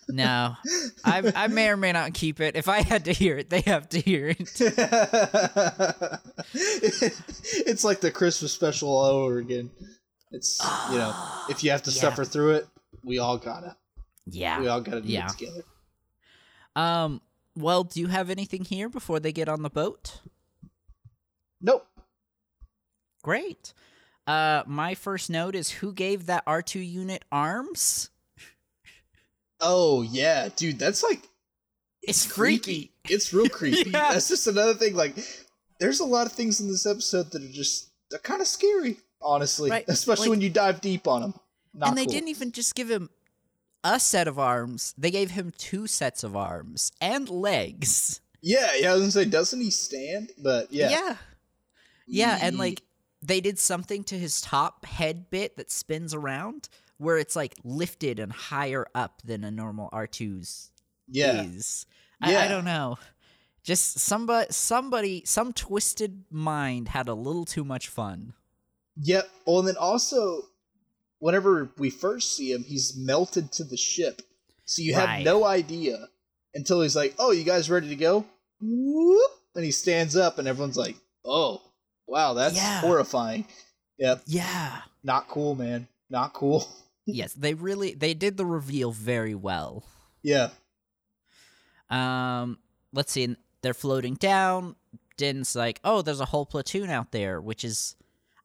no. 0.08 0.54
I, 1.04 1.32
I 1.34 1.46
may 1.48 1.68
or 1.70 1.76
may 1.76 1.92
not 1.92 2.14
keep 2.14 2.40
it. 2.40 2.54
If 2.56 2.68
I 2.68 2.82
had 2.82 3.04
to 3.06 3.12
hear 3.12 3.36
it, 3.38 3.50
they 3.50 3.62
have 3.62 3.88
to 3.90 4.00
hear 4.00 4.28
it. 4.28 4.38
it's 6.54 7.84
like 7.84 8.00
the 8.00 8.10
Christmas 8.10 8.52
special 8.52 8.88
all 8.90 9.04
over 9.04 9.38
again. 9.38 9.70
It's 10.30 10.60
you 10.90 10.98
know, 10.98 11.14
if 11.48 11.64
you 11.64 11.70
have 11.70 11.82
to 11.84 11.90
Yeah. 11.90 12.00
suffer 12.00 12.24
through 12.24 12.56
it, 12.56 12.68
we 13.02 13.18
all 13.18 13.38
gotta. 13.38 13.76
Yeah, 14.26 14.60
we 14.60 14.68
all 14.68 14.80
gotta 14.80 15.00
do 15.00 15.08
Yeah. 15.08 15.26
it 15.26 15.32
together. 15.36 15.62
Um. 16.76 17.20
Well, 17.56 17.84
do 17.84 18.00
you 18.00 18.08
have 18.08 18.30
anything 18.30 18.64
here 18.64 18.88
before 18.88 19.20
they 19.20 19.32
get 19.32 19.48
on 19.48 19.62
the 19.62 19.70
boat? 19.70 20.20
Nope. 21.60 21.86
Great. 23.22 23.72
Uh, 24.27 24.62
my 24.66 24.95
first 24.95 25.29
note 25.31 25.55
is 25.55 25.70
who 25.70 25.93
gave 25.93 26.27
that 26.27 26.43
R 26.47 26.62
two 26.62 26.81
unit 26.81 27.25
arms? 27.31 28.11
Oh 29.61 30.03
yeah, 30.03 30.49
dude, 30.55 30.79
that's 30.79 31.03
like 31.03 31.22
It's 32.03 32.31
creepy. 32.31 32.93
It's 33.09 33.33
real 33.33 33.49
creepy. 33.51 33.91
Yeah. 33.91 34.12
That's 34.12 34.29
just 34.29 34.47
another 34.47 34.75
thing. 34.75 34.95
Like, 34.95 35.14
there's 35.81 36.01
a 36.01 36.05
lot 36.05 36.27
of 36.27 36.33
things 36.33 36.61
in 36.61 36.68
this 36.68 36.87
episode 36.87 37.31
that 37.33 37.43
are 37.43 37.53
just 37.53 37.91
they're 38.11 38.18
kind 38.18 38.41
of 38.41 38.47
scary, 38.47 38.97
honestly. 39.22 39.70
Right, 39.70 39.85
Especially 39.89 40.25
like- 40.25 40.31
when 40.31 40.41
you 40.41 40.51
dive 40.51 40.81
deep 40.81 41.07
on 41.07 41.22
them. 41.22 41.35
Not 41.77 41.89
and 41.89 41.99
they 41.99 42.05
cool. 42.05 42.12
didn't 42.12 42.29
even 42.29 42.53
just 42.53 42.77
give 42.77 42.89
him 42.89 43.11
a 43.83 43.99
set 43.99 44.29
of 44.29 44.39
arms. 44.39 44.95
They 44.97 45.11
gave 45.11 45.33
him 45.33 45.53
two 45.59 45.87
sets 45.89 46.22
of 46.22 46.37
arms 46.37 46.93
and 47.01 47.29
legs. 47.29 48.20
Yeah, 48.41 48.70
yeah. 48.79 48.91
I 48.91 48.95
was 48.95 49.03
gonna 49.03 49.11
say, 49.11 49.25
doesn't 49.25 49.61
he 49.61 49.70
stand? 49.70 50.31
But 50.39 50.72
yeah, 50.72 50.91
Yeah. 50.91 51.16
Yeah, 52.07 52.39
and 52.43 52.59
like 52.59 52.83
they 53.27 53.41
did 53.41 53.59
something 53.59 54.05
to 54.05 54.18
his 54.18 54.41
top 54.41 54.85
head 54.85 55.31
bit 55.31 55.57
that 55.57 55.70
spins 55.70 56.12
around 56.14 56.68
where 56.99 57.18
it's 57.18 57.35
like 57.35 57.55
lifted 57.64 58.18
and 58.18 58.31
higher 58.33 58.87
up 58.95 59.22
than 59.25 59.45
a 59.45 59.51
normal 59.51 59.89
R2's 59.91 60.70
yeah, 61.09 61.43
is. 61.43 61.87
I, 62.20 62.45
I 62.45 62.49
don't 62.49 62.64
know. 62.64 62.99
Just 63.62 63.99
somebody 63.99 64.47
somebody 64.51 65.22
some 65.25 65.53
twisted 65.53 66.25
mind 66.31 66.89
had 66.89 67.09
a 67.09 67.14
little 67.14 67.45
too 67.45 67.64
much 67.64 67.89
fun. 67.89 68.35
yep. 68.97 69.29
Well, 69.47 69.61
and 69.61 69.68
then 69.68 69.77
also, 69.77 70.43
whenever 71.18 71.70
we 71.79 71.89
first 71.91 72.37
see 72.37 72.53
him, 72.53 72.62
he's 72.62 72.95
melted 72.97 73.51
to 73.53 73.64
the 73.64 73.77
ship, 73.77 74.20
so 74.66 74.83
you 74.83 74.95
Right. 74.95 75.09
have 75.09 75.25
no 75.25 75.45
idea 75.45 76.09
until 76.55 76.83
he's 76.83 76.95
like, 76.97 77.14
"Oh, 77.18 77.33
you 77.33 77.43
guys 77.45 77.70
ready 77.70 77.89
to 77.89 77.97
go?" 77.97 78.25
Whoop, 78.61 79.31
and 79.55 79.64
he 79.64 79.70
stands 79.70 80.14
up, 80.14 80.39
and 80.39 80.47
everyone's 80.49 80.77
like, 80.79 80.97
Oh, 81.25 81.62
wow, 82.07 82.34
that's 82.34 82.55
Yeah. 82.57 82.80
horrifying. 82.80 83.46
Yep, 83.98 84.22
Yeah. 84.26 84.80
not 85.02 85.28
cool, 85.28 85.55
man. 85.55 85.88
Not 86.11 86.32
cool. 86.32 86.66
yes, 87.07 87.32
they 87.32 87.55
really 87.55 87.94
they 87.94 88.14
did 88.14 88.36
the 88.36 88.46
reveal 88.46 88.92
very 88.92 89.34
well. 89.34 89.84
yeah. 90.22 90.50
Um, 91.90 92.59
let's 92.92 93.12
see. 93.12 93.36
They're 93.62 93.74
floating 93.74 94.14
down. 94.14 94.76
Din's 95.16 95.55
like, 95.55 95.80
"Oh, 95.84 96.02
there's 96.02 96.20
a 96.20 96.24
whole 96.24 96.46
platoon 96.46 96.90
out 96.90 97.12
there," 97.12 97.40
which 97.40 97.64
is, 97.64 97.94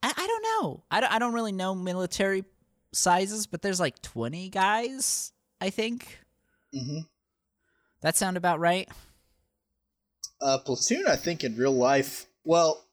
I, 0.04 0.14
I 0.16 0.28
don't 0.28 0.44
know. 0.44 0.84
I 0.92 1.00
don't, 1.02 1.12
I 1.12 1.20
don't 1.20 1.34
really 1.34 1.52
know 1.52 1.74
military 1.74 2.44
sizes, 2.92 3.48
but 3.48 3.62
there's 3.62 3.80
like 3.80 4.02
20 4.02 4.50
guys. 4.50 5.32
I 5.62 5.70
think 5.72 6.20
hmm 6.74 7.00
that 8.02 8.16
sound 8.16 8.38
about 8.38 8.60
right. 8.60 8.88
Uh, 10.42 10.58
platoon, 10.60 11.06
I 11.08 11.16
think 11.18 11.44
in 11.44 11.58
real 11.58 11.74
life. 11.76 12.28
Well, 12.46 12.86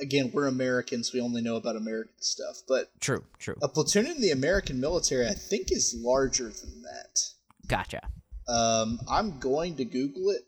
again, 0.00 0.30
we're 0.32 0.46
Americans. 0.46 1.12
We 1.12 1.20
only 1.20 1.42
know 1.42 1.56
about 1.56 1.76
American 1.76 2.14
stuff, 2.20 2.56
but 2.68 2.88
True, 3.00 3.24
true. 3.38 3.56
a 3.62 3.68
platoon 3.68 4.06
in 4.06 4.20
the 4.20 4.30
American 4.30 4.80
military, 4.80 5.26
I 5.26 5.34
think, 5.34 5.70
is 5.72 5.94
larger 5.98 6.44
than 6.50 6.82
that. 6.82 7.20
Gotcha. 7.66 8.00
Um, 8.48 8.98
I'm 9.08 9.38
going 9.38 9.76
to 9.76 9.84
Google 9.84 10.30
it 10.30 10.42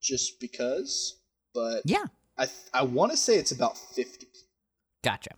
just 0.00 0.38
because, 0.40 1.20
but 1.54 1.82
Yeah, 1.84 2.04
I 2.38 2.44
th- 2.46 2.56
I 2.72 2.82
want 2.82 3.10
to 3.12 3.16
say 3.16 3.36
it's 3.36 3.50
about 3.52 3.76
fifty. 3.76 4.26
gotcha, 5.02 5.30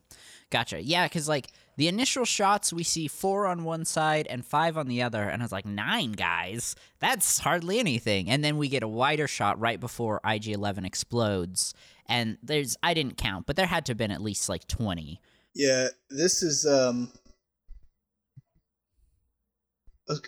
gotcha. 0.50 0.82
Yeah, 0.82 1.06
because 1.06 1.28
like 1.28 1.48
the 1.76 1.88
initial 1.88 2.24
shots, 2.24 2.72
we 2.72 2.82
see 2.84 3.08
four 3.08 3.46
on 3.46 3.64
one 3.64 3.84
side 3.86 4.26
and 4.28 4.44
five 4.44 4.76
on 4.76 4.86
the 4.86 5.02
other, 5.02 5.22
and 5.22 5.42
I 5.42 5.44
was 5.44 5.50
like, 5.52 5.64
nine 5.66 6.12
guys. 6.12 6.76
That's 7.00 7.38
hardly 7.38 7.78
anything. 7.80 8.28
And 8.30 8.44
then 8.44 8.58
we 8.58 8.68
get 8.68 8.82
a 8.82 8.88
wider 8.88 9.26
shot 9.26 9.58
right 9.58 9.80
before 9.80 10.20
IG 10.26 10.48
Eleven 10.48 10.84
explodes, 10.84 11.72
and 12.06 12.38
there's 12.42 12.76
I 12.82 12.94
didn't 12.94 13.16
count, 13.16 13.46
but 13.46 13.56
there 13.56 13.66
had 13.66 13.86
to 13.86 13.90
have 13.90 13.98
been 13.98 14.10
at 14.10 14.22
least 14.22 14.48
like 14.48 14.66
twenty. 14.66 15.20
Yeah, 15.54 15.88
this 16.10 16.42
is 16.42 16.66
um. 16.66 17.12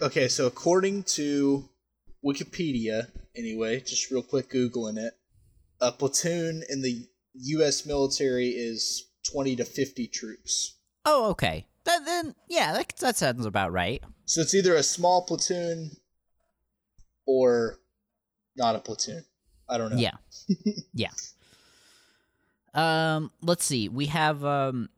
Okay, 0.01 0.29
so 0.29 0.47
according 0.47 1.03
to 1.03 1.69
Wikipedia, 2.25 3.09
anyway, 3.37 3.81
just 3.81 4.11
real 4.11 4.23
quick 4.23 4.51
googling 4.51 4.97
it, 4.97 5.13
a 5.81 5.93
platoon 5.93 6.63
in 6.71 6.81
the 6.81 7.07
U.S. 7.35 7.85
military 7.85 8.49
is 8.49 9.11
twenty 9.31 9.57
to 9.57 9.65
fifty 9.65 10.07
troops. 10.07 10.77
Oh, 11.05 11.31
okay. 11.31 11.67
That, 11.85 12.05
then 12.05 12.35
yeah, 12.49 12.73
that 12.73 12.97
that 12.99 13.17
sounds 13.17 13.47
about 13.47 13.73
right. 13.73 14.03
So 14.25 14.41
it's 14.41 14.55
either 14.55 14.75
a 14.75 14.83
small 14.83 15.23
platoon 15.23 15.93
or 17.27 17.79
not 18.57 18.75
a 18.75 18.81
platoon. 18.81 19.25
I 19.69 19.79
don't 19.79 19.91
know. 19.91 19.99
Yeah. 19.99 20.15
yeah. 20.95 21.11
Um, 22.77 23.33
let's 23.43 23.65
see. 23.65 23.89
We 23.89 24.07
have 24.07 24.45
um 24.45 24.91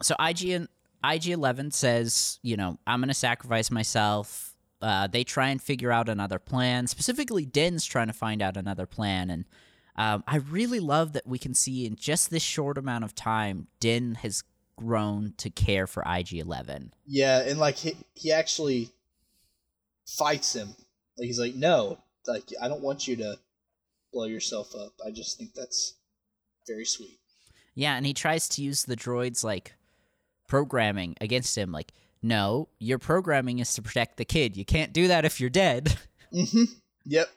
so 0.00 0.14
IG 0.18 0.68
IG 1.04 1.28
Eleven 1.28 1.70
says, 1.70 2.38
you 2.42 2.56
know, 2.56 2.78
I'm 2.86 3.00
gonna 3.00 3.14
sacrifice 3.14 3.70
myself. 3.70 4.54
Uh, 4.80 5.06
they 5.06 5.24
try 5.24 5.48
and 5.48 5.60
figure 5.60 5.90
out 5.90 6.08
another 6.08 6.38
plan. 6.38 6.86
Specifically, 6.86 7.44
Din's 7.44 7.84
trying 7.84 8.06
to 8.08 8.12
find 8.12 8.42
out 8.42 8.56
another 8.56 8.86
plan, 8.86 9.30
and 9.30 9.44
um, 9.96 10.22
I 10.26 10.36
really 10.36 10.80
love 10.80 11.14
that 11.14 11.26
we 11.26 11.38
can 11.38 11.54
see 11.54 11.86
in 11.86 11.96
just 11.96 12.30
this 12.30 12.42
short 12.42 12.76
amount 12.76 13.04
of 13.04 13.14
time, 13.14 13.68
Din 13.80 14.16
has 14.16 14.44
grown 14.76 15.32
to 15.38 15.48
care 15.48 15.86
for 15.86 16.04
IG 16.06 16.34
Eleven. 16.34 16.92
Yeah, 17.06 17.40
and 17.40 17.58
like 17.58 17.76
he 17.76 17.96
he 18.14 18.30
actually 18.30 18.90
fights 20.06 20.54
him. 20.54 20.68
Like 21.18 21.26
he's 21.26 21.40
like, 21.40 21.54
no, 21.54 21.98
like 22.26 22.44
I 22.60 22.68
don't 22.68 22.82
want 22.82 23.08
you 23.08 23.16
to 23.16 23.38
blow 24.12 24.26
yourself 24.26 24.74
up. 24.74 24.92
I 25.04 25.10
just 25.10 25.38
think 25.38 25.54
that's 25.54 25.94
very 26.66 26.84
sweet. 26.84 27.18
Yeah, 27.74 27.96
and 27.96 28.06
he 28.06 28.14
tries 28.14 28.48
to 28.50 28.62
use 28.62 28.84
the 28.84 28.96
droid's 28.96 29.44
like 29.44 29.74
programming 30.48 31.14
against 31.20 31.56
him. 31.56 31.72
Like, 31.72 31.92
no, 32.22 32.68
your 32.78 32.98
programming 32.98 33.58
is 33.58 33.72
to 33.74 33.82
protect 33.82 34.16
the 34.16 34.24
kid. 34.24 34.56
You 34.56 34.64
can't 34.64 34.92
do 34.92 35.08
that 35.08 35.24
if 35.24 35.40
you're 35.40 35.50
dead. 35.50 35.96
Mm-hmm. 36.34 36.64
Yep. 37.04 37.28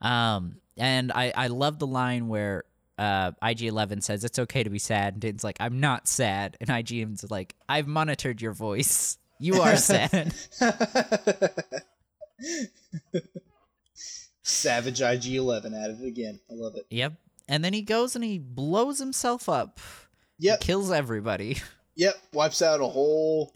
Um, 0.00 0.56
and 0.76 1.10
I 1.12 1.32
I 1.36 1.48
love 1.48 1.80
the 1.80 1.88
line 1.88 2.28
where 2.28 2.62
uh 2.96 3.32
IG 3.42 3.62
Eleven 3.62 4.00
says 4.00 4.22
it's 4.24 4.38
okay 4.38 4.62
to 4.62 4.70
be 4.70 4.78
sad, 4.78 5.14
and 5.14 5.20
Din's 5.20 5.42
like, 5.42 5.56
I'm 5.58 5.80
not 5.80 6.06
sad, 6.06 6.56
and 6.60 6.70
IGM's 6.70 7.28
like, 7.30 7.56
I've 7.68 7.88
monitored 7.88 8.40
your 8.40 8.52
voice. 8.52 9.18
You 9.40 9.60
are 9.60 9.76
sad. 9.76 10.32
Savage 14.42 15.00
IG 15.02 15.34
Eleven 15.34 15.74
at 15.74 15.90
it 15.90 16.04
again. 16.06 16.40
I 16.50 16.54
love 16.54 16.76
it. 16.76 16.86
yep. 16.90 17.14
And 17.50 17.64
then 17.64 17.74
he 17.74 17.82
goes 17.82 18.14
and 18.14 18.24
he 18.24 18.38
blows 18.38 19.00
himself 19.00 19.48
up. 19.48 19.80
Yep. 20.38 20.60
Kills 20.60 20.90
everybody. 20.90 21.58
Yep. 21.96 22.14
Wipes 22.32 22.62
out 22.62 22.80
a 22.80 22.86
whole. 22.86 23.52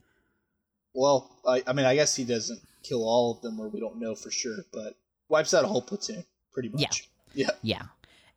Well, 0.92 1.30
I, 1.47 1.62
I 1.66 1.72
mean, 1.72 1.86
I 1.86 1.95
guess 1.95 2.14
he 2.14 2.24
doesn't 2.24 2.61
kill 2.82 3.03
all 3.03 3.32
of 3.32 3.40
them, 3.40 3.59
or 3.59 3.68
we 3.68 3.80
don't 3.80 3.99
know 3.99 4.14
for 4.14 4.30
sure, 4.30 4.59
but 4.70 4.95
wipes 5.30 5.55
out 5.55 5.64
a 5.64 5.68
whole 5.68 5.80
platoon, 5.80 6.26
pretty 6.53 6.68
much. 6.68 7.09
Yeah. 7.32 7.47
Yeah. 7.47 7.51
Yeah. 7.62 7.82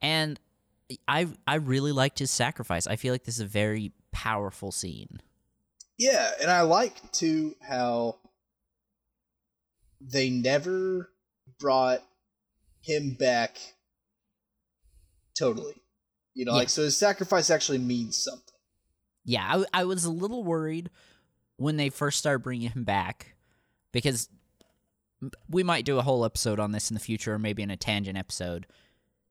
And 0.00 0.40
I 1.06 1.28
I 1.46 1.56
really 1.56 1.92
liked 1.92 2.20
his 2.20 2.30
sacrifice. 2.30 2.86
I 2.86 2.96
feel 2.96 3.12
like 3.12 3.24
this 3.24 3.34
is 3.34 3.42
a 3.42 3.46
very 3.46 3.92
powerful 4.12 4.72
scene. 4.72 5.20
Yeah, 5.98 6.30
and 6.40 6.50
I 6.50 6.62
like 6.62 7.12
too 7.12 7.54
how 7.60 8.16
they 10.00 10.30
never 10.30 11.10
brought 11.58 12.02
him 12.80 13.14
back 13.18 13.58
totally. 15.38 15.74
You 16.34 16.44
know, 16.44 16.52
Yeah. 16.52 16.58
like 16.58 16.68
so 16.68 16.82
his 16.82 16.96
sacrifice 16.96 17.50
actually 17.50 17.78
means 17.78 18.16
something. 18.16 18.42
Yeah, 19.24 19.64
I 19.72 19.84
was 19.84 20.04
a 20.04 20.10
little 20.10 20.42
worried 20.42 20.90
when 21.56 21.76
they 21.76 21.90
first 21.90 22.18
started 22.18 22.40
bringing 22.40 22.70
him 22.70 22.84
back 22.84 23.36
because 23.92 24.28
we 25.50 25.62
might 25.62 25.84
do 25.84 25.98
a 25.98 26.02
whole 26.02 26.24
episode 26.24 26.60
on 26.60 26.72
this 26.72 26.90
in 26.90 26.94
the 26.94 27.00
future 27.00 27.34
or 27.34 27.38
maybe 27.38 27.62
in 27.62 27.70
a 27.70 27.76
tangent 27.76 28.16
episode. 28.16 28.66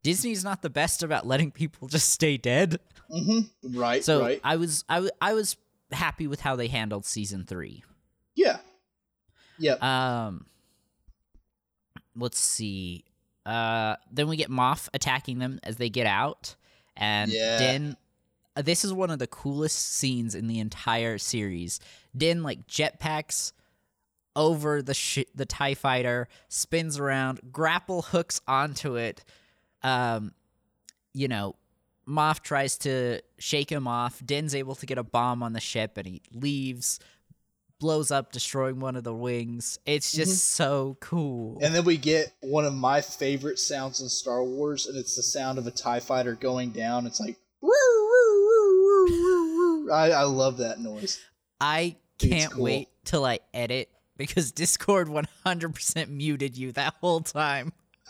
Disney's 0.04 0.44
not 0.44 0.62
the 0.62 0.70
best 0.70 1.02
about 1.02 1.26
letting 1.26 1.50
people 1.52 1.88
just 1.90 2.10
stay 2.10 2.38
dead. 2.38 2.80
Mm-hmm. 3.10 3.78
Right. 3.80 4.04
So 4.04 4.22
right. 4.22 4.42
I 4.44 4.58
was 4.58 4.84
I, 4.90 4.96
w- 4.96 5.12
I 5.22 5.34
was 5.34 5.56
happy 5.92 6.28
with 6.28 6.42
how 6.42 6.56
they 6.58 6.68
handled 6.68 7.06
season 7.06 7.46
3. 7.46 7.84
Yeah. 8.36 8.58
Yep. 9.60 9.82
Um 9.82 10.46
let's 12.16 12.38
see. 12.40 13.06
Uh 13.48 13.96
then 14.12 14.28
we 14.28 14.36
get 14.36 14.50
Moff 14.50 14.90
attacking 14.94 15.40
them 15.40 15.60
as 15.64 15.78
they 15.78 15.90
get 15.90 16.06
out 16.06 16.56
and 16.96 17.32
Yeah. 17.32 17.58
Din 17.58 17.98
uh, 18.56 18.62
this 18.64 18.84
is 18.84 18.92
one 18.92 19.10
of 19.12 19.20
the 19.20 19.28
coolest 19.28 19.78
scenes 19.96 20.34
in 20.36 20.48
the 20.48 20.60
entire 20.60 21.18
series. 21.18 21.80
Din 22.16 22.44
like 22.44 22.68
jetpacks 22.68 23.54
over 24.36 24.82
the 24.82 24.94
sh- 24.94 25.26
the 25.34 25.46
tie 25.46 25.74
fighter, 25.76 26.28
spins 26.50 27.00
around, 27.00 27.40
grapple 27.52 28.02
hooks 28.04 28.42
onto 28.48 28.96
it. 28.96 29.24
Um 29.84 30.34
you 31.14 31.28
know, 31.28 31.56
Moff 32.08 32.42
tries 32.42 32.78
to 32.80 33.22
shake 33.38 33.72
him 33.72 33.88
off. 33.88 34.22
Din's 34.26 34.54
able 34.56 34.76
to 34.76 34.86
get 34.86 34.98
a 34.98 35.04
bomb 35.04 35.42
on 35.44 35.54
the 35.54 35.60
ship 35.60 35.98
and 35.98 36.06
he 36.08 36.22
leaves, 36.32 37.00
blows 37.80 38.12
up, 38.12 38.32
destroying 38.32 38.80
one 38.80 38.96
of 38.96 39.04
the 39.04 39.14
wings. 39.14 39.80
It's 39.86 40.12
just 40.12 40.32
mm-hmm. 40.32 40.64
so 40.64 40.98
cool. 41.00 41.60
and 41.62 41.74
then 41.74 41.84
we 41.84 41.98
get 41.98 42.34
one 42.42 42.66
of 42.66 42.74
my 42.74 43.02
favorite 43.02 43.60
sounds 43.60 44.02
in 44.02 44.10
Star 44.10 44.44
Wars, 44.44 44.88
and 44.88 44.98
it's 44.98 45.16
the 45.16 45.24
sound 45.24 45.58
of 45.58 45.68
a 45.68 45.72
TIE 45.72 46.00
fighter 46.00 46.34
going 46.34 46.72
down. 46.72 47.06
It's 47.06 47.20
like 47.20 47.38
"Woo, 47.62 47.70
woo, 47.70 48.48
woo, 48.48 48.84
woo, 48.84 49.06
woo, 49.10 49.86
woo." 49.86 49.92
I, 49.92 50.12
I 50.12 50.24
love 50.24 50.58
that 50.58 50.80
noise. 50.80 51.20
I 51.60 51.96
can't 52.20 52.52
cool. 52.52 52.64
wait 52.64 52.90
till 53.06 53.26
I 53.26 53.40
edit 53.54 53.90
because 54.18 54.52
Discord 54.52 55.08
100% 55.46 56.10
muted 56.10 56.58
you 56.58 56.72
that 56.74 56.96
whole 57.00 57.22
time. 57.22 57.74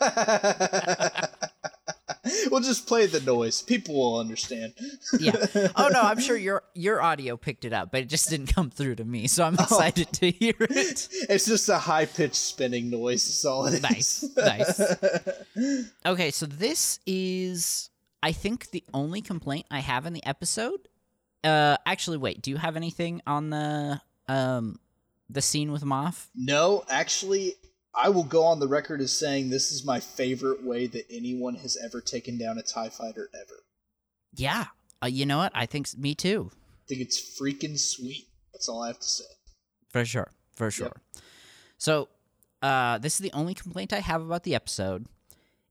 we'll 2.50 2.60
just 2.60 2.86
play 2.86 3.06
the 3.06 3.20
noise. 3.20 3.62
People 3.62 3.94
will 3.94 4.18
understand. 4.18 4.74
Yeah. 5.20 5.32
Oh 5.76 5.88
no, 5.88 6.00
I'm 6.00 6.20
sure 6.20 6.36
your 6.36 6.62
your 6.74 7.00
audio 7.02 7.36
picked 7.36 7.64
it 7.64 7.72
up, 7.72 7.90
but 7.90 8.00
it 8.02 8.08
just 8.08 8.28
didn't 8.30 8.48
come 8.54 8.70
through 8.70 8.96
to 8.96 9.04
me. 9.04 9.26
So 9.26 9.44
Oh. 9.44 9.46
I'm 9.46 9.54
excited 9.54 10.12
to 10.14 10.30
hear 10.30 10.54
it. 10.60 11.08
It's 11.28 11.46
just 11.46 11.68
a 11.68 11.78
high 11.78 12.06
pitched 12.06 12.34
spinning 12.36 12.90
noise. 12.90 13.26
Is 13.28 13.44
all 13.44 13.66
it 13.66 13.74
is. 13.74 13.82
Nice, 13.82 14.24
nice. 14.36 14.80
Okay, 16.06 16.30
so 16.30 16.46
this 16.46 17.00
is 17.06 17.90
I 18.22 18.32
think 18.32 18.70
the 18.70 18.84
only 18.92 19.20
complaint 19.20 19.66
I 19.70 19.80
have 19.80 20.06
in 20.06 20.12
the 20.12 20.24
episode. 20.26 20.88
Uh 21.44 21.76
actually 21.86 22.16
wait, 22.18 22.42
do 22.42 22.50
you 22.50 22.56
have 22.56 22.76
anything 22.76 23.22
on 23.26 23.50
the 23.50 24.00
um 24.28 24.78
the 25.30 25.42
scene 25.42 25.72
with 25.72 25.82
Moff? 25.84 26.26
No, 26.34 26.84
actually, 26.88 27.54
I 27.98 28.10
will 28.10 28.24
go 28.24 28.44
on 28.44 28.60
the 28.60 28.68
record 28.68 29.00
as 29.00 29.10
saying 29.12 29.50
this 29.50 29.72
is 29.72 29.84
my 29.84 29.98
favorite 29.98 30.62
way 30.62 30.86
that 30.86 31.06
anyone 31.10 31.56
has 31.56 31.76
ever 31.82 32.00
taken 32.00 32.38
down 32.38 32.56
a 32.56 32.62
TIE 32.62 32.90
fighter 32.90 33.28
ever. 33.34 33.64
Yeah. 34.36 34.66
Uh, 35.02 35.08
you 35.08 35.26
know 35.26 35.38
what? 35.38 35.50
I 35.52 35.66
think 35.66 35.88
me 35.98 36.14
too. 36.14 36.50
I 36.52 36.84
think 36.88 37.00
it's 37.00 37.20
freaking 37.20 37.76
sweet. 37.76 38.28
That's 38.52 38.68
all 38.68 38.82
I 38.82 38.86
have 38.86 39.00
to 39.00 39.08
say. 39.08 39.24
For 39.90 40.04
sure. 40.04 40.30
For 40.54 40.70
sure. 40.70 40.92
So, 41.76 42.08
uh, 42.62 42.98
this 42.98 43.14
is 43.14 43.18
the 43.18 43.32
only 43.32 43.54
complaint 43.54 43.92
I 43.92 43.98
have 43.98 44.22
about 44.22 44.44
the 44.44 44.54
episode 44.54 45.06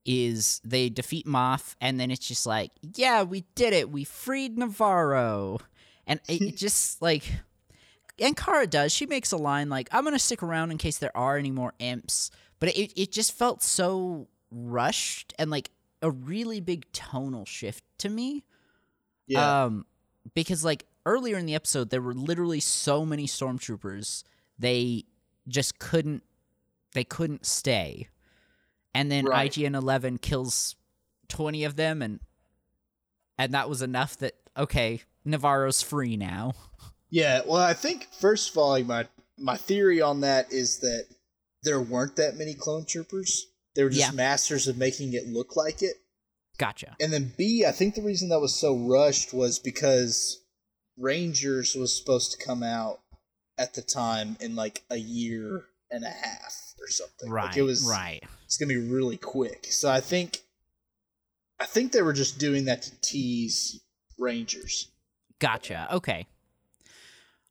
is 0.04 0.60
they 0.64 0.88
defeat 0.88 1.26
Moff, 1.26 1.76
and 1.80 2.00
then 2.00 2.10
it's 2.10 2.26
just 2.26 2.46
like, 2.46 2.70
yeah, 2.94 3.22
we 3.22 3.44
did 3.54 3.72
it. 3.74 3.90
We 3.90 4.04
freed 4.04 4.56
Navarro. 4.56 5.60
And 6.06 6.20
it, 6.28 6.40
it 6.42 6.56
just 6.58 7.00
like. 7.00 7.24
And 8.20 8.36
Cara 8.36 8.66
does. 8.66 8.92
She 8.92 9.06
makes 9.06 9.32
a 9.32 9.36
line 9.36 9.68
like, 9.68 9.88
I'm 9.92 10.02
going 10.04 10.14
to 10.14 10.18
stick 10.18 10.42
around 10.42 10.70
in 10.70 10.78
case 10.78 10.98
there 10.98 11.16
are 11.16 11.36
any 11.36 11.50
more 11.50 11.72
imps. 11.78 12.30
But 12.60 12.70
it, 12.70 12.92
it 13.00 13.12
just 13.12 13.32
felt 13.32 13.62
so 13.62 14.28
rushed 14.50 15.34
and 15.38 15.50
like 15.50 15.70
a 16.02 16.10
really 16.10 16.60
big 16.60 16.90
tonal 16.92 17.44
shift 17.44 17.84
to 17.98 18.08
me. 18.08 18.44
Yeah. 19.26 19.64
Um, 19.64 19.86
because 20.34 20.64
like 20.64 20.84
earlier 21.06 21.36
in 21.38 21.46
the 21.46 21.54
episode, 21.54 21.90
there 21.90 22.02
were 22.02 22.14
literally 22.14 22.60
so 22.60 23.04
many 23.06 23.26
stormtroopers 23.26 24.24
they 24.58 25.04
just 25.46 25.78
couldn't 25.78 26.22
they 26.92 27.04
couldn't 27.04 27.46
stay, 27.46 28.08
and 28.94 29.10
then 29.10 29.24
Right. 29.24 29.56
IG 29.56 29.64
eleven 29.76 30.18
kills 30.18 30.74
twenty 31.28 31.64
of 31.64 31.76
them, 31.76 32.02
and 32.02 32.20
and 33.38 33.54
that 33.54 33.68
was 33.68 33.82
enough 33.82 34.16
that 34.18 34.34
okay, 34.56 35.02
Navarro's 35.24 35.80
free 35.82 36.16
now. 36.16 36.52
Yeah, 37.10 37.42
well, 37.46 37.62
I 37.62 37.74
think 37.74 38.08
first 38.12 38.50
of 38.50 38.58
all, 38.58 38.70
like 38.70 38.86
my 38.86 39.06
my 39.38 39.56
theory 39.56 40.00
on 40.00 40.20
that 40.22 40.52
is 40.52 40.78
that 40.80 41.04
there 41.62 41.80
weren't 41.80 42.16
that 42.16 42.36
many 42.36 42.54
clone 42.54 42.84
troopers. 42.84 43.46
They 43.74 43.84
were 43.84 43.90
just 43.90 44.10
Yeah. 44.10 44.10
masters 44.10 44.66
of 44.66 44.76
making 44.76 45.12
it 45.12 45.28
look 45.28 45.56
like 45.56 45.82
it. 45.82 45.96
Gotcha. 46.58 46.96
And 47.00 47.12
then 47.12 47.32
B, 47.36 47.64
I 47.64 47.70
think 47.72 47.94
the 47.94 48.02
reason 48.02 48.28
that 48.30 48.40
was 48.40 48.54
so 48.54 48.76
rushed 48.76 49.32
was 49.32 49.60
because 49.60 50.40
Rangers 50.96 51.76
was 51.76 51.96
supposed 51.96 52.32
to 52.32 52.44
come 52.44 52.64
out 52.64 53.00
at 53.56 53.74
the 53.74 53.82
time 53.82 54.36
in 54.40 54.56
like 54.56 54.82
a 54.90 54.96
year 54.96 55.66
and 55.90 56.04
a 56.04 56.10
half 56.10 56.74
or 56.80 56.88
something. 56.88 57.30
Right. 57.30 57.46
Like 57.46 57.56
it 57.56 57.62
was 57.62 57.84
right. 57.88 58.22
it's 58.44 58.56
gonna 58.56 58.68
be 58.68 58.76
really 58.76 59.16
quick. 59.16 59.66
So 59.70 59.88
I 59.90 60.00
think 60.00 60.42
I 61.60 61.66
think 61.66 61.92
they 61.92 62.02
were 62.02 62.12
just 62.12 62.38
doing 62.38 62.66
that 62.66 62.82
to 62.82 63.00
tease 63.00 63.80
Rangers. 64.18 64.88
Gotcha. 65.38 65.88
Okay. 65.92 66.26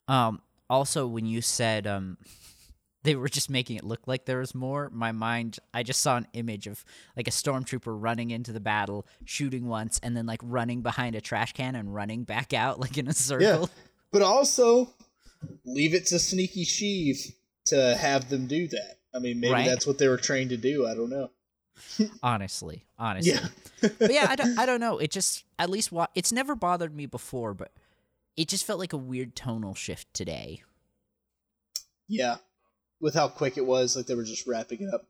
Um. 0.07 0.41
Also, 0.69 1.07
when 1.07 1.25
you 1.25 1.41
said 1.41 1.87
um, 1.87 2.17
they 3.03 3.15
were 3.15 3.29
just 3.29 3.49
making 3.49 3.77
it 3.77 3.85
look 3.85 4.01
like 4.05 4.25
there 4.25 4.39
was 4.39 4.53
more, 4.53 4.89
my 4.89 5.13
mind, 5.13 5.59
I 5.73 5.81
just 5.83 6.01
saw 6.01 6.17
an 6.17 6.27
image 6.33 6.67
of 6.67 6.83
like 7.15 7.27
a 7.27 7.31
stormtrooper 7.31 7.83
running 7.97 8.31
into 8.31 8.51
the 8.51 8.59
battle, 8.59 9.05
shooting 9.23 9.67
once, 9.67 9.97
and 10.03 10.17
then 10.17 10.25
like 10.25 10.41
running 10.43 10.81
behind 10.81 11.15
a 11.15 11.21
trash 11.21 11.53
can 11.53 11.75
and 11.75 11.95
running 11.95 12.23
back 12.25 12.53
out 12.53 12.79
like 12.81 12.97
in 12.97 13.07
a 13.07 13.13
circle. 13.13 13.47
Yeah. 13.61 13.65
But 14.11 14.21
also 14.23 14.89
leave 15.63 15.93
it 15.93 16.05
to 16.07 16.19
Sneaky 16.19 16.65
Sheev 16.65 17.31
to 17.67 17.95
have 17.95 18.29
them 18.29 18.47
do 18.47 18.67
that. 18.67 18.97
I 19.15 19.19
mean, 19.19 19.39
maybe 19.39 19.53
Right. 19.53 19.65
that's 19.67 19.87
what 19.87 19.97
they 19.99 20.07
were 20.09 20.17
trained 20.17 20.49
to 20.49 20.57
do. 20.57 20.85
I 20.85 20.95
don't 20.95 21.09
know. 21.09 21.29
Honestly, 22.21 22.85
honestly. 22.99 23.33
Yeah. 23.33 23.89
but 23.99 24.11
yeah, 24.11 24.25
I 24.29 24.35
don't, 24.35 24.59
I 24.59 24.65
don't 24.65 24.79
know. 24.81 24.97
It 24.97 25.11
just 25.11 25.43
at 25.59 25.69
least 25.69 25.91
wa- 25.91 26.07
it's 26.15 26.31
never 26.31 26.55
bothered 26.55 26.93
me 26.95 27.05
before, 27.05 27.53
but 27.53 27.71
it 28.37 28.47
just 28.47 28.65
felt 28.65 28.79
like 28.79 28.93
a 28.93 28.97
weird 28.97 29.35
tonal 29.35 29.73
shift 29.73 30.13
today. 30.13 30.63
yeah. 32.07 32.37
With 32.99 33.13
how 33.13 33.27
quick 33.27 33.57
it 33.57 33.65
was, 33.65 33.95
like 33.95 34.07
they 34.07 34.15
were 34.15 34.23
just 34.23 34.47
wrapping 34.47 34.81
it 34.81 34.93
up 34.93 35.05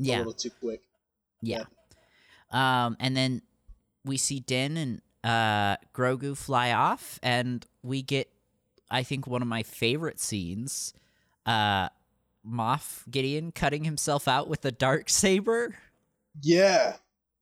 a 0.00 0.02
little 0.02 0.32
too 0.32 0.50
quick. 0.60 0.82
Yeah. 1.40 1.64
Um, 2.50 2.96
and 2.98 3.16
then 3.16 3.42
we 4.04 4.16
see 4.16 4.40
Din 4.40 4.76
and 4.76 5.02
uh, 5.22 5.76
Grogu 5.94 6.36
fly 6.36 6.72
off, 6.72 7.20
and 7.22 7.64
we 7.82 8.02
get, 8.02 8.28
I 8.90 9.04
think, 9.04 9.28
one 9.28 9.40
of 9.42 9.46
my 9.46 9.62
favorite 9.62 10.18
scenes. 10.18 10.94
Uh, 11.46 11.90
Moff 12.44 13.08
Gideon 13.08 13.52
cutting 13.52 13.84
himself 13.84 14.26
out 14.26 14.48
with 14.48 14.64
a 14.64 14.72
dark 14.72 15.08
saber. 15.08 15.76
Yeah. 16.42 16.96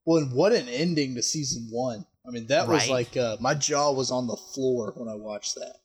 Well, 0.05 0.23
and 0.23 0.33
what 0.33 0.53
an 0.53 0.69
ending 0.69 1.15
to 1.15 1.23
season 1.23 1.69
one. 1.71 2.05
I 2.27 2.31
mean, 2.31 2.47
that 2.49 2.67
was 2.67 2.89
like 2.89 3.17
uh, 3.17 3.37
my 3.41 3.55
jaw 3.55 3.93
was 3.93 4.11
on 4.11 4.27
the 4.27 4.37
floor 4.37 4.93
when 4.97 5.09
I 5.09 5.15
watched 5.15 5.55
that. 5.55 5.77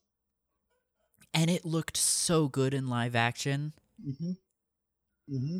And 1.34 1.50
it 1.50 1.66
looked 1.66 1.98
so 1.98 2.48
good 2.48 2.74
in 2.74 2.89
live 2.89 3.16
action. 3.16 3.74
Mm-hmm. 4.06 4.32
Mm-hmm. 5.34 5.58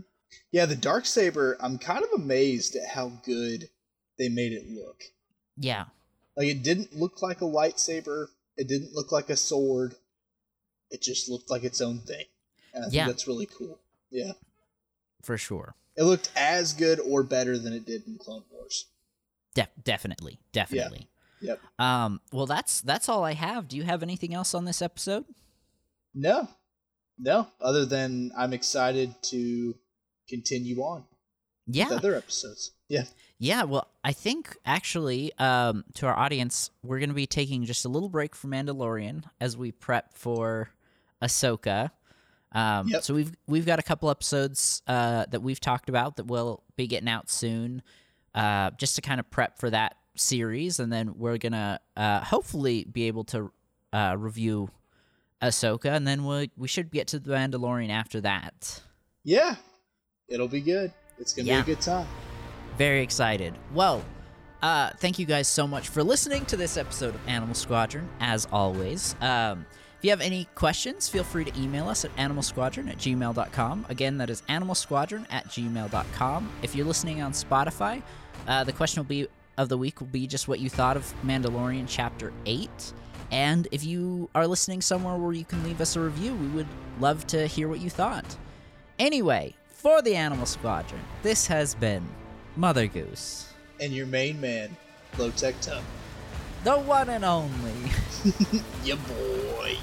Yeah, 0.52 0.66
the 0.66 0.76
dark 0.76 1.06
saber. 1.06 1.58
I'm 1.60 1.78
kind 1.78 2.04
of 2.04 2.10
amazed 2.20 2.76
at 2.76 2.90
how 2.90 3.10
good 3.24 3.70
they 4.18 4.30
made 4.30 4.54
it 4.54 4.70
look. 4.70 5.02
Yeah. 5.58 5.86
Like 6.36 6.48
it 6.48 6.64
didn't 6.64 6.96
look 6.96 7.22
like 7.22 7.42
a 7.42 7.46
lightsaber. 7.46 8.28
It 8.58 8.68
didn't 8.68 8.94
look 8.94 9.12
like 9.12 9.30
a 9.30 9.38
sword. 9.38 9.96
It 10.90 11.02
just 11.02 11.30
looked 11.30 11.50
like 11.50 11.64
its 11.64 11.82
own 11.82 12.00
thing. 12.00 12.26
And 12.74 12.84
I 12.84 12.88
think 12.88 12.96
Yeah. 12.96 13.08
that's 13.08 13.28
really 13.28 13.46
cool. 13.48 13.80
Yeah. 14.10 14.34
For 15.22 15.38
sure. 15.38 15.76
It 15.96 16.04
looked 16.04 16.32
as 16.36 16.74
good 16.74 17.00
or 17.00 17.24
better 17.24 17.58
than 17.58 17.74
it 17.74 17.86
did 17.86 18.08
in 18.08 18.18
Clone 18.18 18.44
Wars. 18.52 18.86
De- 19.56 19.68
definitely. 19.84 20.40
Definitely. 20.52 21.08
Yep. 21.42 21.60
Um, 21.80 22.22
well, 22.32 22.46
that's 22.46 22.82
that's 22.82 23.10
all 23.10 23.24
I 23.24 23.34
have. 23.34 23.68
Do 23.68 23.76
you 23.78 23.84
have 23.84 24.04
anything 24.04 24.34
else 24.34 24.54
on 24.54 24.66
this 24.66 24.82
episode? 24.82 25.26
No. 26.14 26.48
No. 27.18 27.48
Other 27.60 27.86
than 27.86 28.32
I'm 28.38 28.54
excited 28.54 29.14
to 29.24 29.76
continue 30.30 30.82
on 30.82 31.06
Yeah. 31.68 31.90
with 31.90 31.98
other 32.00 32.16
episodes. 32.16 32.72
Yeah. 32.88 33.04
Yeah, 33.40 33.64
well, 33.64 33.88
I 34.04 34.14
think 34.14 34.56
actually, 34.66 35.32
um, 35.40 35.84
to 35.96 36.06
our 36.06 36.16
audience, 36.16 36.70
we're 36.84 37.00
going 37.00 37.10
to 37.10 37.16
be 37.16 37.26
taking 37.26 37.66
just 37.66 37.86
a 37.86 37.90
little 37.90 38.10
break 38.10 38.36
from 38.36 38.52
Mandalorian 38.52 39.24
as 39.40 39.58
we 39.58 39.72
prep 39.72 40.14
for 40.14 40.70
Ahsoka. 41.24 41.90
Um, 42.52 42.88
Yep. 42.90 43.04
So 43.04 43.14
we've 43.16 43.36
we've 43.48 43.66
got 43.66 43.80
a 43.80 43.84
couple 43.84 44.10
episodes 44.12 44.84
uh, 44.86 45.26
that 45.32 45.42
we've 45.42 45.60
talked 45.60 45.90
about 45.90 46.18
that 46.18 46.28
will 46.28 46.64
be 46.76 46.86
getting 46.86 47.10
out 47.10 47.30
soon, 47.32 47.82
uh, 48.36 48.72
just 48.78 48.96
to 48.96 49.02
kind 49.02 49.20
of 49.20 49.30
prep 49.30 49.58
for 49.60 49.70
that 49.70 49.96
series, 50.16 50.80
and 50.80 50.92
then 50.92 51.18
we're 51.18 51.38
gonna 51.38 51.80
uh, 51.98 52.22
hopefully 52.22 52.86
be 52.86 53.04
able 53.08 53.24
to 53.26 53.52
uh, 53.94 54.16
review 54.18 54.70
Ahsoka, 55.42 55.86
and 55.96 56.06
then 56.08 56.26
we 56.26 56.52
we 56.58 56.68
should 56.68 56.92
get 56.92 57.08
to 57.08 57.20
the 57.20 57.32
Mandalorian 57.34 57.90
after 57.90 58.22
that. 58.22 58.82
Yeah. 59.24 59.56
It'll 60.28 60.48
be 60.48 60.62
good. 60.62 60.94
It's 61.20 61.34
going 61.34 61.46
to 61.46 61.52
Yeah. 61.52 61.62
be 61.62 61.72
a 61.74 61.76
good 61.76 61.82
time. 61.84 62.08
Very 62.78 63.02
excited. 63.02 63.54
Well, 63.74 64.04
uh, 64.62 64.92
thank 64.98 65.20
you 65.20 65.26
guys 65.26 65.48
so 65.48 65.68
much 65.68 65.90
for 65.90 66.04
listening 66.04 66.46
to 66.46 66.56
this 66.58 66.78
episode 66.78 67.16
of 67.16 67.28
Animal 67.28 67.54
Squadron, 67.54 68.08
as 68.22 68.48
always. 68.52 69.16
Um, 69.20 69.66
if 70.02 70.06
you 70.06 70.10
have 70.10 70.22
any 70.22 70.48
questions, 70.56 71.08
feel 71.08 71.24
free 71.24 71.46
to 71.46 71.62
email 71.62 71.88
us 71.88 72.04
at 72.06 72.16
animalsquadron 72.16 72.90
at 72.90 72.98
gmail.com. 72.98 73.86
Again, 73.88 74.18
that 74.18 74.32
is 74.32 74.42
animalsquadron 74.50 75.28
at 75.30 75.46
gmail.com. 75.50 76.50
If 76.64 76.74
you're 76.76 76.88
listening 76.88 77.22
on 77.22 77.34
Spotify, 77.34 78.02
uh, 78.48 78.64
the 78.64 78.74
question 78.74 79.02
will 79.04 79.08
be 79.08 79.28
of 79.60 79.70
the 79.70 79.78
week 79.78 80.00
will 80.00 80.08
be 80.08 80.26
just 80.26 80.48
what 80.48 80.60
you 80.60 80.72
thought 80.72 80.98
of 80.98 81.14
Mandalorian 81.24 81.86
Chapter 81.88 82.34
8. 82.48 82.94
And 83.30 83.68
if 83.72 83.84
you 83.84 84.28
are 84.34 84.48
listening 84.48 84.82
somewhere 84.82 85.18
where 85.18 85.34
you 85.34 85.46
can 85.46 85.64
leave 85.64 85.80
us 85.80 85.96
a 85.96 86.00
review, 86.00 86.34
we 86.34 86.48
would 86.48 86.68
love 87.00 87.28
to 87.28 87.46
hear 87.46 87.68
what 87.68 87.80
you 87.80 87.92
thought. 87.92 88.38
Anyway, 88.98 89.54
for 89.68 90.02
the 90.02 90.16
Animal 90.16 90.48
Squadron, 90.48 91.02
this 91.22 91.46
has 91.46 91.76
been 91.76 92.04
Mother 92.56 92.88
Goose, 92.88 93.54
And 93.80 93.94
your 93.94 94.08
main 94.08 94.42
man, 94.42 94.76
Lowtech 95.18 95.62
Tuck. 95.62 95.84
the 96.64 96.80
one 96.80 97.08
and 97.12 97.24
only. 97.24 97.74
Yeah, 98.84 98.96
boy. 98.96 99.78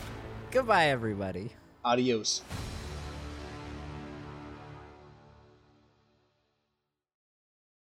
Goodbye, 0.51 0.87
everybody. 0.87 1.53
Adios. 1.85 2.43